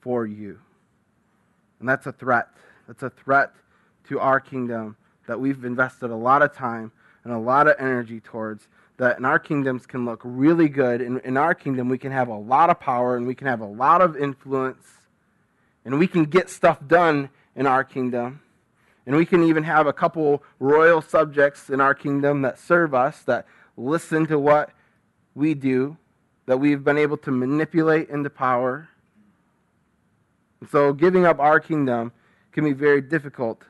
for 0.00 0.26
you. 0.26 0.58
And 1.78 1.88
that's 1.88 2.06
a 2.06 2.12
threat. 2.12 2.48
That's 2.86 3.02
a 3.02 3.10
threat 3.10 3.52
to 4.08 4.20
our 4.20 4.40
kingdom 4.40 4.96
that 5.26 5.40
we've 5.40 5.64
invested 5.64 6.10
a 6.10 6.16
lot 6.16 6.42
of 6.42 6.54
time 6.54 6.92
and 7.24 7.32
a 7.32 7.38
lot 7.38 7.66
of 7.66 7.76
energy 7.78 8.20
towards 8.20 8.68
that 8.96 9.18
in 9.18 9.24
our 9.24 9.38
kingdoms 9.38 9.86
can 9.86 10.04
look 10.04 10.20
really 10.24 10.68
good. 10.68 11.00
In, 11.00 11.20
in 11.20 11.38
our 11.38 11.54
kingdom, 11.54 11.88
we 11.88 11.96
can 11.96 12.12
have 12.12 12.28
a 12.28 12.36
lot 12.36 12.68
of 12.68 12.78
power 12.78 13.16
and 13.16 13.26
we 13.26 13.34
can 13.34 13.46
have 13.46 13.60
a 13.60 13.66
lot 13.66 14.02
of 14.02 14.14
influence 14.14 14.86
and 15.86 15.98
we 15.98 16.06
can 16.06 16.24
get 16.24 16.50
stuff 16.50 16.78
done 16.86 17.30
in 17.56 17.66
our 17.66 17.82
kingdom. 17.82 18.42
And 19.06 19.16
we 19.16 19.24
can 19.24 19.42
even 19.42 19.64
have 19.64 19.86
a 19.86 19.92
couple 19.92 20.42
royal 20.58 21.00
subjects 21.00 21.70
in 21.70 21.80
our 21.80 21.94
kingdom 21.94 22.42
that 22.42 22.58
serve 22.58 22.94
us, 22.94 23.22
that 23.22 23.46
listen 23.76 24.26
to 24.26 24.38
what 24.38 24.70
we 25.34 25.54
do, 25.54 25.96
that 26.44 26.58
we've 26.58 26.84
been 26.84 26.98
able 26.98 27.16
to 27.18 27.30
manipulate 27.30 28.10
into 28.10 28.28
power. 28.28 28.88
And 30.60 30.68
so 30.68 30.92
giving 30.92 31.24
up 31.24 31.38
our 31.38 31.60
kingdom 31.60 32.12
can 32.52 32.64
be 32.64 32.72
very 32.72 33.00
difficult 33.00 33.62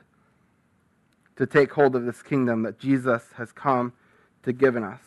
to 1.37 1.45
take 1.45 1.71
hold 1.73 1.95
of 1.95 2.05
this 2.05 2.21
kingdom 2.21 2.63
that 2.63 2.79
Jesus 2.79 3.23
has 3.37 3.51
come 3.51 3.93
to 4.43 4.53
give 4.53 4.75
in 4.75 4.83
us. 4.83 5.01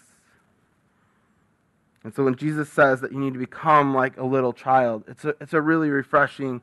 And 2.03 2.15
so 2.15 2.25
when 2.25 2.37
Jesus 2.37 2.69
says 2.69 3.01
that 3.01 3.13
you 3.13 3.19
need 3.19 3.33
to 3.33 3.39
become 3.39 3.95
like 3.95 4.17
a 4.19 4.25
little 4.25 4.53
child, 4.53 5.05
it's 5.09 5.25
a, 5.25 5.35
it's 5.41 5.55
a 5.55 5.61
really 5.61 5.89
refreshing 5.89 6.61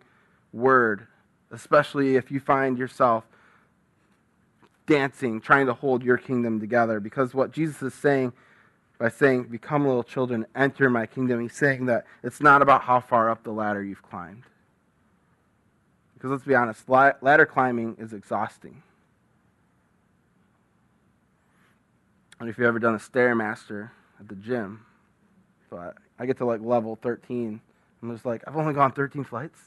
word, 0.54 1.08
especially 1.52 2.16
if 2.16 2.32
you 2.32 2.40
find 2.40 2.78
yourself 2.78 3.24
dancing, 4.86 5.42
trying 5.42 5.66
to 5.66 5.74
hold 5.74 6.04
your 6.04 6.18
kingdom 6.18 6.60
together. 6.60 7.00
Because 7.00 7.34
what 7.34 7.52
Jesus 7.52 7.82
is 7.82 7.94
saying 7.94 8.34
by 9.00 9.10
saying, 9.10 9.46
Become 9.46 9.88
little 9.88 10.04
children, 10.04 10.46
enter 10.56 10.90
my 10.90 11.08
kingdom, 11.08 11.42
he's 11.42 11.56
saying 11.56 11.88
that 11.88 12.06
it's 12.24 12.40
not 12.40 12.62
about 12.62 12.84
how 12.84 13.00
far 13.00 13.30
up 13.30 13.44
the 13.44 13.52
ladder 13.52 13.84
you've 13.84 14.04
climbed. 14.04 14.44
Because 16.22 16.34
let's 16.34 16.44
be 16.44 16.54
honest, 16.54 16.88
ladder 16.88 17.48
climbing 17.48 17.96
is 17.98 18.14
exhausting. 18.14 18.84
And 22.40 22.48
if 22.48 22.60
you've 22.60 22.68
ever 22.68 22.78
done 22.78 22.94
a 22.94 23.00
Stairmaster 23.00 23.90
at 24.20 24.28
the 24.28 24.36
gym, 24.36 24.86
but 25.72 25.96
I 26.20 26.28
get 26.28 26.38
to 26.38 26.46
like 26.46 26.62
level 26.62 27.00
13. 27.02 27.60
I'm 28.04 28.14
just 28.14 28.24
like, 28.24 28.44
I've 28.46 28.56
only 28.56 28.76
gone 28.76 28.92
13 28.92 29.24
flights. 29.24 29.62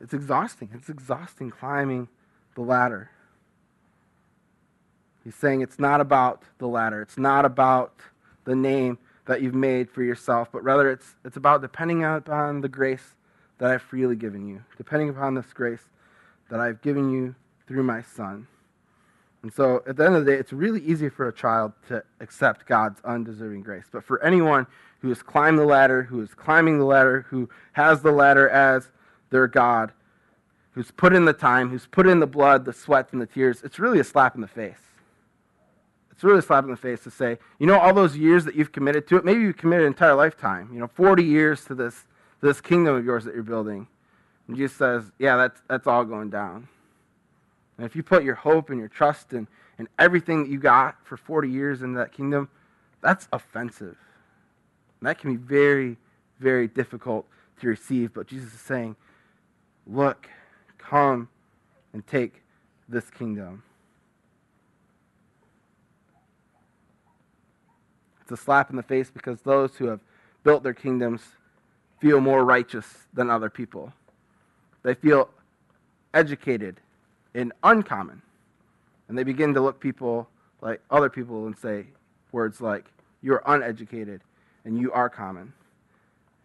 It's 0.00 0.14
exhausting. 0.14 0.70
It's 0.72 0.88
exhausting 0.88 1.50
climbing 1.50 2.08
the 2.54 2.62
ladder. 2.62 3.10
He's 5.24 5.34
saying 5.34 5.60
it's 5.60 5.78
not 5.78 6.00
about 6.00 6.42
the 6.56 6.68
ladder. 6.68 7.02
It's 7.02 7.18
not 7.18 7.44
about 7.44 7.92
the 8.44 8.56
name 8.56 8.96
that 9.26 9.42
you've 9.42 9.54
made 9.54 9.90
for 9.90 10.02
yourself, 10.02 10.48
but 10.50 10.64
rather 10.64 10.90
it's, 10.90 11.16
it's 11.22 11.36
about 11.36 11.60
depending 11.60 12.02
upon 12.02 12.62
the 12.62 12.68
grace 12.68 13.14
that 13.58 13.70
I've 13.70 13.82
freely 13.82 14.16
given 14.16 14.46
you, 14.46 14.62
depending 14.76 15.08
upon 15.08 15.34
this 15.34 15.52
grace 15.52 15.88
that 16.50 16.60
I've 16.60 16.82
given 16.82 17.10
you 17.10 17.34
through 17.66 17.82
my 17.82 18.02
Son. 18.02 18.46
And 19.42 19.52
so 19.52 19.82
at 19.86 19.96
the 19.96 20.04
end 20.04 20.16
of 20.16 20.24
the 20.24 20.32
day, 20.32 20.38
it's 20.38 20.52
really 20.52 20.80
easy 20.80 21.08
for 21.08 21.28
a 21.28 21.32
child 21.32 21.72
to 21.88 22.02
accept 22.20 22.66
God's 22.66 23.00
undeserving 23.04 23.62
grace. 23.62 23.84
But 23.90 24.04
for 24.04 24.22
anyone 24.22 24.66
who 25.00 25.08
has 25.08 25.22
climbed 25.22 25.58
the 25.58 25.64
ladder, 25.64 26.02
who 26.02 26.20
is 26.20 26.34
climbing 26.34 26.78
the 26.78 26.84
ladder, 26.84 27.26
who 27.30 27.48
has 27.72 28.02
the 28.02 28.12
ladder 28.12 28.48
as 28.48 28.90
their 29.30 29.46
God, 29.46 29.92
who's 30.72 30.90
put 30.90 31.14
in 31.14 31.24
the 31.24 31.32
time, 31.32 31.70
who's 31.70 31.86
put 31.86 32.06
in 32.06 32.20
the 32.20 32.26
blood, 32.26 32.64
the 32.64 32.72
sweat, 32.72 33.08
and 33.12 33.20
the 33.20 33.26
tears, 33.26 33.62
it's 33.62 33.78
really 33.78 34.00
a 34.00 34.04
slap 34.04 34.34
in 34.34 34.40
the 34.40 34.48
face. 34.48 34.80
It's 36.10 36.24
really 36.24 36.38
a 36.38 36.42
slap 36.42 36.64
in 36.64 36.70
the 36.70 36.76
face 36.76 37.02
to 37.04 37.10
say, 37.10 37.38
you 37.58 37.66
know, 37.66 37.78
all 37.78 37.92
those 37.92 38.16
years 38.16 38.44
that 38.46 38.54
you've 38.54 38.72
committed 38.72 39.06
to 39.08 39.16
it, 39.16 39.24
maybe 39.24 39.40
you've 39.40 39.56
committed 39.56 39.86
an 39.86 39.92
entire 39.92 40.14
lifetime, 40.14 40.70
you 40.72 40.80
know, 40.80 40.86
40 40.86 41.22
years 41.22 41.64
to 41.66 41.74
this, 41.74 42.06
this 42.40 42.60
kingdom 42.60 42.94
of 42.94 43.04
yours 43.04 43.24
that 43.24 43.34
you're 43.34 43.42
building. 43.42 43.86
And 44.48 44.56
Jesus 44.56 44.76
says, 44.76 45.10
yeah, 45.18 45.36
that's, 45.36 45.60
that's 45.68 45.86
all 45.86 46.04
going 46.04 46.30
down. 46.30 46.68
And 47.76 47.86
if 47.86 47.96
you 47.96 48.02
put 48.02 48.24
your 48.24 48.34
hope 48.34 48.70
and 48.70 48.78
your 48.78 48.88
trust 48.88 49.32
and, 49.32 49.46
and 49.78 49.88
everything 49.98 50.44
that 50.44 50.50
you 50.50 50.58
got 50.58 50.96
for 51.04 51.16
40 51.16 51.50
years 51.50 51.82
in 51.82 51.94
that 51.94 52.12
kingdom, 52.12 52.48
that's 53.02 53.28
offensive. 53.32 53.96
And 55.00 55.08
that 55.08 55.18
can 55.18 55.32
be 55.32 55.36
very, 55.36 55.96
very 56.40 56.68
difficult 56.68 57.26
to 57.60 57.68
receive. 57.68 58.14
But 58.14 58.26
Jesus 58.26 58.54
is 58.54 58.60
saying, 58.60 58.96
look, 59.86 60.28
come 60.78 61.28
and 61.92 62.06
take 62.06 62.42
this 62.88 63.10
kingdom. 63.10 63.62
It's 68.22 68.32
a 68.32 68.36
slap 68.36 68.70
in 68.70 68.76
the 68.76 68.82
face 68.82 69.10
because 69.10 69.40
those 69.42 69.76
who 69.76 69.86
have 69.86 70.00
built 70.42 70.62
their 70.62 70.74
kingdoms 70.74 71.22
feel 72.00 72.20
more 72.20 72.44
righteous 72.44 72.86
than 73.14 73.30
other 73.30 73.50
people. 73.50 73.92
They 74.82 74.94
feel 74.94 75.30
educated 76.14 76.80
and 77.34 77.52
uncommon. 77.62 78.22
And 79.08 79.16
they 79.16 79.24
begin 79.24 79.54
to 79.54 79.60
look 79.60 79.80
people 79.80 80.28
like 80.60 80.80
other 80.90 81.08
people 81.08 81.46
and 81.46 81.56
say 81.56 81.86
words 82.32 82.60
like, 82.60 82.86
You're 83.22 83.42
uneducated 83.46 84.22
and 84.64 84.78
you 84.78 84.92
are 84.92 85.08
common. 85.08 85.52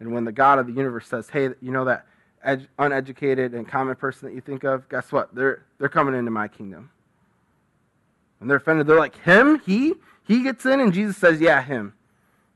And 0.00 0.12
when 0.12 0.24
the 0.24 0.32
God 0.32 0.58
of 0.58 0.66
the 0.66 0.72
universe 0.72 1.06
says, 1.08 1.28
Hey, 1.28 1.50
you 1.60 1.70
know 1.70 1.84
that 1.84 2.06
ed- 2.44 2.68
uneducated 2.78 3.54
and 3.54 3.66
common 3.66 3.96
person 3.96 4.28
that 4.28 4.34
you 4.34 4.40
think 4.40 4.64
of, 4.64 4.88
guess 4.88 5.12
what? 5.12 5.34
They're, 5.34 5.62
they're 5.78 5.88
coming 5.88 6.14
into 6.14 6.30
my 6.30 6.48
kingdom. 6.48 6.90
And 8.40 8.50
they're 8.50 8.58
offended. 8.58 8.86
They're 8.86 8.98
like, 8.98 9.16
Him? 9.20 9.60
He? 9.60 9.94
He 10.26 10.42
gets 10.42 10.64
in, 10.66 10.80
and 10.80 10.92
Jesus 10.92 11.16
says, 11.16 11.40
Yeah, 11.40 11.62
him. 11.62 11.94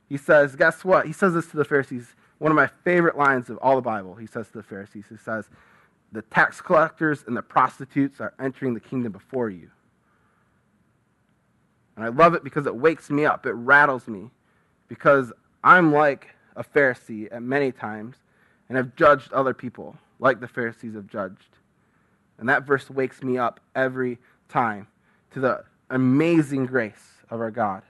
He 0.09 0.16
says, 0.16 0.57
Guess 0.57 0.84
what? 0.84 1.07
He 1.07 1.12
says 1.12 1.34
this 1.34 1.47
to 1.49 1.57
the 1.57 1.64
Pharisees. 1.64 2.14
One 2.39 2.53
of 2.53 2.57
my 2.57 2.68
favorite 2.84 3.16
lines 3.16 3.49
of 3.49 3.57
all 3.59 3.76
the 3.76 3.82
Bible. 3.82 4.14
He 4.14 4.26
says 4.26 4.47
to 4.49 4.55
the 4.55 4.62
Pharisees, 4.62 5.07
He 5.09 5.16
says, 5.16 5.49
The 6.12 6.22
tax 6.22 6.61
collectors 6.61 7.24
and 7.26 7.37
the 7.37 7.43
prostitutes 7.43 8.20
are 8.20 8.34
entering 8.39 8.74
the 8.74 8.80
kingdom 8.80 9.12
before 9.12 9.51
you. 9.51 9.70
And 11.97 12.05
I 12.05 12.09
love 12.09 12.34
it 12.34 12.45
because 12.45 12.66
it 12.66 12.76
wakes 12.76 13.09
me 13.09 13.24
up, 13.24 13.47
it 13.47 13.53
rattles 13.53 14.07
me, 14.07 14.30
because 14.89 15.32
I'm 15.64 15.93
like 15.93 16.28
a 16.55 16.62
Pharisee 16.62 17.28
at 17.32 17.43
many 17.43 17.72
times 17.72 18.16
and 18.68 18.76
have 18.76 18.95
judged 18.97 19.32
other 19.32 19.55
people 19.55 19.97
like 20.18 20.41
the 20.41 20.49
Pharisees 20.49 20.95
have 20.95 21.07
judged. 21.07 21.57
And 22.39 22.49
that 22.49 22.64
verse 22.64 22.91
wakes 22.91 23.22
me 23.22 23.39
up 23.39 23.61
every 23.74 24.18
time 24.49 24.89
to 25.32 25.41
the 25.41 25.64
amazing 25.89 26.66
grace 26.66 27.22
of 27.30 27.41
our 27.41 27.51
God 27.51 27.82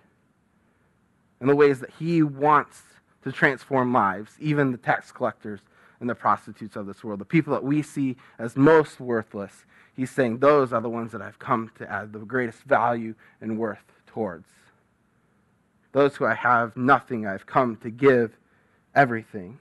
and 1.40 1.48
the 1.48 1.56
ways 1.56 1.80
that 1.80 1.90
He 1.98 2.22
wants 2.22 2.82
to 3.26 3.32
transform 3.32 3.92
lives, 3.92 4.36
even 4.38 4.70
the 4.70 4.78
tax 4.78 5.10
collectors 5.10 5.58
and 5.98 6.08
the 6.08 6.14
prostitutes 6.14 6.76
of 6.76 6.86
this 6.86 7.02
world, 7.02 7.18
the 7.18 7.24
people 7.24 7.52
that 7.52 7.64
we 7.64 7.82
see 7.82 8.16
as 8.38 8.56
most 8.56 9.00
worthless. 9.00 9.64
He's 9.96 10.12
saying 10.12 10.38
those 10.38 10.72
are 10.72 10.80
the 10.80 10.88
ones 10.88 11.10
that 11.10 11.20
I've 11.20 11.40
come 11.40 11.72
to 11.78 11.90
add 11.90 12.12
the 12.12 12.20
greatest 12.20 12.62
value 12.62 13.16
and 13.40 13.58
worth 13.58 13.82
towards. 14.06 14.46
Those 15.90 16.14
who 16.14 16.24
I 16.24 16.34
have 16.34 16.76
nothing, 16.76 17.26
I've 17.26 17.46
come 17.46 17.74
to 17.78 17.90
give 17.90 18.36
everything. 18.94 19.58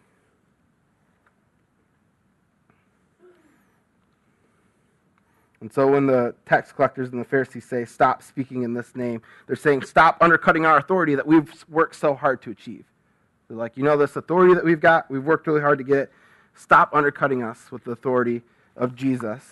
And 5.59 5.73
so 5.73 5.87
when 5.87 6.05
the 6.05 6.35
tax 6.45 6.71
collectors 6.71 7.09
and 7.09 7.19
the 7.19 7.25
Pharisees 7.25 7.65
say, 7.65 7.85
Stop 7.85 8.21
speaking 8.21 8.61
in 8.61 8.75
this 8.75 8.95
name, 8.95 9.23
they're 9.47 9.55
saying, 9.55 9.81
Stop 9.81 10.19
undercutting 10.21 10.67
our 10.67 10.77
authority 10.77 11.15
that 11.15 11.25
we've 11.25 11.65
worked 11.67 11.95
so 11.95 12.13
hard 12.13 12.43
to 12.43 12.51
achieve. 12.51 12.85
They're 13.47 13.57
like, 13.57 13.77
You 13.77 13.83
know, 13.83 13.97
this 13.97 14.15
authority 14.15 14.53
that 14.53 14.63
we've 14.63 14.79
got, 14.79 15.09
we've 15.09 15.23
worked 15.23 15.47
really 15.47 15.61
hard 15.61 15.77
to 15.79 15.83
get. 15.83 16.11
Stop 16.55 16.91
undercutting 16.93 17.43
us 17.43 17.71
with 17.71 17.83
the 17.83 17.91
authority 17.91 18.41
of 18.75 18.95
Jesus. 18.95 19.43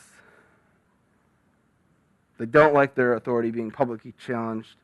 They 2.37 2.45
don't 2.45 2.73
like 2.73 2.95
their 2.95 3.13
authority 3.13 3.51
being 3.51 3.71
publicly 3.71 4.13
challenged, 4.17 4.75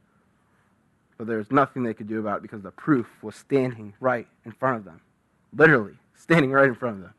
but 1.17 1.27
there's 1.27 1.51
nothing 1.51 1.83
they 1.83 1.93
could 1.93 2.07
do 2.07 2.19
about 2.19 2.37
it 2.37 2.41
because 2.41 2.61
the 2.61 2.71
proof 2.71 3.07
was 3.21 3.35
standing 3.35 3.93
right 3.99 4.27
in 4.45 4.51
front 4.51 4.77
of 4.77 4.85
them. 4.85 5.01
Literally, 5.53 5.95
standing 6.15 6.51
right 6.51 6.67
in 6.67 6.75
front 6.75 6.97
of 6.97 7.01
them. 7.01 7.13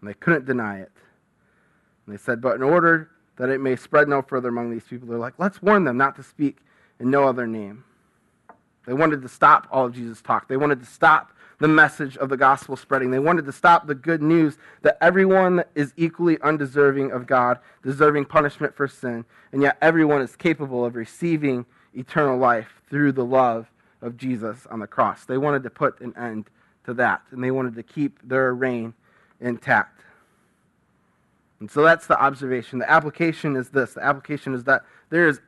And 0.00 0.08
they 0.10 0.14
couldn't 0.14 0.44
deny 0.44 0.80
it. 0.80 0.92
And 2.06 2.14
they 2.14 2.18
said, 2.18 2.40
But 2.40 2.56
in 2.56 2.62
order 2.62 3.10
that 3.36 3.50
it 3.50 3.60
may 3.60 3.76
spread 3.76 4.08
no 4.08 4.22
further 4.22 4.48
among 4.48 4.70
these 4.70 4.84
people, 4.84 5.08
they're 5.08 5.18
like, 5.18 5.34
let's 5.38 5.62
warn 5.62 5.84
them 5.84 5.96
not 5.96 6.16
to 6.16 6.22
speak 6.22 6.58
in 6.98 7.10
no 7.10 7.26
other 7.26 7.46
name. 7.46 7.84
They 8.86 8.94
wanted 8.94 9.22
to 9.22 9.28
stop 9.28 9.66
all 9.70 9.86
of 9.86 9.94
Jesus' 9.94 10.22
talk. 10.22 10.48
They 10.48 10.56
wanted 10.56 10.80
to 10.80 10.86
stop 10.86 11.32
the 11.58 11.68
message 11.68 12.16
of 12.18 12.28
the 12.28 12.36
gospel 12.36 12.76
spreading. 12.76 13.10
They 13.10 13.18
wanted 13.18 13.46
to 13.46 13.52
stop 13.52 13.86
the 13.86 13.94
good 13.94 14.22
news 14.22 14.58
that 14.82 14.98
everyone 15.00 15.64
is 15.74 15.92
equally 15.96 16.40
undeserving 16.42 17.12
of 17.12 17.26
God, 17.26 17.58
deserving 17.82 18.26
punishment 18.26 18.74
for 18.76 18.86
sin, 18.86 19.24
and 19.52 19.62
yet 19.62 19.78
everyone 19.80 20.20
is 20.20 20.36
capable 20.36 20.84
of 20.84 20.94
receiving 20.94 21.64
eternal 21.94 22.38
life 22.38 22.82
through 22.90 23.12
the 23.12 23.24
love 23.24 23.70
of 24.02 24.16
Jesus 24.16 24.66
on 24.70 24.80
the 24.80 24.86
cross. 24.86 25.24
They 25.24 25.38
wanted 25.38 25.62
to 25.62 25.70
put 25.70 26.00
an 26.00 26.14
end 26.16 26.50
to 26.84 26.94
that, 26.94 27.22
and 27.30 27.42
they 27.42 27.50
wanted 27.50 27.74
to 27.76 27.82
keep 27.82 28.20
their 28.22 28.54
reign 28.54 28.94
intact. 29.40 30.02
And 31.58 31.70
so 31.70 31.82
that's 31.82 32.06
the 32.06 32.20
observation. 32.20 32.78
The 32.78 32.90
application 32.90 33.56
is 33.56 33.70
this 33.70 33.94
the 33.94 34.04
application 34.04 34.52
is 34.54 34.64
that 34.64 34.84
there 35.08 35.26
is, 35.26 35.40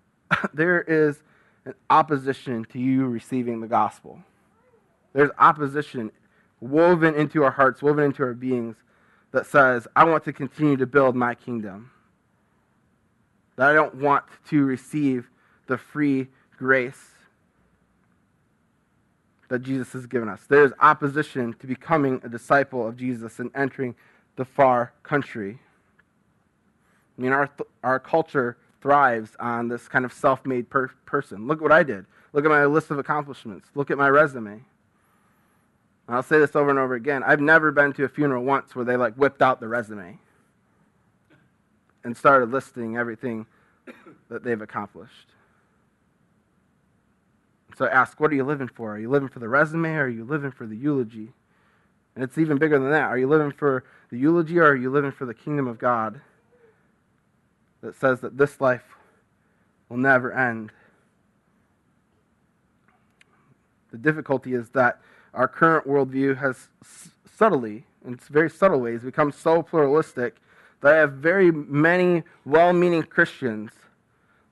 there 0.54 0.82
is 0.82 1.22
an 1.64 1.74
opposition 1.90 2.64
to 2.72 2.78
you 2.78 3.06
receiving 3.06 3.60
the 3.60 3.66
gospel. 3.66 4.18
There's 5.12 5.30
opposition 5.38 6.10
woven 6.60 7.14
into 7.14 7.42
our 7.42 7.50
hearts, 7.50 7.82
woven 7.82 8.04
into 8.04 8.22
our 8.22 8.34
beings, 8.34 8.76
that 9.32 9.46
says, 9.46 9.88
I 9.96 10.04
want 10.04 10.24
to 10.24 10.32
continue 10.32 10.76
to 10.76 10.86
build 10.86 11.16
my 11.16 11.34
kingdom. 11.34 11.90
That 13.56 13.70
I 13.70 13.74
don't 13.74 13.96
want 13.96 14.24
to 14.48 14.64
receive 14.64 15.28
the 15.66 15.76
free 15.76 16.28
grace 16.56 17.10
that 19.48 19.62
Jesus 19.62 19.92
has 19.92 20.06
given 20.06 20.28
us. 20.28 20.42
There 20.48 20.64
is 20.64 20.72
opposition 20.80 21.54
to 21.60 21.66
becoming 21.66 22.20
a 22.24 22.28
disciple 22.28 22.86
of 22.86 22.96
Jesus 22.96 23.38
and 23.38 23.50
entering 23.54 23.94
the 24.36 24.44
far 24.44 24.92
country. 25.02 25.58
I 27.16 27.22
mean, 27.22 27.32
our, 27.32 27.50
our 27.82 28.00
culture 28.00 28.56
thrives 28.84 29.30
on 29.40 29.66
this 29.68 29.88
kind 29.88 30.04
of 30.04 30.12
self 30.12 30.44
made 30.44 30.68
per- 30.68 30.90
person. 31.06 31.46
Look 31.46 31.62
what 31.62 31.72
I 31.72 31.82
did. 31.82 32.04
Look 32.34 32.44
at 32.44 32.50
my 32.50 32.66
list 32.66 32.90
of 32.90 32.98
accomplishments. 32.98 33.66
Look 33.74 33.90
at 33.90 33.96
my 33.96 34.10
resume. 34.10 34.52
And 36.06 36.16
I'll 36.16 36.22
say 36.22 36.38
this 36.38 36.54
over 36.54 36.68
and 36.68 36.78
over 36.78 36.92
again. 36.92 37.22
I've 37.22 37.40
never 37.40 37.72
been 37.72 37.94
to 37.94 38.04
a 38.04 38.10
funeral 38.10 38.44
once 38.44 38.76
where 38.76 38.84
they 38.84 38.96
like 38.96 39.14
whipped 39.14 39.40
out 39.40 39.58
the 39.58 39.68
resume 39.68 40.18
and 42.04 42.14
started 42.14 42.50
listing 42.50 42.98
everything 42.98 43.46
that 44.28 44.44
they've 44.44 44.60
accomplished. 44.60 45.28
So 47.78 47.86
I 47.86 47.88
ask, 47.88 48.20
what 48.20 48.30
are 48.32 48.34
you 48.34 48.44
living 48.44 48.68
for? 48.68 48.96
Are 48.96 48.98
you 48.98 49.08
living 49.08 49.30
for 49.30 49.38
the 49.38 49.48
resume 49.48 49.94
or 49.94 50.04
are 50.04 50.08
you 50.10 50.24
living 50.24 50.50
for 50.50 50.66
the 50.66 50.76
eulogy? 50.76 51.32
And 52.14 52.22
it's 52.22 52.36
even 52.36 52.58
bigger 52.58 52.78
than 52.78 52.90
that. 52.90 53.04
Are 53.04 53.16
you 53.16 53.28
living 53.28 53.50
for 53.50 53.82
the 54.10 54.18
eulogy 54.18 54.58
or 54.58 54.66
are 54.66 54.76
you 54.76 54.90
living 54.90 55.10
for 55.10 55.24
the 55.24 55.32
kingdom 55.32 55.66
of 55.66 55.78
God 55.78 56.20
that 57.84 57.94
says 57.94 58.20
that 58.20 58.36
this 58.36 58.60
life 58.60 58.96
will 59.88 59.98
never 59.98 60.32
end? 60.32 60.72
The 63.92 63.98
difficulty 63.98 64.54
is 64.54 64.70
that 64.70 65.00
our 65.32 65.46
current 65.46 65.86
worldview 65.86 66.38
has 66.38 66.68
subtly 67.36 67.84
in 68.04 68.16
very 68.30 68.50
subtle 68.50 68.80
ways, 68.80 69.02
become 69.02 69.32
so 69.32 69.62
pluralistic 69.62 70.36
that 70.80 70.94
I 70.94 70.98
have 70.98 71.14
very 71.14 71.50
many 71.50 72.22
well 72.44 72.72
meaning 72.72 73.02
Christians 73.02 73.70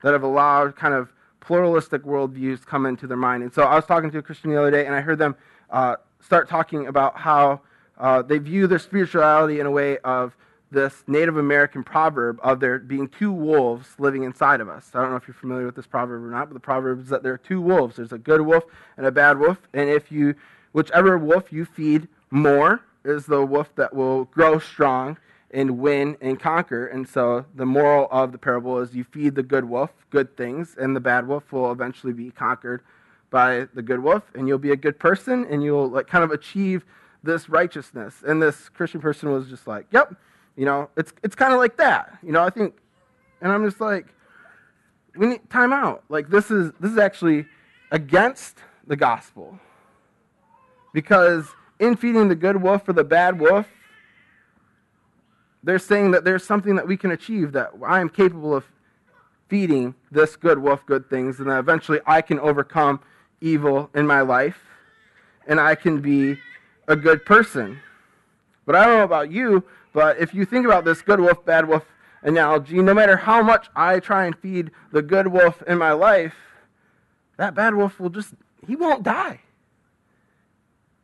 that 0.03 0.13
have 0.13 0.23
allowed 0.23 0.77
kind 0.77 0.95
of 0.95 1.13
pluralistic 1.41 2.03
worldviews 2.05 2.65
come 2.65 2.87
into 2.87 3.07
their 3.07 3.17
mind. 3.17 3.43
And 3.43 3.53
so 3.53 3.63
I 3.63 3.77
was 3.77 3.85
talking 3.85 4.11
to 4.13 4.19
a 4.19 4.23
Christian 4.23 4.51
the 4.51 4.59
other 4.59 4.71
day, 4.71 4.87
and 4.87 4.95
I 4.95 5.01
heard 5.01 5.19
them 5.19 5.37
uh, 5.71 5.97
start 6.21 6.49
talking 6.49 6.87
about 6.87 7.19
how 7.19 7.61
uh, 7.99 8.23
they 8.23 8.39
view 8.39 8.67
their 8.67 8.79
spirituality 8.79 9.61
in 9.61 9.67
a 9.67 9.71
way 9.71 9.99
of 9.99 10.37
this 10.73 11.05
Native 11.07 11.37
American 11.37 11.85
proverb 11.85 12.41
of 12.43 12.59
there 12.59 12.79
being 12.79 13.09
two 13.09 13.31
wolves 13.31 13.89
living 13.99 14.25
inside 14.25 14.61
of 14.61 14.69
us. 14.69 14.91
I 14.95 15.03
don't 15.03 15.11
know 15.11 15.17
if 15.17 15.29
you're 15.29 15.35
familiar 15.35 15.67
with 15.67 15.77
this 15.77 15.87
proverb 15.87 16.25
or 16.25 16.31
not, 16.31 16.49
but 16.49 16.55
the 16.55 16.61
proverb 16.61 17.01
is 17.01 17.09
that 17.11 17.23
there 17.23 17.35
are 17.35 17.39
two 17.39 17.61
wolves. 17.61 17.97
There's 17.97 18.13
a 18.13 18.19
good 18.19 18.41
wolf 18.41 18.65
and 18.97 19.07
a 19.07 19.13
bad 19.13 19.39
wolf, 19.39 19.59
and 19.75 19.91
if 19.91 20.11
you, 20.11 20.35
whichever 20.73 21.19
wolf 21.19 21.53
you 21.53 21.65
feed 21.65 22.09
more, 22.31 22.81
is 23.05 23.27
the 23.27 23.45
wolf 23.45 23.75
that 23.77 23.95
will 23.95 24.25
grow 24.25 24.59
strong 24.59 25.19
and 25.51 25.79
win 25.79 26.17
and 26.21 26.41
conquer. 26.41 26.87
And 26.87 27.07
so 27.07 27.45
the 27.55 27.67
moral 27.67 28.09
of 28.11 28.33
the 28.33 28.39
parable 28.39 28.79
is 28.79 28.95
you 28.95 29.05
feed 29.05 29.35
the 29.35 29.43
good 29.43 29.65
wolf 29.65 29.91
good 30.11 30.37
things, 30.37 30.77
and 30.79 30.95
the 30.95 31.01
bad 31.01 31.27
wolf 31.27 31.53
will 31.53 31.73
eventually 31.73 32.13
be 32.13 32.31
conquered 32.31 32.83
by 33.31 33.67
the 33.75 33.83
good 33.83 34.01
wolf, 34.01 34.23
and 34.35 34.47
you'll 34.47 34.59
be 34.59 34.73
a 34.73 34.77
good 34.77 34.99
person, 34.99 35.47
and 35.51 35.63
you'll 35.63 35.89
like 35.89 36.07
kind 36.07 36.23
of 36.23 36.31
achieve 36.31 36.85
this 37.23 37.49
righteousness. 37.49 38.23
And 38.27 38.43
this 38.43 38.69
Christian 38.69 39.01
person 39.01 39.33
was 39.33 39.49
just 39.49 39.67
like, 39.67 39.87
"Yep, 39.91 40.15
you 40.57 40.65
know, 40.65 40.89
it's 40.97 41.13
it's 41.23 41.35
kind 41.35 41.53
of 41.53 41.59
like 41.59 41.77
that." 41.79 42.19
You 42.23 42.33
know, 42.33 42.43
I 42.43 42.51
think, 42.51 42.75
and 43.41 43.53
I'm 43.53 43.65
just 43.65 43.81
like, 43.81 44.07
we 45.17 45.27
need 45.27 45.51
time 45.51 45.73
out. 45.73 46.05
Like 46.09 46.29
this 46.29 46.51
is 46.51 46.73
this 46.81 46.93
is 46.93 46.99
actually 46.99 47.47
against 47.91 48.59
the 48.87 48.97
gospel 48.97 49.59
because 50.93 51.49
in 51.79 51.97
feeding 51.97 52.29
the 52.29 52.35
good 52.35 52.61
wolf 52.61 52.89
or 52.89 52.93
the 52.93 53.05
bad 53.05 53.39
wolf 53.39 53.67
they're 55.63 55.79
saying 55.79 56.11
that 56.11 56.25
there's 56.25 56.45
something 56.45 56.77
that 56.77 56.87
we 56.87 56.97
can 56.97 57.13
achieve, 57.13 57.53
that 57.53 57.71
I 57.87 58.01
am 58.01 58.09
capable 58.09 58.55
of 58.55 58.65
feeding 59.49 59.95
this 60.11 60.37
good 60.37 60.59
wolf 60.59 60.85
good 60.87 61.09
things, 61.09 61.39
and 61.39 61.51
that 61.51 61.59
eventually 61.59 62.01
I 62.07 62.23
can 62.23 62.41
overcome 62.41 63.01
evil 63.41 63.91
in 63.95 64.07
my 64.07 64.23
life, 64.23 64.59
and 65.47 65.61
I 65.61 65.75
can 65.75 66.01
be 66.01 66.39
a 66.89 66.97
good 66.97 67.25
person. 67.25 67.81
But 68.67 68.77
I 68.77 68.87
don't 68.87 68.99
know 68.99 69.05
about 69.05 69.31
you, 69.31 69.65
but 69.93 70.19
if 70.19 70.35
you 70.35 70.45
think 70.45 70.67
about 70.67 70.85
this 70.85 71.03
good 71.03 71.21
wolf, 71.21 71.45
bad 71.45 71.69
wolf 71.69 71.85
analogy, 72.23 72.81
no 72.81 72.95
matter 72.95 73.17
how 73.17 73.43
much 73.43 73.69
I 73.77 74.01
try 74.01 74.27
and 74.27 74.37
feed 74.37 74.71
the 74.91 75.03
good 75.03 75.29
wolf 75.29 75.63
in 75.67 75.79
my 75.79 75.93
life, 75.93 76.35
that 77.37 77.55
bad 77.55 77.75
wolf 77.75 77.99
will 77.99 78.11
just, 78.11 78.35
he 78.67 78.77
won't 78.77 79.03
die. 79.03 79.41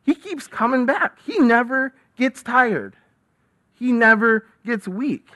He 0.03 0.15
keeps 0.15 0.47
coming 0.47 0.85
back. 0.85 1.19
He 1.23 1.39
never 1.39 1.93
gets 2.17 2.41
tired. 2.41 2.95
He 3.73 3.91
never 3.91 4.45
gets 4.65 4.87
weak. 4.87 5.27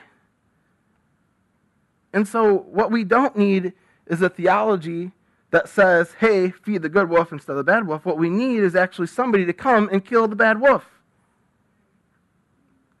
And 2.12 2.26
so, 2.26 2.58
what 2.58 2.90
we 2.90 3.04
don't 3.04 3.36
need 3.36 3.72
is 4.06 4.22
a 4.22 4.28
theology 4.28 5.12
that 5.50 5.68
says, 5.68 6.14
hey, 6.18 6.50
feed 6.50 6.82
the 6.82 6.88
good 6.88 7.08
wolf 7.08 7.32
instead 7.32 7.52
of 7.52 7.58
the 7.58 7.64
bad 7.64 7.86
wolf. 7.86 8.04
What 8.04 8.18
we 8.18 8.28
need 8.28 8.58
is 8.58 8.74
actually 8.74 9.06
somebody 9.06 9.44
to 9.46 9.52
come 9.52 9.88
and 9.92 10.04
kill 10.04 10.26
the 10.26 10.36
bad 10.36 10.60
wolf. 10.60 10.93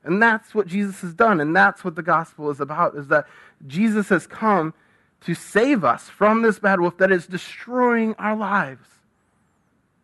And 0.04 0.22
that's 0.22 0.54
what 0.54 0.66
Jesus 0.66 1.00
has 1.00 1.14
done. 1.14 1.40
And 1.40 1.56
that's 1.56 1.82
what 1.82 1.96
the 1.96 2.02
gospel 2.02 2.50
is 2.50 2.60
about, 2.60 2.94
is 2.94 3.08
that 3.08 3.26
Jesus 3.66 4.10
has 4.10 4.26
come 4.26 4.74
to 5.22 5.34
save 5.34 5.84
us 5.84 6.08
from 6.08 6.42
this 6.42 6.58
bad 6.58 6.80
wolf 6.80 6.98
that 6.98 7.10
is 7.10 7.26
destroying 7.26 8.14
our 8.14 8.36
lives 8.36 8.86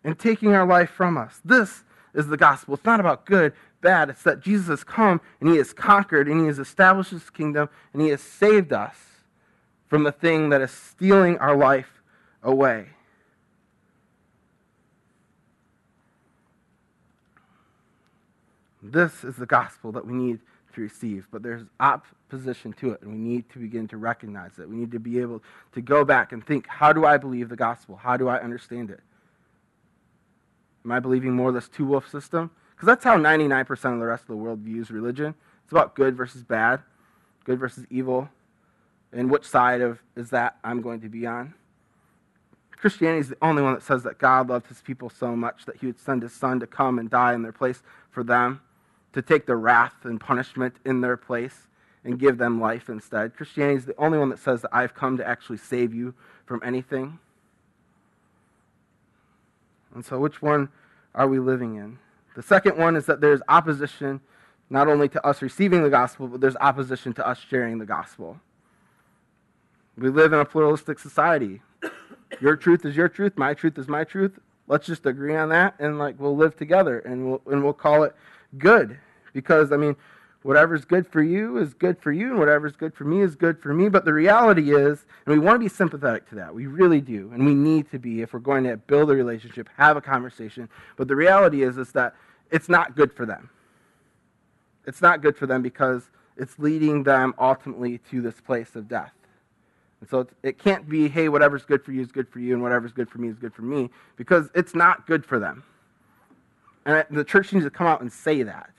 and 0.02 0.18
taking 0.18 0.54
our 0.54 0.66
life 0.66 0.90
from 0.90 1.18
us. 1.18 1.40
This 1.44 1.84
is 2.14 2.28
the 2.28 2.38
gospel. 2.38 2.74
It's 2.74 2.84
not 2.84 3.00
about 3.00 3.26
good, 3.26 3.52
bad. 3.82 4.08
It's 4.08 4.22
that 4.22 4.40
Jesus 4.40 4.68
has 4.68 4.82
come 4.82 5.20
and 5.40 5.50
he 5.50 5.58
has 5.58 5.74
conquered 5.74 6.26
and 6.26 6.40
he 6.40 6.46
has 6.46 6.58
established 6.58 7.10
his 7.10 7.28
kingdom 7.28 7.68
and 7.92 8.00
he 8.00 8.08
has 8.08 8.22
saved 8.22 8.72
us 8.72 8.96
from 9.88 10.04
the 10.04 10.12
thing 10.12 10.48
that 10.48 10.62
is 10.62 10.70
stealing 10.70 11.36
our 11.38 11.56
life 11.56 12.00
away. 12.42 12.86
This 18.82 19.24
is 19.24 19.36
the 19.36 19.46
gospel 19.46 19.92
that 19.92 20.06
we 20.06 20.12
need 20.12 20.40
to 20.74 20.80
receive, 20.80 21.26
but 21.30 21.42
there's 21.42 21.62
opposition 21.80 22.72
to 22.74 22.92
it, 22.92 23.02
and 23.02 23.12
we 23.12 23.18
need 23.18 23.48
to 23.50 23.58
begin 23.58 23.88
to 23.88 23.96
recognize 23.96 24.58
it. 24.58 24.68
We 24.68 24.76
need 24.76 24.92
to 24.92 25.00
be 25.00 25.18
able 25.20 25.42
to 25.72 25.80
go 25.80 26.04
back 26.04 26.32
and 26.32 26.44
think 26.44 26.66
how 26.66 26.92
do 26.92 27.04
I 27.04 27.16
believe 27.16 27.48
the 27.48 27.56
gospel? 27.56 27.96
How 27.96 28.16
do 28.16 28.28
I 28.28 28.40
understand 28.40 28.90
it? 28.90 29.00
Am 30.84 30.92
I 30.92 31.00
believing 31.00 31.32
more 31.32 31.52
this 31.52 31.68
two 31.68 31.84
wolf 31.84 32.08
system? 32.08 32.50
Because 32.74 32.86
that's 32.86 33.04
how 33.04 33.18
99% 33.18 33.70
of 33.70 34.00
the 34.00 34.06
rest 34.06 34.22
of 34.22 34.28
the 34.28 34.36
world 34.36 34.60
views 34.60 34.90
religion. 34.90 35.34
It's 35.64 35.72
about 35.72 35.94
good 35.94 36.16
versus 36.16 36.42
bad, 36.42 36.80
good 37.44 37.58
versus 37.58 37.84
evil, 37.90 38.28
and 39.12 39.30
which 39.30 39.44
side 39.44 39.82
of 39.82 39.98
is 40.16 40.30
that 40.30 40.56
I'm 40.64 40.80
going 40.80 41.00
to 41.02 41.08
be 41.08 41.26
on. 41.26 41.54
Christianity 42.70 43.20
is 43.20 43.28
the 43.28 43.36
only 43.42 43.60
one 43.60 43.74
that 43.74 43.82
says 43.82 44.02
that 44.04 44.18
God 44.18 44.48
loved 44.48 44.68
his 44.68 44.80
people 44.80 45.10
so 45.10 45.36
much 45.36 45.66
that 45.66 45.76
he 45.76 45.86
would 45.86 45.98
send 45.98 46.22
his 46.22 46.32
son 46.32 46.60
to 46.60 46.66
come 46.66 46.98
and 46.98 47.10
die 47.10 47.34
in 47.34 47.42
their 47.42 47.52
place 47.52 47.82
for 48.10 48.24
them, 48.24 48.62
to 49.12 49.22
take 49.22 49.46
the 49.46 49.56
wrath 49.56 50.04
and 50.04 50.20
punishment 50.20 50.76
in 50.84 51.00
their 51.00 51.16
place 51.16 51.66
and 52.04 52.18
give 52.18 52.38
them 52.38 52.60
life 52.60 52.88
instead. 52.88 53.36
Christianity 53.36 53.76
is 53.76 53.84
the 53.86 53.96
only 53.98 54.18
one 54.18 54.30
that 54.30 54.38
says 54.38 54.62
that 54.62 54.70
I've 54.72 54.94
come 54.94 55.16
to 55.18 55.26
actually 55.26 55.58
save 55.58 55.94
you 55.94 56.14
from 56.46 56.60
anything. 56.64 57.18
And 59.94 60.04
so, 60.04 60.18
which 60.18 60.40
one 60.40 60.68
are 61.14 61.28
we 61.28 61.38
living 61.38 61.76
in? 61.76 61.98
The 62.36 62.42
second 62.42 62.78
one 62.78 62.96
is 62.96 63.06
that 63.06 63.20
there's 63.20 63.40
opposition 63.48 64.20
not 64.70 64.86
only 64.86 65.08
to 65.08 65.26
us 65.26 65.42
receiving 65.42 65.82
the 65.82 65.90
gospel, 65.90 66.28
but 66.28 66.40
there's 66.40 66.56
opposition 66.56 67.12
to 67.14 67.26
us 67.26 67.38
sharing 67.38 67.78
the 67.78 67.86
gospel. 67.86 68.38
We 69.98 70.08
live 70.08 70.32
in 70.32 70.38
a 70.38 70.44
pluralistic 70.44 71.00
society. 71.00 71.60
Your 72.40 72.56
truth 72.56 72.86
is 72.86 72.96
your 72.96 73.08
truth, 73.08 73.36
my 73.36 73.54
truth 73.54 73.76
is 73.76 73.88
my 73.88 74.04
truth. 74.04 74.38
Let's 74.68 74.86
just 74.86 75.04
agree 75.04 75.34
on 75.34 75.48
that 75.48 75.74
and 75.80 75.98
like 75.98 76.14
we'll 76.20 76.36
live 76.36 76.56
together 76.56 77.00
and 77.00 77.28
we'll 77.28 77.42
and 77.46 77.64
we'll 77.64 77.72
call 77.72 78.04
it 78.04 78.14
good. 78.58 78.98
Because 79.32 79.72
I 79.72 79.76
mean, 79.76 79.96
whatever's 80.42 80.84
good 80.84 81.06
for 81.06 81.22
you 81.22 81.58
is 81.58 81.74
good 81.74 81.98
for 82.00 82.12
you, 82.12 82.30
and 82.30 82.38
whatever's 82.38 82.76
good 82.76 82.94
for 82.94 83.04
me 83.04 83.20
is 83.20 83.36
good 83.36 83.60
for 83.60 83.72
me. 83.72 83.88
But 83.88 84.04
the 84.04 84.12
reality 84.12 84.72
is, 84.74 85.04
and 85.26 85.34
we 85.34 85.38
want 85.38 85.56
to 85.56 85.60
be 85.60 85.68
sympathetic 85.68 86.28
to 86.30 86.34
that. 86.36 86.54
We 86.54 86.66
really 86.66 87.00
do. 87.00 87.30
And 87.32 87.44
we 87.46 87.54
need 87.54 87.90
to 87.90 87.98
be 87.98 88.22
if 88.22 88.32
we're 88.32 88.40
going 88.40 88.64
to 88.64 88.76
build 88.76 89.10
a 89.10 89.14
relationship, 89.14 89.68
have 89.76 89.96
a 89.96 90.00
conversation. 90.00 90.68
But 90.96 91.08
the 91.08 91.16
reality 91.16 91.62
is, 91.62 91.76
is 91.78 91.92
that 91.92 92.14
it's 92.50 92.68
not 92.68 92.96
good 92.96 93.12
for 93.12 93.26
them. 93.26 93.50
It's 94.86 95.02
not 95.02 95.22
good 95.22 95.36
for 95.36 95.46
them 95.46 95.62
because 95.62 96.10
it's 96.36 96.58
leading 96.58 97.02
them 97.02 97.34
ultimately 97.38 97.98
to 98.10 98.22
this 98.22 98.40
place 98.40 98.74
of 98.74 98.88
death. 98.88 99.12
And 100.00 100.08
so 100.08 100.26
it 100.42 100.58
can't 100.58 100.88
be, 100.88 101.08
hey, 101.08 101.28
whatever's 101.28 101.64
good 101.64 101.84
for 101.84 101.92
you 101.92 102.00
is 102.00 102.10
good 102.10 102.28
for 102.28 102.40
you, 102.40 102.54
and 102.54 102.62
whatever's 102.62 102.92
good 102.92 103.10
for 103.10 103.18
me 103.18 103.28
is 103.28 103.38
good 103.38 103.52
for 103.54 103.62
me, 103.62 103.90
because 104.16 104.48
it's 104.54 104.74
not 104.74 105.06
good 105.06 105.26
for 105.26 105.38
them. 105.38 105.62
And 106.96 107.18
the 107.18 107.24
church 107.24 107.52
needs 107.52 107.64
to 107.64 107.70
come 107.70 107.86
out 107.86 108.00
and 108.00 108.12
say 108.12 108.42
that. 108.42 108.70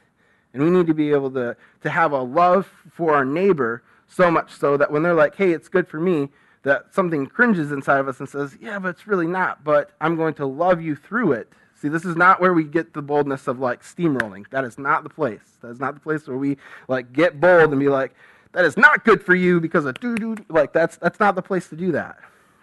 And 0.53 0.64
we 0.64 0.70
need 0.70 0.88
to 0.88 0.93
be 0.93 1.12
able 1.12 1.32
to, 1.32 1.55
to 1.82 1.89
have 1.89 2.12
a 2.12 2.22
love 2.22 2.72
for 2.91 3.14
our 3.14 3.26
neighbor 3.26 3.84
so 4.07 4.30
much 4.30 4.51
so 4.51 4.76
that 4.78 4.91
when 4.91 5.03
they're 5.03 5.14
like, 5.14 5.36
hey, 5.36 5.51
it's 5.51 5.70
good 5.70 5.88
for 5.88 5.99
me, 5.99 6.30
that 6.64 6.93
something 6.93 7.26
cringes 7.26 7.72
inside 7.72 7.99
of 7.99 8.07
us 8.07 8.20
and 8.20 8.28
says, 8.28 8.57
yeah, 8.62 8.78
but 8.78 8.89
it's 8.89 9.07
really 9.07 9.28
not, 9.28 9.64
but 9.64 9.91
I'm 10.01 10.16
going 10.16 10.34
to 10.36 10.45
love 10.45 10.82
you 10.82 10.95
through 10.95 11.32
it. 11.34 11.51
See, 11.82 11.88
this 11.88 12.05
is 12.05 12.16
not 12.16 12.39
where 12.39 12.53
we 12.53 12.64
get 12.64 12.93
the 12.93 13.01
boldness 13.01 13.47
of 13.47 13.59
like 13.59 13.82
steamrolling. 13.82 14.47
That 14.51 14.66
is 14.66 14.78
not 14.78 15.03
the 15.03 15.09
place. 15.09 15.57
That 15.62 15.70
is 15.70 15.80
not 15.80 15.95
the 15.95 15.99
place 15.99 16.28
where 16.28 16.38
we 16.38 16.57
like 16.88 17.12
get 17.12 17.39
bold 17.39 17.72
and 17.72 17.80
be 17.80 17.89
like, 17.89 18.14
that 18.51 18.66
is 18.66 18.78
not 18.78 19.03
good 19.03 19.24
for 19.24 19.34
you 19.34 19.59
because 19.59 19.86
of 19.86 19.99
doo 19.99 20.16
doo. 20.16 20.36
Like 20.49 20.74
that's 20.74 20.97
that's 20.97 21.20
not 21.20 21.36
the 21.36 21.41
place 21.41 21.70
to 21.70 21.76
do 21.76 21.91
that. 21.93 22.18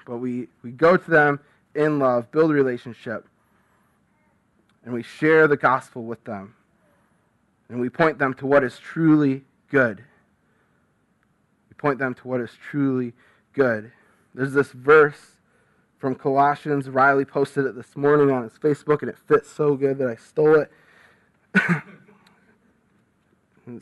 But 0.07 0.18
we 0.18 0.49
we 0.62 0.70
go 0.70 0.96
to 0.96 1.11
them 1.11 1.40
in 1.74 1.99
love, 1.99 2.30
build 2.30 2.53
a 2.53 2.55
relationship, 2.55 3.26
and 4.89 4.95
we 4.95 5.03
share 5.03 5.47
the 5.47 5.59
gospel 5.59 6.05
with 6.05 6.24
them 6.24 6.55
and 7.68 7.78
we 7.78 7.91
point 7.91 8.18
them 8.18 8.32
to 8.32 8.47
what 8.47 8.64
is 8.64 8.78
truly 8.78 9.45
good. 9.70 10.03
We 11.68 11.74
point 11.76 11.99
them 11.99 12.14
to 12.14 12.26
what 12.26 12.41
is 12.41 12.53
truly 12.70 13.12
good. 13.53 13.93
There's 14.34 14.55
this 14.55 14.72
verse 14.72 15.36
from 15.99 16.14
Colossians. 16.14 16.89
Riley 16.89 17.26
posted 17.26 17.66
it 17.66 17.74
this 17.74 17.99
morning 17.99 18.30
on 18.30 18.45
his 18.45 18.55
Facebook, 18.55 19.03
and 19.03 19.11
it 19.11 19.18
fits 19.18 19.51
so 19.51 19.76
good 19.76 19.99
that 19.99 20.09
I 20.09 20.16
stole 20.16 20.55
it. 20.55 20.72
it 21.55 21.82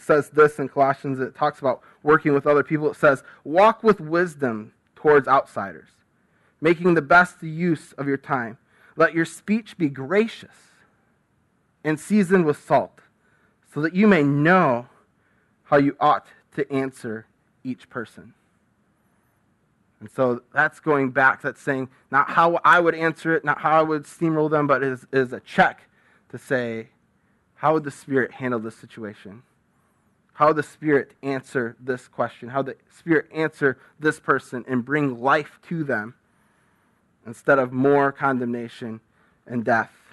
says 0.00 0.30
this 0.30 0.59
in 0.59 0.68
Colossians. 0.68 1.20
It 1.20 1.36
talks 1.36 1.61
about 1.61 1.82
working 2.02 2.34
with 2.34 2.48
other 2.48 2.64
people. 2.64 2.90
It 2.90 2.96
says, 2.96 3.22
Walk 3.44 3.84
with 3.84 4.00
wisdom 4.00 4.72
towards 4.96 5.28
outsiders, 5.28 5.90
making 6.61 6.94
the 6.94 7.02
best 7.02 7.44
use 7.44 7.92
of 7.92 8.09
your 8.09 8.16
time. 8.16 8.59
Let 8.96 9.14
your 9.14 9.24
speech 9.24 9.78
be 9.78 9.88
gracious 9.88 10.66
and 11.87 12.01
seasoned 12.01 12.45
with 12.45 12.62
salt 12.62 12.99
so 13.72 13.80
that 13.80 13.95
you 13.95 14.09
may 14.09 14.22
know 14.22 14.89
how 15.64 15.76
you 15.76 15.97
ought 16.01 16.26
to 16.57 16.70
answer 16.70 17.26
each 17.62 17.89
person. 17.89 18.34
And 20.01 20.11
so 20.11 20.43
that's 20.53 20.80
going 20.80 21.11
back, 21.11 21.41
that's 21.41 21.62
saying 21.62 21.89
not 22.11 22.28
how 22.30 22.61
I 22.64 22.80
would 22.80 22.95
answer 22.95 23.34
it, 23.37 23.45
not 23.45 23.61
how 23.61 23.78
I 23.78 23.82
would 23.82 24.03
steamroll 24.03 24.51
them, 24.51 24.66
but 24.66 24.82
is, 24.82 25.07
is 25.12 25.32
a 25.32 25.41
check 25.41 25.82
to 26.30 26.39
say, 26.39 26.89
How 27.55 27.74
would 27.74 27.84
the 27.84 27.91
Spirit 27.91 28.32
handle 28.32 28.61
this 28.61 28.76
situation? 28.76 29.43
How 30.34 30.49
would 30.49 30.57
the 30.57 30.62
Spirit 30.64 31.12
answer 31.22 31.76
this 31.80 32.09
question? 32.09 32.49
How 32.49 32.62
the 32.62 32.76
Spirit 32.99 33.28
answer 33.32 33.78
this 33.99 34.18
person 34.20 34.64
and 34.68 34.84
bring 34.84 35.20
life 35.20 35.61
to 35.68 35.84
them 35.84 36.14
instead 37.24 37.59
of 37.59 37.72
more 37.72 38.12
condemnation 38.12 39.01
and 39.47 39.64
death? 39.64 40.05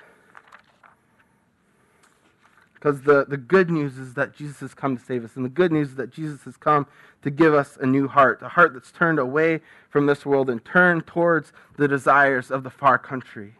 Because 2.83 3.03
the, 3.03 3.23
the 3.23 3.37
good 3.37 3.69
news 3.69 3.97
is 3.97 4.13
that 4.15 4.35
Jesus 4.35 4.59
has 4.59 4.73
come 4.73 4.97
to 4.97 5.05
save 5.05 5.23
us. 5.23 5.37
And 5.37 5.45
the 5.45 5.49
good 5.49 5.71
news 5.71 5.91
is 5.91 5.95
that 5.95 6.09
Jesus 6.11 6.43
has 6.43 6.57
come 6.57 6.85
to 7.21 7.31
give 7.31 7.53
us 7.53 7.77
a 7.79 7.85
new 7.85 8.09
heart, 8.09 8.41
a 8.41 8.49
heart 8.49 8.73
that's 8.73 8.91
turned 8.91 9.19
away 9.19 9.61
from 9.89 10.05
this 10.05 10.25
world 10.25 10.49
and 10.49 10.65
turned 10.65 11.07
towards 11.07 11.53
the 11.77 11.87
desires 11.87 12.51
of 12.51 12.65
the 12.65 12.69
far 12.69 12.97
country, 12.97 13.53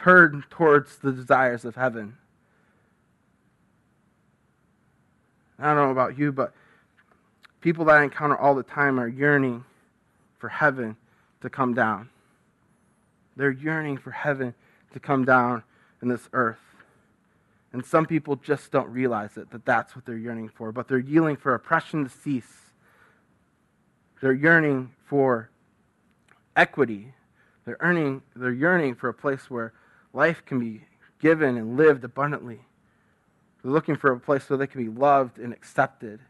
turned 0.00 0.44
towards 0.48 0.96
the 0.96 1.12
desires 1.12 1.66
of 1.66 1.74
heaven. 1.74 2.16
I 5.58 5.74
don't 5.74 5.76
know 5.76 5.90
about 5.90 6.18
you, 6.18 6.32
but 6.32 6.54
people 7.60 7.84
that 7.84 7.96
I 7.96 8.02
encounter 8.02 8.34
all 8.38 8.54
the 8.54 8.62
time 8.62 8.98
are 8.98 9.08
yearning 9.08 9.62
for 10.38 10.48
heaven 10.48 10.96
to 11.42 11.50
come 11.50 11.74
down. 11.74 12.08
They're 13.36 13.50
yearning 13.50 13.98
for 13.98 14.10
heaven 14.10 14.54
to 14.94 14.98
come 14.98 15.26
down 15.26 15.64
in 16.00 16.08
this 16.08 16.30
earth. 16.32 16.71
And 17.72 17.84
some 17.84 18.04
people 18.06 18.36
just 18.36 18.70
don't 18.70 18.88
realize 18.90 19.36
it, 19.36 19.50
that 19.50 19.64
that's 19.64 19.96
what 19.96 20.04
they're 20.04 20.16
yearning 20.16 20.50
for. 20.50 20.72
But 20.72 20.88
they're 20.88 20.98
yearning 20.98 21.36
for 21.36 21.54
oppression 21.54 22.04
to 22.04 22.10
cease. 22.10 22.52
They're 24.20 24.32
yearning 24.32 24.92
for 25.06 25.50
equity. 26.54 27.14
They're, 27.64 27.78
earning, 27.80 28.22
they're 28.36 28.52
yearning 28.52 28.94
for 28.94 29.08
a 29.08 29.14
place 29.14 29.48
where 29.48 29.72
life 30.12 30.42
can 30.44 30.58
be 30.58 30.82
given 31.20 31.56
and 31.56 31.76
lived 31.76 32.04
abundantly. 32.04 32.60
They're 33.62 33.72
looking 33.72 33.96
for 33.96 34.12
a 34.12 34.20
place 34.20 34.50
where 34.50 34.56
they 34.56 34.66
can 34.66 34.84
be 34.84 34.90
loved 34.90 35.38
and 35.38 35.52
accepted. 35.52 36.20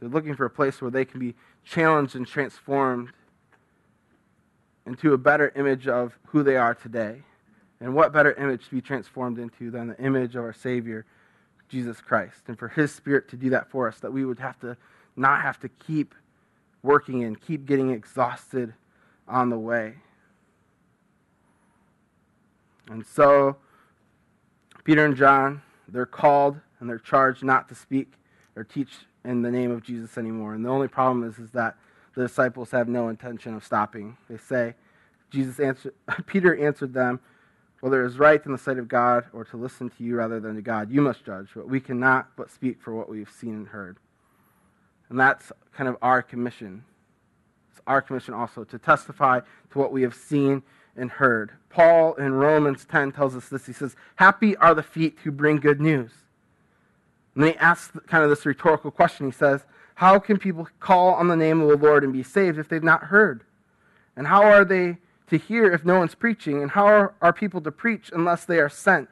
They're 0.00 0.08
looking 0.08 0.34
for 0.34 0.46
a 0.46 0.50
place 0.50 0.80
where 0.80 0.90
they 0.90 1.04
can 1.04 1.20
be 1.20 1.34
challenged 1.64 2.16
and 2.16 2.26
transformed 2.26 3.10
into 4.86 5.12
a 5.12 5.18
better 5.18 5.52
image 5.54 5.86
of 5.86 6.18
who 6.28 6.42
they 6.42 6.56
are 6.56 6.74
today. 6.74 7.22
And 7.82 7.94
what 7.94 8.12
better 8.12 8.32
image 8.34 8.66
to 8.66 8.70
be 8.70 8.80
transformed 8.80 9.40
into 9.40 9.72
than 9.72 9.88
the 9.88 9.98
image 9.98 10.36
of 10.36 10.44
our 10.44 10.52
Savior, 10.52 11.04
Jesus 11.68 12.00
Christ? 12.00 12.42
And 12.46 12.56
for 12.56 12.68
His 12.68 12.94
Spirit 12.94 13.28
to 13.30 13.36
do 13.36 13.50
that 13.50 13.68
for 13.68 13.88
us, 13.88 13.98
that 13.98 14.12
we 14.12 14.24
would 14.24 14.38
have 14.38 14.58
to 14.60 14.76
not 15.16 15.42
have 15.42 15.58
to 15.60 15.68
keep 15.68 16.14
working 16.84 17.24
and 17.24 17.40
keep 17.40 17.66
getting 17.66 17.90
exhausted 17.90 18.72
on 19.26 19.50
the 19.50 19.58
way. 19.58 19.94
And 22.88 23.04
so, 23.04 23.56
Peter 24.84 25.04
and 25.04 25.16
John, 25.16 25.62
they're 25.88 26.06
called 26.06 26.60
and 26.78 26.88
they're 26.88 26.98
charged 27.00 27.42
not 27.42 27.68
to 27.68 27.74
speak 27.74 28.12
or 28.54 28.62
teach 28.62 28.90
in 29.24 29.42
the 29.42 29.50
name 29.50 29.72
of 29.72 29.82
Jesus 29.82 30.16
anymore. 30.16 30.54
And 30.54 30.64
the 30.64 30.68
only 30.68 30.88
problem 30.88 31.28
is, 31.28 31.38
is 31.38 31.50
that 31.50 31.76
the 32.14 32.22
disciples 32.22 32.70
have 32.70 32.88
no 32.88 33.08
intention 33.08 33.54
of 33.54 33.64
stopping. 33.64 34.16
They 34.30 34.38
say, 34.38 34.74
Jesus 35.30 35.58
answered, 35.58 35.94
Peter 36.26 36.56
answered 36.56 36.94
them, 36.94 37.18
whether 37.82 38.04
it 38.04 38.06
is 38.06 38.16
right 38.16 38.40
in 38.46 38.52
the 38.52 38.58
sight 38.58 38.78
of 38.78 38.86
God 38.86 39.24
or 39.32 39.44
to 39.44 39.56
listen 39.56 39.90
to 39.90 40.04
you 40.04 40.14
rather 40.14 40.38
than 40.38 40.54
to 40.54 40.62
God, 40.62 40.88
you 40.88 41.00
must 41.00 41.24
judge. 41.24 41.48
But 41.52 41.68
we 41.68 41.80
cannot 41.80 42.28
but 42.36 42.48
speak 42.48 42.80
for 42.80 42.94
what 42.94 43.08
we 43.08 43.18
have 43.18 43.28
seen 43.28 43.54
and 43.56 43.66
heard. 43.66 43.96
And 45.08 45.18
that's 45.18 45.50
kind 45.74 45.88
of 45.88 45.96
our 46.00 46.22
commission. 46.22 46.84
It's 47.72 47.80
our 47.88 48.00
commission 48.00 48.34
also 48.34 48.62
to 48.62 48.78
testify 48.78 49.40
to 49.72 49.78
what 49.80 49.90
we 49.90 50.02
have 50.02 50.14
seen 50.14 50.62
and 50.96 51.10
heard. 51.10 51.50
Paul 51.70 52.14
in 52.14 52.34
Romans 52.34 52.84
10 52.84 53.10
tells 53.10 53.34
us 53.34 53.48
this. 53.48 53.66
He 53.66 53.72
says, 53.72 53.96
Happy 54.14 54.56
are 54.58 54.76
the 54.76 54.84
feet 54.84 55.18
who 55.24 55.32
bring 55.32 55.56
good 55.56 55.80
news. 55.80 56.12
And 57.34 57.42
then 57.42 57.54
he 57.54 57.58
asks 57.58 57.98
kind 58.06 58.22
of 58.22 58.30
this 58.30 58.46
rhetorical 58.46 58.92
question. 58.92 59.26
He 59.26 59.32
says, 59.32 59.62
How 59.96 60.20
can 60.20 60.38
people 60.38 60.68
call 60.78 61.14
on 61.14 61.26
the 61.26 61.36
name 61.36 61.60
of 61.60 61.68
the 61.68 61.84
Lord 61.84 62.04
and 62.04 62.12
be 62.12 62.22
saved 62.22 62.58
if 62.58 62.68
they've 62.68 62.80
not 62.80 63.04
heard? 63.04 63.42
And 64.14 64.28
how 64.28 64.44
are 64.44 64.64
they 64.64 64.98
to 65.28 65.38
hear 65.38 65.70
if 65.72 65.84
no 65.84 65.98
one's 65.98 66.14
preaching? 66.14 66.62
And 66.62 66.70
how 66.72 67.12
are, 67.20 67.32
people 67.32 67.60
to 67.62 67.72
preach 67.72 68.10
unless 68.12 68.44
they 68.44 68.58
are 68.58 68.68
sent? 68.68 69.08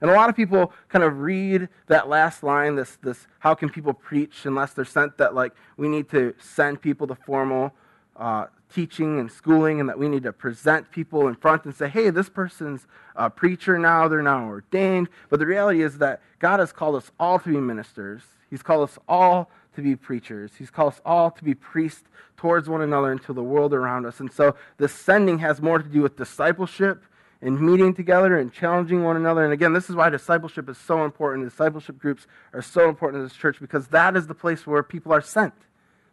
And 0.00 0.10
a 0.10 0.14
lot 0.14 0.30
of 0.30 0.36
people 0.36 0.72
kind 0.88 1.04
of 1.04 1.20
read 1.20 1.68
that 1.88 2.08
last 2.08 2.42
line, 2.42 2.74
this, 2.74 2.96
this 3.02 3.26
how 3.40 3.54
can 3.54 3.68
people 3.68 3.92
preach 3.92 4.46
unless 4.46 4.72
they're 4.72 4.84
sent, 4.84 5.18
that 5.18 5.34
like 5.34 5.52
we 5.76 5.88
need 5.88 6.08
to 6.10 6.34
send 6.38 6.80
people 6.80 7.06
to 7.06 7.14
formal 7.14 7.72
uh, 8.16 8.46
teaching 8.72 9.18
and 9.18 9.30
schooling, 9.30 9.80
and 9.80 9.88
that 9.88 9.98
we 9.98 10.08
need 10.08 10.22
to 10.22 10.32
present 10.32 10.90
people 10.90 11.28
in 11.28 11.34
front 11.34 11.64
and 11.64 11.74
say, 11.74 11.88
hey, 11.88 12.10
this 12.10 12.28
person's 12.28 12.86
a 13.16 13.28
preacher 13.28 13.78
now, 13.78 14.08
they're 14.08 14.22
now 14.22 14.46
ordained. 14.46 15.08
But 15.28 15.40
the 15.40 15.46
reality 15.46 15.82
is 15.82 15.98
that 15.98 16.22
God 16.38 16.60
has 16.60 16.72
called 16.72 16.96
us 16.96 17.10
all 17.18 17.38
to 17.38 17.48
be 17.48 17.56
ministers, 17.56 18.22
He's 18.48 18.62
called 18.62 18.88
us 18.88 18.98
all 19.08 19.50
to 19.74 19.82
be 19.82 19.96
preachers. 19.96 20.52
He's 20.58 20.70
called 20.70 20.94
us 20.94 21.00
all 21.04 21.30
to 21.30 21.44
be 21.44 21.54
priests 21.54 22.04
towards 22.36 22.68
one 22.68 22.80
another 22.80 23.12
and 23.12 23.22
to 23.24 23.32
the 23.32 23.42
world 23.42 23.72
around 23.72 24.06
us. 24.06 24.20
And 24.20 24.32
so 24.32 24.56
this 24.78 24.92
sending 24.92 25.38
has 25.40 25.60
more 25.60 25.78
to 25.78 25.88
do 25.88 26.02
with 26.02 26.16
discipleship 26.16 27.04
and 27.42 27.60
meeting 27.60 27.94
together 27.94 28.38
and 28.38 28.52
challenging 28.52 29.02
one 29.02 29.16
another. 29.16 29.44
And 29.44 29.52
again, 29.52 29.72
this 29.72 29.88
is 29.88 29.96
why 29.96 30.10
discipleship 30.10 30.68
is 30.68 30.76
so 30.76 31.04
important. 31.04 31.48
Discipleship 31.48 31.98
groups 31.98 32.26
are 32.52 32.62
so 32.62 32.88
important 32.88 33.20
in 33.20 33.28
this 33.28 33.36
church 33.36 33.58
because 33.60 33.88
that 33.88 34.16
is 34.16 34.26
the 34.26 34.34
place 34.34 34.66
where 34.66 34.82
people 34.82 35.12
are 35.12 35.22
sent. 35.22 35.54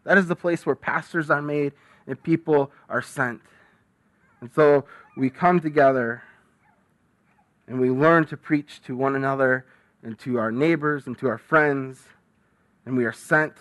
That 0.04 0.18
is 0.18 0.28
the 0.28 0.36
place 0.36 0.66
where 0.66 0.76
pastors 0.76 1.30
are 1.30 1.42
made 1.42 1.74
and 2.06 2.22
people 2.22 2.72
are 2.90 3.02
sent. 3.02 3.42
And 4.40 4.50
so 4.54 4.86
we 5.18 5.30
come 5.30 5.60
together 5.60 6.24
and 7.68 7.80
we 7.80 7.90
learn 7.90 8.26
to 8.28 8.38
preach 8.38 8.82
to 8.84 8.96
one 8.96 9.16
another 9.16 9.66
and 10.04 10.18
to 10.20 10.38
our 10.38 10.52
neighbors 10.52 11.08
and 11.08 11.18
to 11.18 11.28
our 11.28 11.38
friends 11.38 12.04
and 12.88 12.96
we 12.96 13.06
are 13.06 13.12
sent 13.12 13.54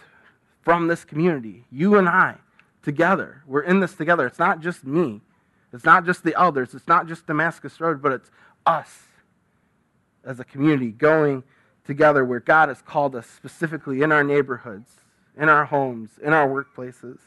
from 0.63 0.87
this 0.87 1.05
community, 1.05 1.65
you 1.71 1.97
and 1.97 2.09
I, 2.09 2.37
together. 2.83 3.43
We're 3.47 3.63
in 3.63 3.81
this 3.81 3.95
together. 3.95 4.27
It's 4.27 4.39
not 4.39 4.61
just 4.61 4.85
me, 4.85 5.21
it's 5.73 5.85
not 5.85 6.07
just 6.07 6.23
the 6.23 6.35
elders, 6.39 6.75
it's 6.75 6.89
not 6.89 7.09
just 7.09 7.27
Damascus 7.27 7.81
Road, 7.81 8.01
but 8.01 8.13
it's 8.13 8.31
us 8.65 9.03
as 10.25 10.41
a 10.41 10.45
community 10.45 10.91
going 10.91 11.43
together 11.85 12.25
where 12.25 12.41
God 12.41 12.69
has 12.69 12.83
called 12.83 13.15
us 13.15 13.27
specifically 13.27 14.03
in 14.03 14.13
our 14.13 14.25
neighborhoods, 14.25 14.91
in 15.37 15.49
our 15.49 15.65
homes, 15.65 16.11
in 16.23 16.33
our 16.33 16.49
workplaces. 16.49 17.19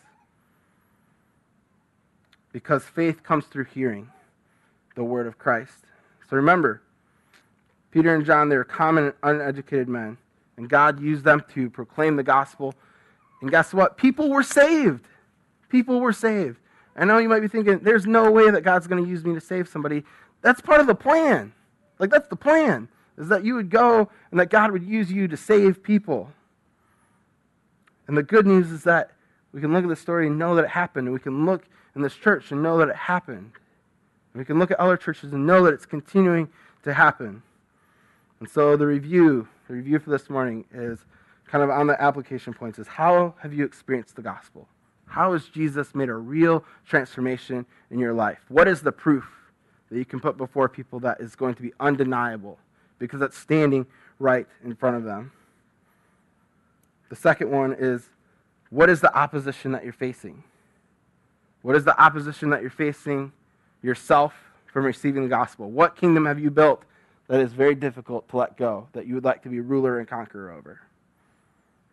Because 2.51 2.83
faith 2.83 3.23
comes 3.23 3.45
through 3.45 3.65
hearing 3.65 4.09
the 4.95 5.03
word 5.03 5.27
of 5.27 5.37
Christ. 5.37 5.85
So 6.29 6.35
remember, 6.35 6.81
Peter 7.91 8.13
and 8.13 8.25
John, 8.25 8.49
they 8.49 8.57
were 8.57 8.63
common, 8.63 9.13
uneducated 9.21 9.87
men. 9.87 10.17
And 10.59 10.69
God 10.69 11.01
used 11.01 11.23
them 11.23 11.41
to 11.53 11.69
proclaim 11.69 12.17
the 12.17 12.23
gospel. 12.23 12.75
And 13.39 13.49
guess 13.49 13.73
what? 13.73 13.95
People 13.95 14.29
were 14.29 14.43
saved. 14.43 15.05
People 15.69 16.01
were 16.01 16.11
saved. 16.11 16.57
I 16.97 17.05
know 17.05 17.17
you 17.17 17.29
might 17.29 17.39
be 17.39 17.47
thinking, 17.47 17.79
there's 17.79 18.05
no 18.05 18.29
way 18.29 18.51
that 18.51 18.61
God's 18.61 18.85
going 18.85 19.01
to 19.01 19.09
use 19.09 19.23
me 19.23 19.33
to 19.33 19.39
save 19.39 19.69
somebody. 19.69 20.03
That's 20.41 20.59
part 20.59 20.81
of 20.81 20.87
the 20.87 20.95
plan. 20.95 21.53
Like, 21.97 22.09
that's 22.09 22.27
the 22.27 22.35
plan, 22.35 22.89
is 23.17 23.29
that 23.29 23.45
you 23.45 23.55
would 23.55 23.69
go 23.69 24.09
and 24.31 24.39
that 24.41 24.49
God 24.49 24.71
would 24.71 24.83
use 24.83 25.09
you 25.09 25.29
to 25.29 25.37
save 25.37 25.81
people. 25.81 26.29
And 28.07 28.17
the 28.17 28.23
good 28.23 28.45
news 28.45 28.69
is 28.69 28.83
that 28.83 29.11
we 29.53 29.61
can 29.61 29.71
look 29.71 29.83
at 29.83 29.89
the 29.89 29.95
story 29.95 30.27
and 30.27 30.37
know 30.37 30.55
that 30.55 30.65
it 30.65 30.71
happened. 30.71 31.07
And 31.07 31.13
we 31.13 31.21
can 31.21 31.45
look 31.45 31.69
in 31.95 32.01
this 32.01 32.15
church 32.15 32.51
and 32.51 32.61
know 32.61 32.77
that 32.79 32.89
it 32.89 32.97
happened. 32.97 33.53
And 34.33 34.41
we 34.41 34.43
can 34.43 34.59
look 34.59 34.71
at 34.71 34.79
other 34.79 34.97
churches 34.97 35.31
and 35.31 35.47
know 35.47 35.63
that 35.63 35.73
it's 35.73 35.85
continuing 35.85 36.49
to 36.83 36.93
happen. 36.93 37.43
And 38.41 38.49
so 38.49 38.75
the 38.75 38.87
review 38.87 39.47
the 39.69 39.75
review 39.75 39.99
for 39.99 40.09
this 40.09 40.31
morning 40.31 40.65
is 40.73 41.05
kind 41.45 41.63
of 41.63 41.69
on 41.69 41.85
the 41.85 42.01
application 42.01 42.53
points 42.53 42.79
is 42.79 42.87
how 42.87 43.35
have 43.39 43.53
you 43.53 43.63
experienced 43.63 44.15
the 44.15 44.21
gospel? 44.21 44.67
How 45.05 45.33
has 45.33 45.45
Jesus 45.45 45.93
made 45.93 46.09
a 46.09 46.15
real 46.15 46.65
transformation 46.87 47.67
in 47.91 47.99
your 47.99 48.13
life? 48.13 48.39
What 48.49 48.67
is 48.67 48.81
the 48.81 48.91
proof 48.91 49.25
that 49.91 49.97
you 49.97 50.05
can 50.05 50.19
put 50.19 50.37
before 50.37 50.67
people 50.69 50.99
that 51.01 51.21
is 51.21 51.35
going 51.35 51.53
to 51.53 51.61
be 51.61 51.71
undeniable 51.79 52.57
because 52.97 53.21
it's 53.21 53.37
standing 53.37 53.85
right 54.17 54.47
in 54.63 54.75
front 54.75 54.97
of 54.97 55.03
them? 55.03 55.31
The 57.09 57.15
second 57.15 57.51
one 57.51 57.75
is 57.77 58.09
what 58.71 58.89
is 58.89 59.01
the 59.01 59.15
opposition 59.15 59.71
that 59.73 59.83
you're 59.83 59.93
facing? 59.93 60.43
What 61.61 61.75
is 61.75 61.85
the 61.85 61.99
opposition 62.01 62.49
that 62.49 62.61
you're 62.61 62.71
facing 62.71 63.33
yourself 63.83 64.33
from 64.65 64.83
receiving 64.83 65.21
the 65.21 65.29
gospel? 65.29 65.69
What 65.69 65.95
kingdom 65.95 66.25
have 66.25 66.39
you 66.39 66.49
built 66.49 66.83
that 67.29 67.39
is 67.39 67.53
very 67.53 67.75
difficult 67.75 68.27
to 68.27 68.37
let 68.37 68.57
go, 68.57 68.87
that 68.93 69.05
you 69.05 69.13
would 69.13 69.23
like 69.23 69.43
to 69.43 69.49
be 69.49 69.59
ruler 69.59 69.99
and 69.99 70.07
conqueror 70.07 70.51
over? 70.51 70.81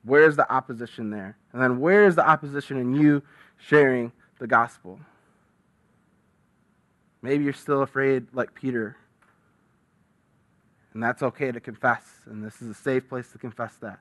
Where's 0.03 0.35
the 0.35 0.51
opposition 0.51 1.11
there? 1.11 1.37
And 1.53 1.63
then 1.63 1.79
where 1.79 2.07
is 2.07 2.17
the 2.17 2.27
opposition 2.27 2.79
in 2.79 2.95
you 2.95 3.23
sharing 3.59 4.13
the 4.39 4.47
gospel? 4.47 4.99
Maybe 7.21 7.45
you're 7.45 7.53
still 7.53 7.83
afraid, 7.83 8.27
like 8.33 8.55
Peter. 8.55 8.97
And 10.95 11.03
that's 11.03 11.23
okay 11.23 11.53
to 11.53 11.61
confess, 11.61 12.05
and 12.25 12.43
this 12.43 12.63
is 12.63 12.71
a 12.71 12.75
safe 12.75 13.07
place 13.07 13.31
to 13.33 13.39
confess 13.39 13.75
that. 13.83 13.99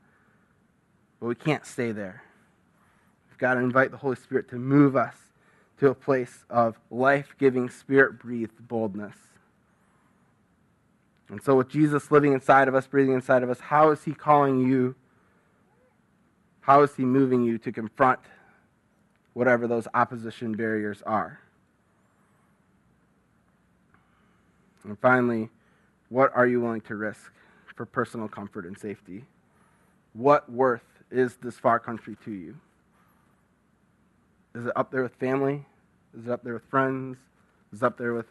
But 1.20 1.28
we 1.28 1.36
can't 1.36 1.66
stay 1.66 1.92
there. 1.92 2.24
We've 3.30 3.38
got 3.38 3.56
to 3.56 3.60
invite 3.60 3.92
the 3.92 3.98
Holy 3.98 4.16
Spirit 4.16 4.50
to 4.52 4.56
move 4.56 4.96
us 4.96 5.16
to 5.80 5.90
a 5.90 5.96
place 5.96 6.46
of 6.50 6.80
life 6.90 7.36
giving, 7.38 7.70
spirit 7.70 8.20
breathed 8.20 8.66
boldness. 8.70 9.18
And 11.30 11.42
so, 11.42 11.56
with 11.56 11.70
Jesus 11.70 12.12
living 12.12 12.34
inside 12.34 12.68
of 12.68 12.76
us, 12.76 12.86
breathing 12.86 13.14
inside 13.14 13.42
of 13.44 13.50
us, 13.50 13.60
how 13.60 13.92
is 13.92 14.04
He 14.04 14.14
calling 14.14 14.60
you? 14.60 14.96
How 16.62 16.84
is 16.84 16.96
He 16.96 17.04
moving 17.04 17.44
you 17.44 17.58
to 17.60 17.72
confront 17.72 18.20
whatever 19.34 19.68
those 19.68 19.88
opposition 19.94 20.54
barriers 20.54 21.02
are? 21.06 21.40
And 24.84 25.00
finally, 25.00 25.50
what 26.10 26.32
are 26.36 26.46
you 26.46 26.62
willing 26.62 26.82
to 26.82 26.96
risk 26.96 27.32
for 27.76 27.86
personal 27.86 28.28
comfort 28.28 28.66
and 28.66 28.78
safety? 28.78 29.26
What 30.14 30.50
worth 30.52 30.86
is 31.12 31.36
this 31.38 31.58
far 31.58 31.80
country 31.80 32.16
to 32.24 32.32
you? 32.32 32.56
Is 34.54 34.66
it 34.66 34.72
up 34.76 34.92
there 34.92 35.04
with 35.04 35.16
family? 35.16 35.66
Is 36.18 36.28
it 36.28 36.32
up 36.32 36.44
there 36.44 36.54
with 36.54 36.64
friends? 36.70 37.18
Is 37.74 37.82
it 37.82 37.86
up 37.86 37.98
there 37.98 38.14
with 38.14 38.28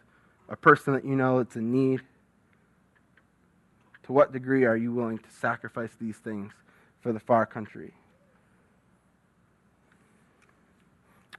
a 0.48 0.56
person 0.56 0.94
that 0.94 1.04
you 1.04 1.16
know 1.16 1.38
that's 1.38 1.56
in 1.56 1.72
need? 1.72 2.00
To 4.04 4.12
what 4.12 4.32
degree 4.32 4.64
are 4.64 4.76
you 4.76 4.92
willing 4.92 5.18
to 5.18 5.30
sacrifice 5.30 5.90
these 5.98 6.16
things 6.16 6.52
for 7.00 7.12
the 7.12 7.20
far 7.20 7.46
country? 7.46 7.92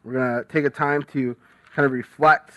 We're 0.04 0.14
going 0.14 0.44
to 0.44 0.52
take 0.52 0.66
a 0.66 0.70
time 0.70 1.04
to 1.14 1.36
kind 1.76 1.86
of 1.86 1.92
reflect 1.92 2.54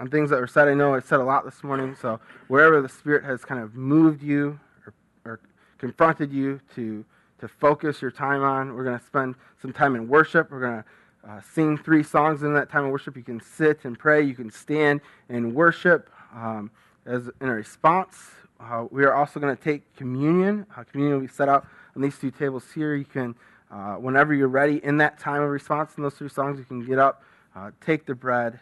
on 0.00 0.08
things 0.08 0.30
that 0.30 0.40
were 0.40 0.46
said. 0.46 0.68
I 0.68 0.74
know 0.74 0.94
I 0.94 1.00
said 1.00 1.20
a 1.20 1.24
lot 1.24 1.44
this 1.44 1.62
morning, 1.62 1.96
so 2.00 2.20
wherever 2.48 2.80
the 2.80 2.88
Spirit 2.88 3.24
has 3.24 3.44
kind 3.44 3.62
of 3.62 3.74
moved 3.74 4.22
you 4.22 4.58
or, 4.86 4.94
or 5.24 5.40
confronted 5.78 6.32
you 6.32 6.60
to, 6.74 7.04
to 7.40 7.48
focus 7.48 8.00
your 8.00 8.10
time 8.10 8.42
on, 8.42 8.74
we're 8.74 8.84
going 8.84 8.98
to 8.98 9.04
spend 9.04 9.34
some 9.60 9.72
time 9.72 9.96
in 9.96 10.08
worship. 10.08 10.50
We're 10.50 10.60
going 10.60 10.82
to 10.82 11.30
uh, 11.30 11.40
sing 11.40 11.76
three 11.76 12.02
songs 12.02 12.42
in 12.42 12.54
that 12.54 12.70
time 12.70 12.84
of 12.84 12.90
worship. 12.90 13.16
You 13.16 13.22
can 13.22 13.40
sit 13.40 13.84
and 13.84 13.98
pray, 13.98 14.22
you 14.22 14.34
can 14.34 14.50
stand 14.50 15.00
and 15.28 15.54
worship 15.54 16.08
um, 16.34 16.70
as 17.04 17.28
in 17.40 17.48
a 17.48 17.54
response. 17.54 18.30
Uh, 18.58 18.86
we 18.90 19.04
are 19.04 19.14
also 19.14 19.38
going 19.38 19.54
to 19.54 19.62
take 19.62 19.94
communion. 19.96 20.66
Uh, 20.76 20.84
communion 20.84 21.18
will 21.18 21.26
be 21.26 21.32
set 21.32 21.48
out 21.48 21.66
on 21.94 22.02
these 22.02 22.18
two 22.18 22.30
tables 22.30 22.64
here. 22.74 22.94
You 22.94 23.04
can, 23.04 23.34
uh, 23.70 23.94
whenever 23.94 24.32
you're 24.32 24.48
ready 24.48 24.82
in 24.82 24.96
that 24.98 25.18
time 25.18 25.42
of 25.42 25.50
response 25.50 25.92
in 25.96 26.02
those 26.02 26.14
three 26.14 26.28
songs, 26.28 26.58
you 26.58 26.64
can 26.64 26.84
get 26.84 26.98
up, 26.98 27.22
uh, 27.54 27.70
take 27.84 28.06
the 28.06 28.14
bread 28.14 28.58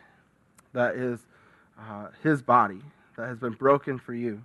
that 0.72 0.97
is 0.97 1.20
uh, 1.78 2.09
His 2.22 2.42
body 2.42 2.82
that 3.16 3.28
has 3.28 3.38
been 3.38 3.53
broken 3.53 3.99
for 3.99 4.14
you, 4.14 4.42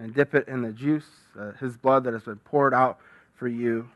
and 0.00 0.14
dip 0.14 0.34
it 0.34 0.48
in 0.48 0.62
the 0.62 0.72
juice, 0.72 1.08
uh, 1.38 1.52
His 1.60 1.76
blood 1.76 2.02
that 2.04 2.12
has 2.12 2.24
been 2.24 2.36
poured 2.36 2.74
out 2.74 2.98
for 3.34 3.46
you, 3.46 3.88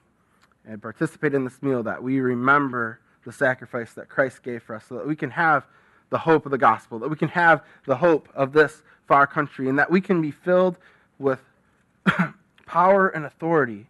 and 0.65 0.81
participate 0.81 1.35
in 1.35 1.45
this 1.45 1.61
meal 1.63 1.83
that 1.83 2.01
we 2.01 2.21
remember 2.21 3.01
the 3.25 3.33
sacrifice 3.33 3.93
that 3.95 4.09
Christ 4.09 4.43
gave 4.45 4.63
for 4.63 4.77
us 4.77 4.85
so 4.89 4.97
that 4.97 5.07
we 5.07 5.17
can 5.17 5.31
have 5.31 5.65
the 6.13 6.19
hope 6.19 6.45
of 6.45 6.53
the 6.53 6.59
gospel, 6.59 6.99
that 6.99 7.09
we 7.09 7.17
can 7.17 7.29
have 7.29 7.65
the 7.87 7.97
hope 7.97 8.29
of 8.35 8.53
this 8.53 8.83
far 9.09 9.27
country, 9.27 9.69
and 9.69 9.79
that 9.79 9.91
we 9.91 10.01
can 10.01 10.21
be 10.21 10.31
filled 10.31 10.77
with 11.19 11.41
power 12.67 13.09
and 13.09 13.25
authority 13.25 13.87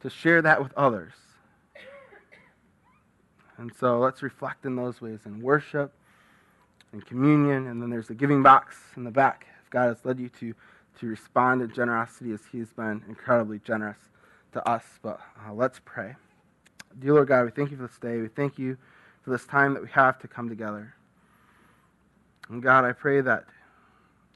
to 0.00 0.10
share 0.10 0.42
that 0.42 0.62
with 0.62 0.72
others. 0.76 1.14
And 3.56 3.72
so 3.80 3.98
let's 3.98 4.22
reflect 4.22 4.66
in 4.66 4.76
those 4.76 5.00
ways 5.00 5.20
in 5.24 5.40
worship 5.40 5.94
and 6.92 7.04
communion, 7.04 7.68
and 7.68 7.80
then 7.80 7.88
there's 7.88 8.08
the 8.08 8.14
giving 8.14 8.42
box 8.42 8.76
in 8.98 9.04
the 9.04 9.10
back. 9.10 9.46
If 9.64 9.70
God 9.70 9.86
has 9.86 10.04
led 10.04 10.20
you 10.20 10.28
to, 10.40 10.54
to 11.00 11.06
respond 11.06 11.62
in 11.62 11.72
generosity 11.72 12.32
as 12.32 12.40
He's 12.52 12.70
been 12.70 13.02
incredibly 13.08 13.60
generous 13.60 13.98
to 14.52 14.68
us. 14.68 14.84
But 15.02 15.20
uh, 15.46 15.54
let's 15.54 15.80
pray. 15.86 16.16
Dear 16.98 17.14
Lord 17.14 17.28
God, 17.28 17.46
we 17.46 17.50
thank 17.50 17.70
you 17.70 17.78
for 17.78 17.86
this 17.86 17.98
day. 17.98 18.20
We 18.20 18.28
thank 18.28 18.58
you 18.58 18.76
for 19.24 19.30
this 19.30 19.46
time 19.46 19.72
that 19.72 19.82
we 19.82 19.88
have 19.88 20.18
to 20.18 20.28
come 20.28 20.50
together. 20.50 20.95
And 22.48 22.62
God, 22.62 22.84
I 22.84 22.92
pray 22.92 23.20
that 23.20 23.44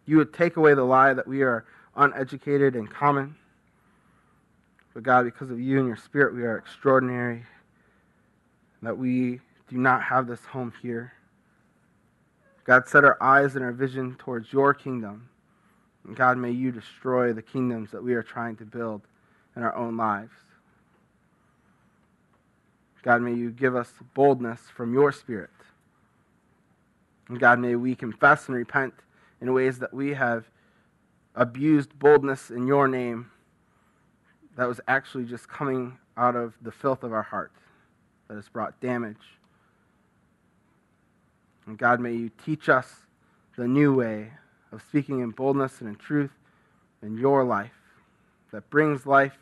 you 0.07 0.17
would 0.17 0.33
take 0.33 0.57
away 0.57 0.75
the 0.75 0.85
lie 0.85 1.13
that 1.13 1.27
we 1.27 1.43
are 1.43 1.65
uneducated 1.97 2.75
and 2.75 2.91
common. 2.91 3.37
But 4.95 5.05
God, 5.05 5.25
because 5.25 5.51
of 5.51 5.61
you 5.61 5.79
and 5.79 5.87
your 5.87 5.97
spirit, 5.97 6.35
we 6.35 6.43
are 6.43 6.59
extraordinary. 6.59 7.45
That 8.83 8.99
we 8.99 9.41
do 9.69 9.79
not 9.79 10.03
have 10.03 10.27
this 10.27 10.45
home 10.47 10.73
here. 10.83 11.13
God, 12.65 12.89
set 12.89 13.05
our 13.05 13.23
eyes 13.23 13.57
and 13.57 13.65
our 13.65 13.73
vision 13.73 14.17
towards 14.19 14.53
your 14.53 14.75
kingdom. 14.75 15.29
And 16.07 16.17
God, 16.17 16.39
may 16.39 16.51
you 16.51 16.73
destroy 16.73 17.33
the 17.33 17.43
kingdoms 17.43 17.91
that 17.93 18.03
we 18.03 18.15
are 18.15 18.23
trying 18.23 18.57
to 18.57 18.65
build 18.65 19.03
in 19.55 19.63
our 19.63 19.75
own 19.77 19.97
lives. 19.97 20.33
God, 23.03 23.23
may 23.23 23.33
you 23.33 23.51
give 23.51 23.77
us 23.77 23.93
boldness 24.15 24.61
from 24.75 24.93
your 24.93 25.13
spirit. 25.13 25.51
And 27.31 27.39
God, 27.39 27.61
may 27.61 27.77
we 27.77 27.95
confess 27.95 28.49
and 28.49 28.57
repent 28.57 28.93
in 29.41 29.55
ways 29.55 29.79
that 29.79 29.95
we 29.95 30.15
have 30.15 30.51
abused 31.37 31.97
boldness 31.97 32.51
in 32.51 32.67
your 32.67 32.89
name 32.89 33.31
that 34.57 34.67
was 34.67 34.81
actually 34.89 35.25
just 35.25 35.49
coming 35.49 35.97
out 36.17 36.35
of 36.35 36.55
the 36.61 36.73
filth 36.73 37.05
of 37.05 37.13
our 37.13 37.23
heart 37.23 37.53
that 38.27 38.35
has 38.35 38.49
brought 38.49 38.81
damage. 38.81 39.39
And 41.67 41.79
God, 41.79 42.01
may 42.01 42.15
you 42.15 42.33
teach 42.45 42.69
us 42.69 42.93
the 43.57 43.69
new 43.69 43.95
way 43.95 44.33
of 44.73 44.83
speaking 44.83 45.21
in 45.21 45.31
boldness 45.31 45.81
and 45.81 45.89
in 45.89 45.95
truth 45.95 46.33
in 47.01 47.17
your 47.17 47.45
life 47.45 47.71
that 48.51 48.69
brings 48.71 49.07
life 49.07 49.39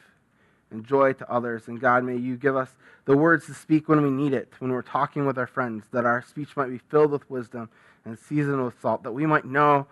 and 0.71 0.85
joy 0.85 1.13
to 1.15 1.31
others. 1.31 1.69
And 1.69 1.81
God, 1.81 2.05
may 2.05 2.17
you 2.17 2.37
give 2.37 2.57
us 2.57 2.71
the 3.05 3.17
words 3.17 3.47
to 3.47 3.55
speak 3.55 3.89
when 3.89 4.03
we 4.03 4.11
need 4.11 4.35
it, 4.35 4.53
when 4.59 4.71
we're 4.71 4.83
talking 4.83 5.27
with 5.27 5.39
our 5.39 5.47
friends, 5.47 5.85
that 5.93 6.05
our 6.05 6.23
speech 6.23 6.57
might 6.57 6.69
be 6.69 6.79
filled 6.79 7.11
with 7.11 7.29
wisdom 7.31 7.71
and 8.05 8.19
seasoned 8.19 8.65
with 8.65 8.81
salt, 8.81 9.03
that 9.03 9.13
we 9.13 9.27
might 9.27 9.45
know 9.45 9.87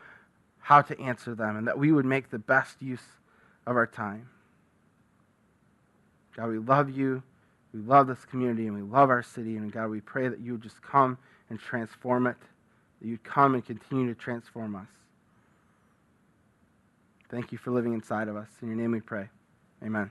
how 0.61 0.83
to 0.83 1.01
answer 1.01 1.35
them, 1.35 1.57
and 1.57 1.67
that 1.67 1.79
we 1.79 1.93
would 1.93 2.05
make 2.05 2.31
the 2.31 2.39
best 2.39 2.81
use 2.83 3.05
of 3.67 3.77
our 3.77 3.87
time. 3.87 4.29
God, 6.37 6.49
we 6.49 6.59
love 6.59 6.91
you. 6.91 7.23
We 7.73 7.81
love 7.81 8.07
this 8.07 8.25
community 8.25 8.67
and 8.67 8.75
we 8.75 8.83
love 8.83 9.11
our 9.11 9.23
city. 9.23 9.57
And 9.57 9.71
God, 9.73 9.89
we 9.89 10.01
pray 10.01 10.29
that 10.29 10.41
you 10.41 10.53
would 10.53 10.63
just 10.63 10.83
come 10.83 11.19
and 11.51 11.59
transform 11.59 12.27
it, 12.27 12.37
that 13.01 13.09
you'd 13.09 13.25
come 13.25 13.55
and 13.55 13.65
continue 13.65 14.13
to 14.13 14.19
transform 14.19 14.77
us. 14.77 14.89
Thank 17.31 17.53
you 17.53 17.59
for 17.59 17.71
living 17.71 17.93
inside 17.93 18.29
of 18.29 18.37
us. 18.37 18.49
In 18.63 18.69
your 18.69 18.77
name 18.77 18.93
we 18.93 19.01
pray. 19.01 19.29
Amen. 19.85 20.11